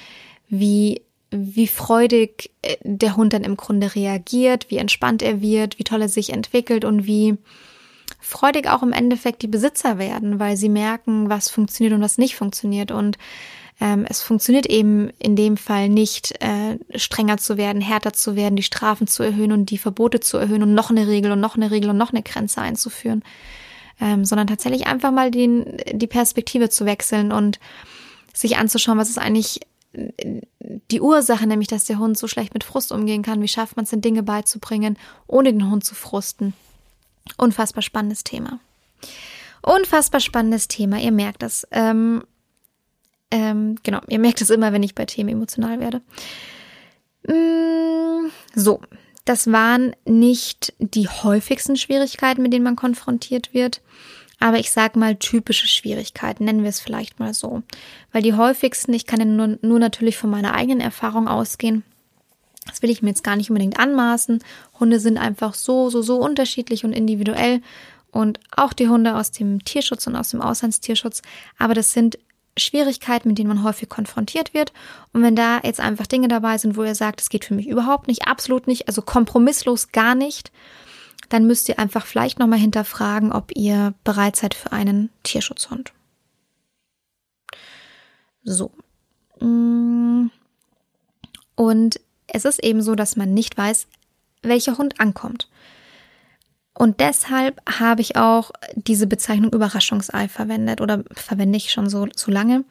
wie, 0.49 1.03
wie 1.30 1.68
freudig 1.68 2.49
äh, 2.64 2.78
der 2.82 3.18
Hund 3.18 3.34
dann 3.34 3.43
im 3.43 3.55
Grunde 3.55 3.93
reagiert, 3.93 4.72
wie 4.72 4.78
entspannt 4.78 5.22
er 5.22 5.41
wird, 5.41 5.78
wie 5.78 5.84
toll 5.84 6.01
er 6.01 6.10
sich 6.10 6.34
entwickelt 6.34 6.86
und 6.86 7.05
wie, 7.05 7.38
freudig 8.28 8.67
auch 8.67 8.84
im 8.84 8.91
Endeffekt 8.91 9.41
die 9.41 9.47
Besitzer 9.47 9.97
werden, 9.97 10.39
weil 10.39 10.57
sie 10.57 10.69
merken, 10.69 11.30
was 11.30 11.49
funktioniert 11.49 11.93
und 11.93 12.01
was 12.01 12.17
nicht 12.17 12.36
funktioniert. 12.36 12.91
Und 12.91 13.17
ähm, 13.80 14.05
es 14.09 14.21
funktioniert 14.21 14.65
eben 14.65 15.09
in 15.17 15.36
dem 15.38 15.55
Fall 15.55 15.88
nicht, 15.88 16.34
äh, 16.41 16.78
strenger 16.97 17.38
zu 17.38 17.55
werden, 17.55 17.82
härter 17.82 18.11
zu 18.11 18.36
werden, 18.36 18.57
die 18.57 18.63
Strafen 18.63 19.07
zu 19.07 19.23
erhöhen 19.23 19.53
und 19.53 19.69
die 19.69 19.78
Verbote 19.78 20.19
zu 20.19 20.38
erhöhen 20.38 20.61
und 20.61 20.73
noch 20.73 20.89
eine 20.89 21.07
Regel 21.07 21.32
und 21.32 21.39
noch 21.39 21.55
eine 21.55 21.71
Regel 21.71 21.89
und 21.89 21.97
noch 21.97 22.11
eine 22.11 22.21
Grenze 22.21 22.61
einzuführen, 22.61 23.23
ähm, 24.01 24.25
sondern 24.25 24.47
tatsächlich 24.47 24.88
einfach 24.88 25.11
mal 25.11 25.32
den, 25.32 25.78
die 25.93 26.07
Perspektive 26.07 26.69
zu 26.69 26.86
wechseln 26.86 27.32
und 27.32 27.59
sich 28.34 28.57
anzuschauen, 28.57 28.97
was 28.97 29.09
ist 29.09 29.19
eigentlich 29.19 29.61
die 30.91 31.01
Ursache, 31.01 31.47
nämlich 31.47 31.69
dass 31.69 31.86
der 31.86 31.97
Hund 31.97 32.17
so 32.17 32.28
schlecht 32.28 32.53
mit 32.53 32.63
Frust 32.63 32.91
umgehen 32.91 33.23
kann. 33.23 33.41
Wie 33.41 33.47
schafft 33.47 33.78
man 33.78 33.84
es 33.84 33.89
denn 33.89 34.01
Dinge 34.01 34.21
beizubringen, 34.21 34.97
ohne 35.28 35.53
den 35.53 35.69
Hund 35.69 35.86
zu 35.86 35.95
frusten? 35.95 36.53
Unfassbar 37.38 37.82
spannendes 37.82 38.23
Thema. 38.23 38.59
Unfassbar 39.61 40.21
spannendes 40.21 40.67
Thema. 40.67 40.99
Ihr 40.99 41.11
merkt 41.11 41.43
das. 41.43 41.67
Ähm, 41.71 42.23
ähm, 43.32 43.75
genau, 43.84 43.99
ihr 44.07 44.19
merkt 44.19 44.41
es 44.41 44.49
immer, 44.49 44.71
wenn 44.71 44.84
ich 44.84 44.95
bei 44.95 45.05
Themen 45.05 45.30
emotional 45.30 45.80
werde. 45.80 46.01
Mm, 47.28 48.30
so, 48.55 48.82
das 49.25 49.51
waren 49.51 49.93
nicht 50.05 50.73
die 50.80 51.09
häufigsten 51.09 51.75
Schwierigkeiten, 51.75 52.41
mit 52.41 52.53
denen 52.53 52.63
man 52.63 52.78
konfrontiert 52.78 53.53
wird. 53.53 53.82
Aber 54.39 54.59
ich 54.59 54.71
sag 54.71 54.95
mal 54.95 55.15
typische 55.15 55.67
Schwierigkeiten, 55.67 56.45
nennen 56.45 56.61
wir 56.61 56.69
es 56.69 56.80
vielleicht 56.80 57.19
mal 57.19 57.34
so. 57.34 57.63
Weil 58.11 58.21
die 58.21 58.36
häufigsten, 58.36 58.93
ich 58.93 59.05
kann 59.05 59.19
ja 59.19 59.25
nur, 59.25 59.57
nur 59.61 59.80
natürlich 59.80 60.15
von 60.15 60.30
meiner 60.30 60.53
eigenen 60.53 60.80
Erfahrung 60.80 61.28
ausgehen, 61.28 61.84
das 62.68 62.82
will 62.82 62.89
ich 62.89 63.01
mir 63.01 63.09
jetzt 63.09 63.24
gar 63.24 63.36
nicht 63.36 63.49
unbedingt 63.49 63.80
anmaßen. 63.80 64.43
Hunde 64.80 64.99
sind 64.99 65.18
einfach 65.18 65.53
so, 65.53 65.89
so, 65.89 66.01
so 66.01 66.18
unterschiedlich 66.18 66.86
und 66.86 66.93
individuell. 66.93 67.61
Und 68.11 68.39
auch 68.51 68.74
die 68.74 68.88
Hunde 68.88 69.15
aus 69.15 69.32
dem 69.32 69.63
Tierschutz 69.63 70.07
und 70.07 70.15
aus 70.15 70.30
dem 70.30 70.41
Auslandstierschutz. 70.41 71.22
Aber 71.57 71.74
das 71.74 71.93
sind 71.93 72.18
Schwierigkeiten, 72.57 73.30
mit 73.30 73.38
denen 73.38 73.49
man 73.49 73.63
häufig 73.63 73.89
konfrontiert 73.89 74.53
wird. 74.53 74.74
Und 75.13 75.22
wenn 75.22 75.36
da 75.36 75.59
jetzt 75.63 75.80
einfach 75.80 76.07
Dinge 76.07 76.28
dabei 76.28 76.57
sind, 76.57 76.76
wo 76.76 76.84
ihr 76.84 76.95
sagt, 76.95 77.22
es 77.22 77.30
geht 77.30 77.45
für 77.45 77.53
mich 77.53 77.68
überhaupt 77.68 78.07
nicht, 78.07 78.28
absolut 78.28 78.68
nicht, 78.68 78.88
also 78.88 79.01
kompromisslos 79.01 79.91
gar 79.91 80.15
nicht, 80.15 80.51
dann 81.30 81.45
müsst 81.45 81.70
ihr 81.70 81.80
einfach 81.80 82.05
vielleicht 82.05 82.39
nochmal 82.39 82.59
hinterfragen, 82.59 83.32
ob 83.32 83.51
ihr 83.55 83.93
bereit 84.03 84.36
seid 84.36 84.53
für 84.53 84.72
einen 84.72 85.09
Tierschutzhund. 85.24 85.93
So. 88.43 88.72
Mm. 89.39 90.30
Und 91.55 91.99
es 92.28 92.45
ist 92.45 92.63
eben 92.63 92.82
so, 92.82 92.95
dass 92.95 93.15
man 93.15 93.34
nicht 93.34 93.57
weiß, 93.57 93.88
welcher 94.43 94.78
Hund 94.78 94.99
ankommt. 94.99 95.49
Und 96.73 96.99
deshalb 96.99 97.59
habe 97.67 98.01
ich 98.01 98.17
auch 98.17 98.51
diese 98.75 99.07
Bezeichnung 99.07 99.51
Überraschungsei 99.51 100.28
verwendet 100.28 100.80
oder 100.80 101.03
verwende 101.11 101.57
ich 101.57 101.71
schon 101.71 101.89
so, 101.89 102.07
so 102.15 102.32
lange. 102.32 102.65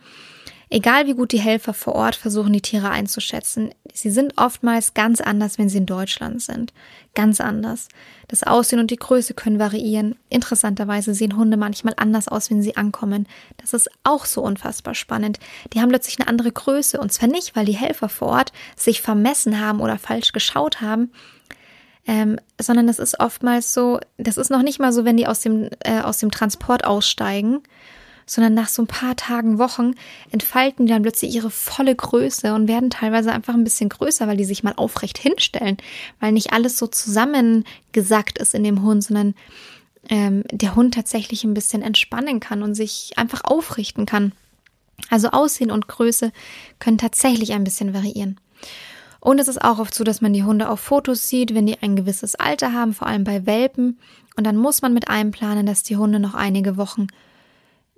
Egal 0.69 1.07
wie 1.07 1.14
gut 1.14 1.31
die 1.31 1.39
Helfer 1.39 1.73
vor 1.73 1.95
Ort 1.95 2.17
versuchen, 2.17 2.53
die 2.53 2.61
Tiere 2.61 2.91
einzuschätzen, 2.91 3.71
sie 3.93 4.11
sind 4.11 4.37
oftmals 4.37 4.95
ganz 4.95 5.21
anders, 5.21 5.59
wenn 5.59 5.69
sie 5.69 5.79
in 5.79 5.87
Deutschland 5.87 6.43
sind. 6.43 6.73
Ganz 7.14 7.41
anders. 7.41 7.87
Das 8.27 8.43
Aussehen 8.43 8.81
und 8.81 8.91
die 8.91 8.97
Größe 8.97 9.35
können 9.35 9.61
variieren. 9.61 10.17
Interessanterweise 10.29 11.14
sehen 11.14 11.37
Hunde 11.37 11.57
manchmal 11.57 11.95
anders 11.97 12.27
aus, 12.27 12.51
wenn 12.51 12.62
sie 12.62 12.77
ankommen. 12.77 13.29
Das 13.59 13.75
ist 13.75 13.89
auch 14.03 14.25
so 14.25 14.43
unfassbar 14.43 14.97
spannend. 14.97 15.39
Die 15.73 15.81
haben 15.81 15.91
plötzlich 15.91 16.19
eine 16.19 16.29
andere 16.29 16.51
Größe. 16.51 16.99
Und 16.99 17.12
zwar 17.12 17.29
nicht, 17.29 17.55
weil 17.55 17.64
die 17.64 17.77
Helfer 17.77 18.09
vor 18.09 18.29
Ort 18.29 18.53
sich 18.75 19.03
vermessen 19.03 19.61
haben 19.61 19.81
oder 19.81 19.99
falsch 19.99 20.33
geschaut 20.33 20.81
haben, 20.81 21.12
Ähm, 22.09 22.39
sondern 22.61 22.89
es 22.89 23.01
ist 23.01 23.19
oftmals 23.19 23.75
so, 23.75 23.99
das 24.17 24.37
ist 24.37 24.49
noch 24.49 24.62
nicht 24.62 24.79
mal 24.79 24.93
so, 24.93 25.05
wenn 25.05 25.17
die 25.17 25.27
aus 25.27 25.41
dem, 25.41 25.71
äh, 25.81 26.01
aus 26.03 26.19
dem 26.19 26.31
Transport 26.31 26.85
aussteigen, 26.85 27.62
sondern 28.27 28.55
nach 28.55 28.68
so 28.68 28.83
ein 28.83 28.89
paar 28.89 29.14
Tagen, 29.14 29.59
Wochen 29.59 29.95
entfalten 30.33 30.87
die 30.87 30.93
dann 30.93 31.03
plötzlich 31.03 31.35
ihre 31.35 31.51
volle 31.51 31.95
Größe 31.95 32.53
und 32.55 32.66
werden 32.66 32.91
teilweise 32.91 33.33
einfach 33.33 33.55
ein 33.55 33.64
bisschen 33.64 33.89
größer, 33.89 34.27
weil 34.27 34.37
die 34.37 34.45
sich 34.45 34.64
mal 34.64 34.74
aufrecht 34.77 35.16
hinstellen, 35.16 35.77
weil 36.18 36.33
nicht 36.33 36.53
alles 36.53 36.77
so 36.77 36.89
zusammengesackt 36.89 38.39
ist 38.39 38.55
in 38.55 38.64
dem 38.64 38.83
Hund, 38.83 39.05
sondern 39.05 39.35
ähm, 40.09 40.43
der 40.51 40.74
Hund 40.74 40.95
tatsächlich 40.95 41.45
ein 41.45 41.55
bisschen 41.55 41.83
entspannen 41.83 42.41
kann 42.41 42.62
und 42.62 42.74
sich 42.74 43.12
einfach 43.16 43.43
aufrichten 43.45 44.07
kann. 44.07 44.33
Also 45.09 45.29
Aussehen 45.29 45.70
und 45.70 45.89
Größe 45.89 46.33
können 46.79 46.99
tatsächlich 46.99 47.53
ein 47.53 47.64
bisschen 47.64 47.95
variieren. 47.95 48.41
Und 49.20 49.41
es 49.41 49.49
ist 49.49 49.62
auch 49.62 49.79
oft 49.79 49.95
so, 49.95 50.05
dass 50.05 50.20
man 50.20 50.33
die 50.33 50.45
Hunde 50.45 50.68
auf 50.68 50.81
Fotos 50.81 51.29
sieht, 51.29 51.55
wenn 51.55 51.66
die 51.66 51.81
ein 51.83 51.97
gewisses 51.97 52.35
Alter 52.37 52.72
haben, 52.72 52.95
vor 52.95 53.09
allem 53.09 53.24
bei 53.24 53.45
Welpen. 53.47 53.99
Und 54.37 54.45
dann 54.45 54.57
muss 54.57 54.83
man 54.83 54.95
mit 54.95 55.09
einplanen, 55.09 55.66
dass 55.66 55.83
die 55.83 55.97
Hunde 55.97 56.20
noch 56.20 56.35
einige 56.35 56.77
Wochen 56.77 57.09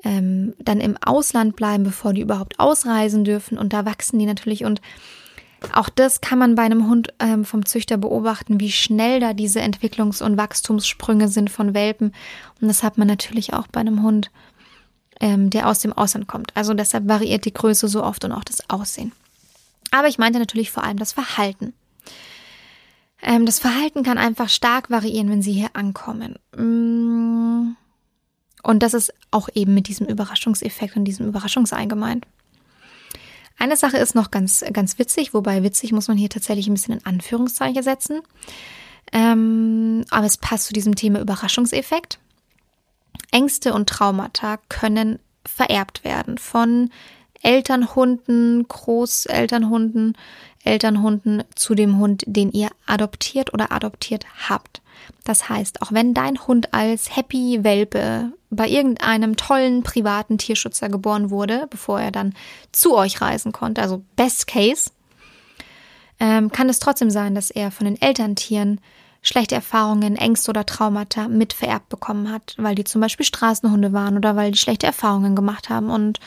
ähm, 0.05 0.55
dann 0.59 0.81
im 0.81 0.97
Ausland 0.97 1.57
bleiben, 1.57 1.85
bevor 1.85 2.13
die 2.13 2.21
überhaupt 2.21 2.59
ausreisen 2.61 3.25
dürfen. 3.25 3.59
Und 3.59 3.73
da 3.73 3.85
wachsen 3.85 4.19
die 4.19 4.27
natürlich. 4.27 4.65
Und 4.65 4.81
auch 5.73 5.89
das 5.89 6.21
kann 6.21 6.39
man 6.39 6.55
bei 6.55 6.63
einem 6.63 6.89
Hund 6.89 7.13
ähm, 7.19 7.45
vom 7.45 7.67
Züchter 7.67 7.97
beobachten, 7.97 8.61
wie 8.61 8.71
schnell 8.71 9.21
da 9.21 9.33
diese 9.33 9.61
Entwicklungs- 9.61 10.23
und 10.23 10.37
Wachstumssprünge 10.37 11.29
sind 11.29 11.51
von 11.51 11.75
Welpen. 11.75 12.13
Und 12.61 12.69
das 12.69 12.83
hat 12.83 12.97
man 12.97 13.09
natürlich 13.09 13.55
auch 13.55 13.67
bei 13.67 13.81
einem 13.81 14.03
Hund, 14.03 14.31
ähm, 15.21 15.51
der 15.51 15.69
aus 15.69 15.81
dem 15.81 15.93
Ausland 15.93 16.29
kommt. 16.29 16.57
Also 16.57 16.75
deshalb 16.75 17.09
variiert 17.09 17.45
die 17.45 17.53
Größe 17.53 17.89
so 17.89 18.05
oft 18.05 18.25
und 18.25 18.33
auch 18.33 18.45
das 18.45 18.71
Aussehen. 18.71 19.13
Aber 19.91 20.07
ich 20.07 20.19
meinte 20.19 20.39
natürlich 20.39 20.71
vor 20.71 20.85
allem 20.85 20.99
das 20.99 21.13
Verhalten. 21.13 21.73
Ähm, 23.21 23.47
das 23.47 23.59
Verhalten 23.59 24.05
kann 24.05 24.19
einfach 24.19 24.49
stark 24.49 24.91
variieren, 24.91 25.29
wenn 25.31 25.43
sie 25.43 25.53
hier 25.53 25.71
ankommen. 25.73 26.37
Und 28.63 28.83
das 28.83 28.95
ist 28.95 29.13
auch 29.31 29.49
eben 29.55 29.75
mit 29.75 29.89
diesem 29.89 30.07
Überraschungseffekt 30.07 30.97
und 30.97 31.05
diesem 31.05 31.27
Überraschungsei 31.27 31.87
gemeint. 31.87 32.27
Eine 33.59 33.77
Sache 33.77 33.99
ist 33.99 34.15
noch 34.15 34.31
ganz, 34.31 34.65
ganz 34.73 34.99
witzig, 34.99 35.35
wobei 35.35 35.63
witzig 35.63 35.93
muss 35.93 36.09
man 36.09 36.17
hier 36.17 36.31
tatsächlich 36.31 36.69
ein 36.69 36.75
bisschen 36.75 36.99
in 36.99 37.07
Anführungszeichen 37.07 37.83
setzen. 37.83 38.21
Ähm, 39.13 40.05
aber 40.11 40.27
es 40.27 40.37
passt 40.37 40.67
zu 40.67 40.73
diesem 40.73 40.95
Thema 40.95 41.21
Überraschungseffekt. 41.21 42.19
Ängste 43.33 43.75
und 43.75 43.89
Traumata 43.89 44.59
können 44.69 45.19
vererbt 45.45 46.05
werden 46.05 46.39
von 46.39 46.91
Elternhunden, 47.43 48.67
Großelternhunden, 48.69 50.17
Elternhunden 50.65 51.45
zu 51.55 51.75
dem 51.75 51.99
Hund, 51.99 52.25
den 52.27 52.53
ihr 52.53 52.69
adoptiert 52.87 53.55
oder 53.55 53.73
adoptiert 53.73 54.27
habt. 54.49 54.83
Das 55.25 55.49
heißt, 55.49 55.83
auch 55.83 55.93
wenn 55.93 56.15
dein 56.15 56.47
Hund 56.47 56.75
als 56.75 57.17
Happy 57.17 57.63
Welpe 57.63 58.33
bei 58.51 58.69
irgendeinem 58.69 59.37
tollen 59.37 59.83
privaten 59.83 60.39
Tierschützer 60.39 60.89
geboren 60.89 61.31
wurde, 61.31 61.67
bevor 61.71 62.01
er 62.01 62.11
dann 62.11 62.35
zu 62.73 62.97
euch 62.97 63.21
reisen 63.21 63.53
konnte, 63.53 63.83
also 63.83 64.03
Best 64.17 64.47
Case, 64.47 64.91
ähm, 66.21 66.51
kann 66.51 66.69
es 66.69 66.79
trotzdem 66.79 67.11
sein, 67.11 67.35
dass 67.35 67.51
er 67.51 67.71
von 67.71 67.85
den 67.85 68.01
Elterntieren 68.01 68.81
schlechte 69.23 69.55
Erfahrungen, 69.55 70.17
Ängste 70.17 70.51
oder 70.51 70.65
Traumata 70.65 71.29
mit 71.29 71.53
vererbt 71.53 71.89
bekommen 71.89 72.31
hat, 72.31 72.55
weil 72.57 72.75
die 72.75 72.85
zum 72.85 73.01
Beispiel 73.01 73.27
Straßenhunde 73.27 73.93
waren 73.93 74.17
oder 74.17 74.37
weil 74.37 74.53
die 74.53 74.59
schlechte 74.59 74.87
Erfahrungen 74.87 75.37
gemacht 75.37 75.69
haben 75.69 75.91
und 75.91 76.19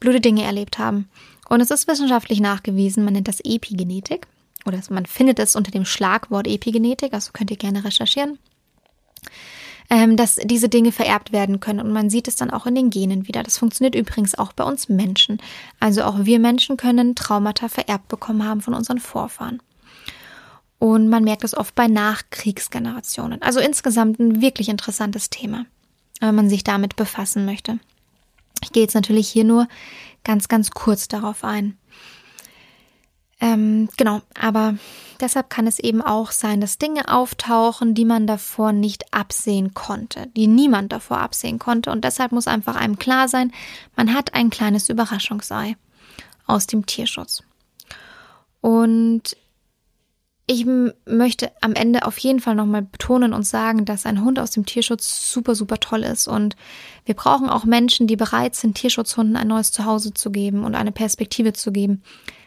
blöde 0.00 0.20
Dinge 0.20 0.44
erlebt 0.44 0.78
haben. 0.78 1.08
Und 1.48 1.60
es 1.60 1.70
ist 1.70 1.88
wissenschaftlich 1.88 2.40
nachgewiesen, 2.40 3.04
man 3.04 3.14
nennt 3.14 3.28
das 3.28 3.40
Epigenetik 3.40 4.26
oder 4.66 4.80
man 4.90 5.06
findet 5.06 5.38
es 5.38 5.56
unter 5.56 5.70
dem 5.70 5.84
Schlagwort 5.84 6.46
Epigenetik, 6.46 7.14
also 7.14 7.30
könnt 7.32 7.50
ihr 7.50 7.56
gerne 7.56 7.84
recherchieren, 7.84 8.38
ähm, 9.90 10.16
dass 10.16 10.36
diese 10.36 10.68
Dinge 10.68 10.92
vererbt 10.92 11.32
werden 11.32 11.60
können 11.60 11.80
und 11.80 11.92
man 11.92 12.10
sieht 12.10 12.28
es 12.28 12.36
dann 12.36 12.50
auch 12.50 12.66
in 12.66 12.74
den 12.74 12.90
Genen 12.90 13.28
wieder. 13.28 13.42
Das 13.42 13.58
funktioniert 13.58 13.94
übrigens 13.94 14.34
auch 14.34 14.52
bei 14.52 14.64
uns 14.64 14.88
Menschen. 14.88 15.38
Also 15.80 16.02
auch 16.02 16.24
wir 16.24 16.38
Menschen 16.38 16.76
können 16.76 17.14
Traumata 17.14 17.68
vererbt 17.68 18.08
bekommen 18.08 18.44
haben 18.44 18.60
von 18.60 18.74
unseren 18.74 18.98
Vorfahren. 18.98 19.60
Und 20.78 21.08
man 21.08 21.24
merkt 21.24 21.44
es 21.44 21.56
oft 21.56 21.74
bei 21.74 21.88
Nachkriegsgenerationen. 21.88 23.40
Also 23.42 23.60
insgesamt 23.60 24.18
ein 24.18 24.42
wirklich 24.42 24.68
interessantes 24.68 25.30
Thema, 25.30 25.64
wenn 26.20 26.34
man 26.34 26.50
sich 26.50 26.64
damit 26.64 26.96
befassen 26.96 27.46
möchte. 27.46 27.78
Ich 28.62 28.72
gehe 28.72 28.82
jetzt 28.82 28.94
natürlich 28.94 29.28
hier 29.28 29.44
nur 29.44 29.68
ganz, 30.24 30.48
ganz 30.48 30.70
kurz 30.70 31.08
darauf 31.08 31.44
ein. 31.44 31.78
Ähm, 33.38 33.90
genau, 33.98 34.22
aber 34.38 34.76
deshalb 35.20 35.50
kann 35.50 35.66
es 35.66 35.78
eben 35.78 36.00
auch 36.00 36.30
sein, 36.30 36.60
dass 36.60 36.78
Dinge 36.78 37.12
auftauchen, 37.12 37.94
die 37.94 38.06
man 38.06 38.26
davor 38.26 38.72
nicht 38.72 39.12
absehen 39.12 39.74
konnte, 39.74 40.28
die 40.36 40.46
niemand 40.46 40.92
davor 40.92 41.18
absehen 41.18 41.58
konnte. 41.58 41.90
Und 41.90 42.04
deshalb 42.04 42.32
muss 42.32 42.46
einfach 42.46 42.76
einem 42.76 42.98
klar 42.98 43.28
sein, 43.28 43.52
man 43.94 44.14
hat 44.14 44.34
ein 44.34 44.48
kleines 44.48 44.88
Überraschungsei 44.88 45.76
aus 46.46 46.66
dem 46.66 46.86
Tierschutz. 46.86 47.42
Und 48.62 49.36
ich 50.48 50.64
möchte 51.04 51.50
am 51.60 51.74
Ende 51.74 52.06
auf 52.06 52.18
jeden 52.18 52.38
Fall 52.38 52.54
nochmal 52.54 52.82
betonen 52.82 53.32
und 53.32 53.42
sagen, 53.42 53.84
dass 53.84 54.06
ein 54.06 54.24
Hund 54.24 54.38
aus 54.38 54.52
dem 54.52 54.64
Tierschutz 54.64 55.32
super, 55.32 55.56
super 55.56 55.78
toll 55.80 56.04
ist. 56.04 56.28
Und 56.28 56.54
wir 57.04 57.16
brauchen 57.16 57.50
auch 57.50 57.64
Menschen, 57.64 58.06
die 58.06 58.16
bereit 58.16 58.54
sind, 58.54 58.76
Tierschutzhunden 58.76 59.36
ein 59.36 59.48
neues 59.48 59.72
Zuhause 59.72 60.14
zu 60.14 60.30
geben 60.30 60.64
und 60.64 60.76
eine 60.76 60.92
Perspektive 60.92 61.52
zu 61.52 61.72
geben. 61.72 62.02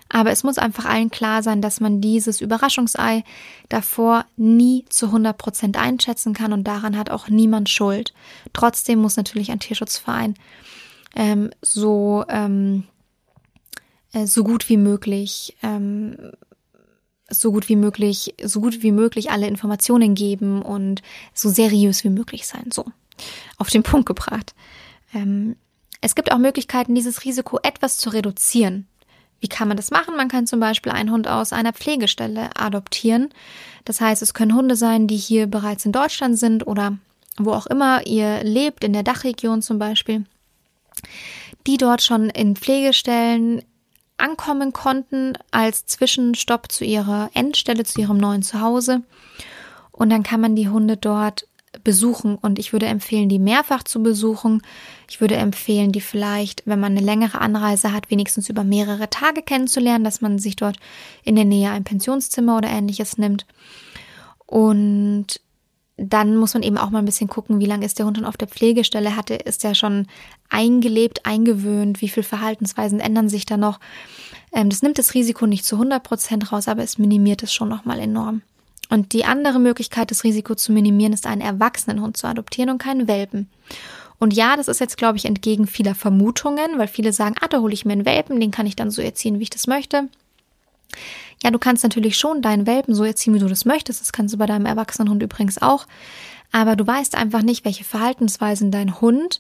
Aber 0.10 0.32
es 0.32 0.44
muss 0.44 0.58
einfach 0.58 0.86
allen 0.86 1.12
klar 1.12 1.44
sein, 1.44 1.62
dass 1.62 1.80
man 1.80 2.02
dieses 2.02 2.42
Überraschungsei 2.42 3.24
davor 3.70 4.26
nie 4.38 4.86
zu 4.90 5.08
100 5.08 5.38
Prozent 5.38 5.78
einschätzen 5.78 6.34
kann 6.34 6.52
und 6.52 6.64
daran 6.64 6.98
hat 6.98 7.12
auch 7.12 7.30
niemand 7.30 7.70
Schuld. 7.70 8.14
Trotzdem 8.54 9.00
muss 9.00 9.18
natürlich 9.18 9.52
ein 9.52 9.60
Tierschutzverein 9.60 10.34
ähm, 11.16 11.52
so, 11.62 12.26
ähm, 12.28 12.86
äh, 14.14 14.26
so 14.26 14.44
gut 14.44 14.68
wie 14.70 14.78
möglich 14.78 15.56
ähm, 15.62 16.18
so 17.30 17.52
gut 17.52 17.70
wie 17.70 17.76
möglich, 17.76 18.34
so 18.44 18.60
gut 18.60 18.82
wie 18.82 18.92
möglich 18.92 19.32
alle 19.32 19.48
Informationen 19.48 20.16
geben 20.16 20.62
und 20.62 21.02
so 21.34 21.50
seriös 21.50 22.04
wie 22.04 22.10
möglich 22.10 22.48
sein. 22.48 22.72
So, 22.72 22.86
auf 23.58 23.70
den 23.70 23.84
Punkt 23.84 24.08
gebracht. 24.08 24.56
Ähm, 25.14 25.56
es 26.02 26.16
gibt 26.16 26.32
auch 26.32 26.38
Möglichkeiten, 26.38 26.96
dieses 26.96 27.24
Risiko 27.26 27.60
etwas 27.62 27.98
zu 27.98 28.10
reduzieren. 28.10 28.88
Wie 29.40 29.48
kann 29.48 29.68
man 29.68 29.78
das 29.78 29.92
machen? 29.92 30.16
Man 30.16 30.28
kann 30.28 30.48
zum 30.48 30.60
Beispiel 30.60 30.92
einen 30.92 31.12
Hund 31.12 31.28
aus 31.28 31.54
einer 31.54 31.74
Pflegestelle 31.74 32.50
adoptieren. 32.56 33.30
Das 33.86 34.02
heißt, 34.02 34.22
es 34.22 34.34
können 34.34 34.56
Hunde 34.56 34.76
sein, 34.76 35.08
die 35.08 35.18
hier 35.18 35.48
bereits 35.48 35.86
in 35.86 35.92
Deutschland 35.92 36.38
sind 36.38 36.68
oder 36.68 36.98
wo 37.38 37.54
auch 37.54 37.68
immer 37.68 38.06
ihr 38.06 38.44
lebt, 38.44 38.84
in 38.84 38.94
der 38.94 39.04
Dachregion 39.04 39.62
zum 39.62 39.80
Beispiel, 39.80 40.26
die 41.66 41.78
dort 41.78 42.02
schon 42.02 42.30
in 42.30 42.56
Pflegestellen 42.56 43.64
ankommen 44.18 44.74
konnten 44.74 45.38
als 45.52 45.86
Zwischenstopp 45.86 46.72
zu 46.72 46.84
ihrer 46.84 47.30
Endstelle, 47.34 47.86
zu 47.86 48.02
ihrem 48.02 48.18
neuen 48.18 48.44
Zuhause. 48.44 49.02
Und 49.92 50.10
dann 50.10 50.24
kann 50.24 50.42
man 50.42 50.56
die 50.56 50.70
Hunde 50.70 50.98
dort 50.98 51.48
besuchen 51.84 52.36
und 52.36 52.60
ich 52.60 52.74
würde 52.74 52.88
empfehlen, 52.88 53.30
die 53.30 53.40
mehrfach 53.40 53.84
zu 53.84 54.02
besuchen. 54.02 54.62
Ich 55.10 55.22
würde 55.22 55.36
empfehlen, 55.36 55.92
die 55.92 56.02
vielleicht, 56.02 56.64
wenn 56.66 56.80
man 56.80 56.94
eine 56.94 57.06
längere 57.06 57.42
Anreise 57.42 57.94
hat, 57.94 58.10
wenigstens 58.10 58.50
über 58.50 58.64
mehrere 58.64 59.10
Tage 59.10 59.42
kennenzulernen, 59.42 60.04
dass 60.04 60.22
man 60.22 60.40
sich 60.40 60.56
dort 60.56 60.78
in 61.24 61.36
der 61.36 61.46
Nähe 61.46 61.72
ein 61.72 61.84
Pensionszimmer 61.84 62.58
oder 62.58 62.70
ähnliches 62.70 63.18
nimmt. 63.18 63.46
Und 64.46 65.42
dann 65.96 66.38
muss 66.38 66.54
man 66.54 66.64
eben 66.64 66.78
auch 66.78 66.90
mal 66.90 67.00
ein 67.00 67.06
bisschen 67.06 67.28
gucken, 67.28 67.60
wie 67.60 67.66
lange 67.66 67.86
ist 67.86 68.00
der 68.00 68.06
Hund 68.06 68.18
schon 68.18 68.26
auf 68.26 68.38
der 68.38 68.48
Pflegestelle, 68.48 69.16
hatte, 69.16 69.36
ist 69.36 69.64
er 69.66 69.76
schon 69.76 70.08
eingelebt, 70.50 71.26
eingewöhnt, 71.26 72.02
wie 72.02 72.10
viele 72.10 72.24
Verhaltensweisen 72.24 73.00
ändern 73.00 73.30
sich 73.30 73.46
da 73.46 73.58
noch. 73.58 73.80
Ähm, 74.54 74.70
das 74.70 74.82
nimmt 74.82 74.98
das 74.98 75.14
Risiko 75.14 75.46
nicht 75.46 75.66
zu 75.66 75.76
100 75.76 76.02
Prozent 76.02 76.52
raus, 76.52 76.68
aber 76.68 76.84
es 76.84 76.98
minimiert 76.98 77.44
es 77.44 77.54
schon 77.54 77.70
nochmal 77.70 78.00
enorm. 78.00 78.42
Und 78.90 79.14
die 79.14 79.26
andere 79.26 79.60
Möglichkeit, 79.60 80.12
das 80.12 80.24
Risiko 80.24 80.56
zu 80.56 80.72
minimieren, 80.72 81.14
ist 81.14 81.28
einen 81.28 81.42
erwachsenen 81.42 82.02
Hund 82.02 82.18
zu 82.18 82.28
adoptieren 82.28 82.72
und 82.72 82.80
keinen 82.80 83.08
Welpen. 83.08 83.48
Und 84.18 84.34
ja, 84.34 84.58
das 84.58 84.68
ist 84.68 84.82
jetzt, 84.82 84.98
glaube 84.98 85.18
ich, 85.18 85.26
entgegen 85.26 85.66
vieler 85.66 85.96
Vermutungen, 85.96 86.78
weil 86.78 86.88
viele 86.88 87.14
sagen, 87.14 87.36
ah, 87.40 87.48
da 87.48 87.60
hole 87.60 87.74
ich 87.74 87.86
mir 87.86 87.94
einen 87.94 88.06
Welpen, 88.06 88.40
den 88.40 88.52
kann 88.52 88.66
ich 88.66 88.76
dann 88.76 88.92
so 88.92 89.02
erziehen, 89.02 89.40
wie 89.40 89.44
ich 89.44 89.50
das 89.50 89.68
möchte. 89.68 90.10
Ja, 91.42 91.52
du 91.52 91.60
kannst 91.60 91.84
natürlich 91.84 92.18
schon 92.18 92.42
deinen 92.42 92.68
Welpen 92.68 92.96
so 92.96 93.06
erziehen, 93.06 93.34
wie 93.34 93.40
du 93.40 93.48
das 93.48 93.64
möchtest. 93.64 94.02
Das 94.02 94.12
kannst 94.12 94.34
du 94.34 94.38
bei 94.38 94.46
deinem 94.46 94.66
erwachsenen 94.66 95.10
Hund 95.10 95.24
übrigens 95.24 95.62
auch. 95.62 95.86
Aber 96.52 96.76
du 96.76 96.86
weißt 96.86 97.16
einfach 97.16 97.44
nicht, 97.44 97.64
welche 97.64 97.84
Verhaltensweisen 97.84 98.72
dein 98.72 99.00
Hund 99.00 99.40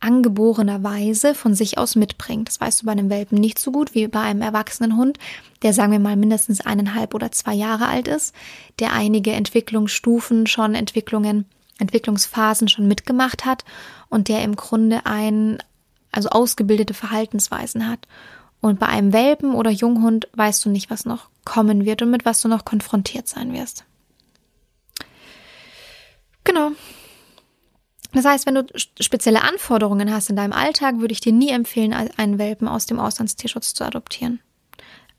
angeborenerweise 0.00 1.34
von 1.34 1.54
sich 1.54 1.78
aus 1.78 1.94
mitbringt. 1.94 2.48
Das 2.48 2.60
weißt 2.60 2.82
du 2.82 2.86
bei 2.86 2.92
einem 2.92 3.10
Welpen 3.10 3.38
nicht 3.38 3.58
so 3.58 3.70
gut 3.70 3.94
wie 3.94 4.08
bei 4.08 4.20
einem 4.20 4.42
erwachsenen 4.42 4.96
Hund, 4.96 5.18
der 5.62 5.72
sagen 5.72 5.92
wir 5.92 5.98
mal 5.98 6.16
mindestens 6.16 6.60
eineinhalb 6.60 7.14
oder 7.14 7.30
zwei 7.32 7.54
Jahre 7.54 7.86
alt 7.86 8.08
ist, 8.08 8.34
der 8.78 8.92
einige 8.92 9.32
Entwicklungsstufen 9.32 10.46
schon, 10.46 10.74
Entwicklungen, 10.74 11.44
Entwicklungsphasen 11.78 12.68
schon 12.68 12.88
mitgemacht 12.88 13.44
hat 13.44 13.64
und 14.08 14.28
der 14.28 14.42
im 14.42 14.56
Grunde 14.56 15.04
ein, 15.04 15.58
also 16.12 16.30
ausgebildete 16.30 16.94
Verhaltensweisen 16.94 17.86
hat. 17.86 18.08
Und 18.62 18.78
bei 18.78 18.86
einem 18.86 19.12
Welpen 19.12 19.54
oder 19.54 19.70
Junghund 19.70 20.28
weißt 20.34 20.64
du 20.64 20.70
nicht, 20.70 20.90
was 20.90 21.04
noch 21.04 21.28
kommen 21.44 21.84
wird 21.84 22.02
und 22.02 22.10
mit 22.10 22.24
was 22.24 22.42
du 22.42 22.48
noch 22.48 22.64
konfrontiert 22.64 23.28
sein 23.28 23.52
wirst. 23.52 23.84
Genau. 26.44 26.72
Das 28.12 28.24
heißt, 28.24 28.46
wenn 28.46 28.56
du 28.56 28.66
spezielle 28.74 29.42
Anforderungen 29.42 30.12
hast 30.12 30.30
in 30.30 30.36
deinem 30.36 30.52
Alltag, 30.52 30.98
würde 30.98 31.12
ich 31.12 31.20
dir 31.20 31.32
nie 31.32 31.50
empfehlen, 31.50 31.92
einen 31.92 32.38
Welpen 32.38 32.68
aus 32.68 32.86
dem 32.86 32.98
Auslandstierschutz 32.98 33.74
zu 33.74 33.84
adoptieren. 33.84 34.40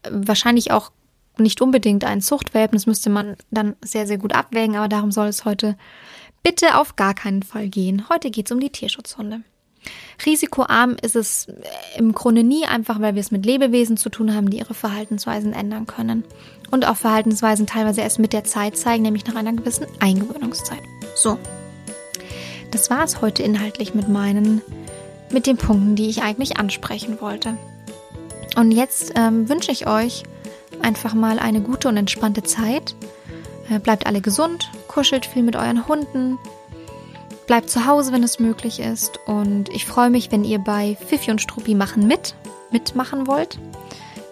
Wahrscheinlich 0.10 0.72
auch 0.72 0.92
nicht 1.38 1.62
unbedingt 1.62 2.04
einen 2.04 2.22
Zuchtwelpen, 2.22 2.76
das 2.76 2.88
müsste 2.88 3.10
man 3.10 3.38
dann 3.50 3.76
sehr, 3.82 4.08
sehr 4.08 4.18
gut 4.18 4.34
abwägen, 4.34 4.76
aber 4.76 4.90
darum 4.90 5.12
soll 5.12 5.28
es 5.28 5.46
heute 5.46 5.78
bitte 6.44 6.78
auf 6.78 6.96
gar 6.96 7.14
keinen 7.14 7.44
Fall 7.44 7.70
gehen. 7.70 8.10
Heute 8.10 8.32
geht 8.32 8.48
es 8.48 8.52
um 8.52 8.60
die 8.60 8.72
Tierschutzhunde. 8.72 9.42
Risikoarm 10.26 10.98
ist 11.02 11.16
es 11.16 11.48
im 11.98 12.14
Grunde 12.14 12.44
nie, 12.44 12.66
einfach 12.66 13.00
weil 13.00 13.16
wir 13.16 13.22
es 13.22 13.32
mit 13.32 13.46
Lebewesen 13.46 13.98
zu 13.98 14.10
tun 14.10 14.36
haben, 14.36 14.50
die 14.50 14.60
ihre 14.60 14.74
Verhaltensweisen 14.74 15.54
ändern 15.54 15.88
können. 15.88 16.24
Und 16.70 16.86
auch 16.86 16.98
Verhaltensweisen 16.98 17.66
teilweise 17.66 18.02
erst 18.02 18.20
mit 18.20 18.34
der 18.34 18.44
Zeit 18.44 18.78
zeigen, 18.78 19.04
nämlich 19.04 19.26
nach 19.26 19.36
einer 19.36 19.54
gewissen 19.54 19.88
Eingewöhnungszeit. 20.00 20.82
So, 21.16 21.40
das 22.72 22.90
war 22.90 23.04
es 23.04 23.22
heute 23.22 23.44
inhaltlich 23.44 23.94
mit 23.94 24.08
meinen, 24.08 24.62
mit 25.32 25.46
den 25.46 25.58
Punkten, 25.58 25.96
die 25.96 26.10
ich 26.10 26.24
eigentlich 26.24 26.58
ansprechen 26.58 27.22
wollte. 27.22 27.58
Und 28.56 28.72
jetzt 28.72 29.14
ähm, 29.16 29.48
wünsche 29.48 29.72
ich 29.72 29.88
euch 29.88 30.24
einfach 30.82 31.14
mal 31.14 31.40
eine 31.40 31.62
gute 31.62 31.88
und 31.88 31.98
entspannte 31.98 32.44
Zeit. 32.44 32.96
Äh, 33.70 33.80
bleibt 33.80 34.08
alle 34.08 34.22
gesund, 34.22 34.70
kuschelt 34.88 35.26
viel 35.26 35.44
mit 35.44 35.56
euren 35.56 35.88
Hunden, 35.88 36.38
bleibt 37.48 37.70
zu 37.70 37.86
Hause, 37.86 38.12
wenn 38.12 38.24
es 38.24 38.40
möglich 38.40 38.80
ist. 38.80 39.20
Und 39.26 39.70
ich 39.70 39.86
freue 39.86 40.10
mich, 40.10 40.32
wenn 40.32 40.44
ihr 40.44 40.60
bei 40.60 40.98
Fifi 41.08 41.32
und 41.32 41.42
Struppi 41.42 41.76
machen 41.76 42.08
mit, 42.08 42.36
mitmachen 42.72 43.28
wollt 43.28 43.60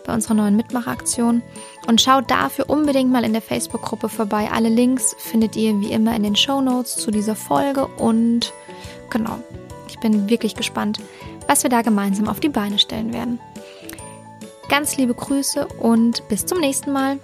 bei 0.09 0.15
unserer 0.15 0.33
neuen 0.33 0.55
Mitmachaktion. 0.55 1.43
Und 1.87 2.01
schaut 2.01 2.31
dafür 2.31 2.69
unbedingt 2.69 3.11
mal 3.11 3.23
in 3.23 3.33
der 3.33 3.43
Facebook-Gruppe 3.43 4.09
vorbei. 4.09 4.49
Alle 4.51 4.69
Links 4.69 5.15
findet 5.19 5.55
ihr 5.55 5.79
wie 5.81 5.91
immer 5.91 6.15
in 6.15 6.23
den 6.23 6.35
Show 6.35 6.61
Notes 6.61 6.95
zu 6.95 7.11
dieser 7.11 7.35
Folge. 7.35 7.85
Und 7.85 8.51
genau, 9.11 9.37
ich 9.87 9.99
bin 9.99 10.27
wirklich 10.27 10.55
gespannt, 10.55 10.99
was 11.47 11.61
wir 11.61 11.69
da 11.69 11.83
gemeinsam 11.83 12.27
auf 12.27 12.39
die 12.39 12.49
Beine 12.49 12.79
stellen 12.79 13.13
werden. 13.13 13.39
Ganz 14.67 14.97
liebe 14.97 15.13
Grüße 15.13 15.67
und 15.79 16.27
bis 16.27 16.45
zum 16.45 16.59
nächsten 16.59 16.91
Mal. 16.91 17.19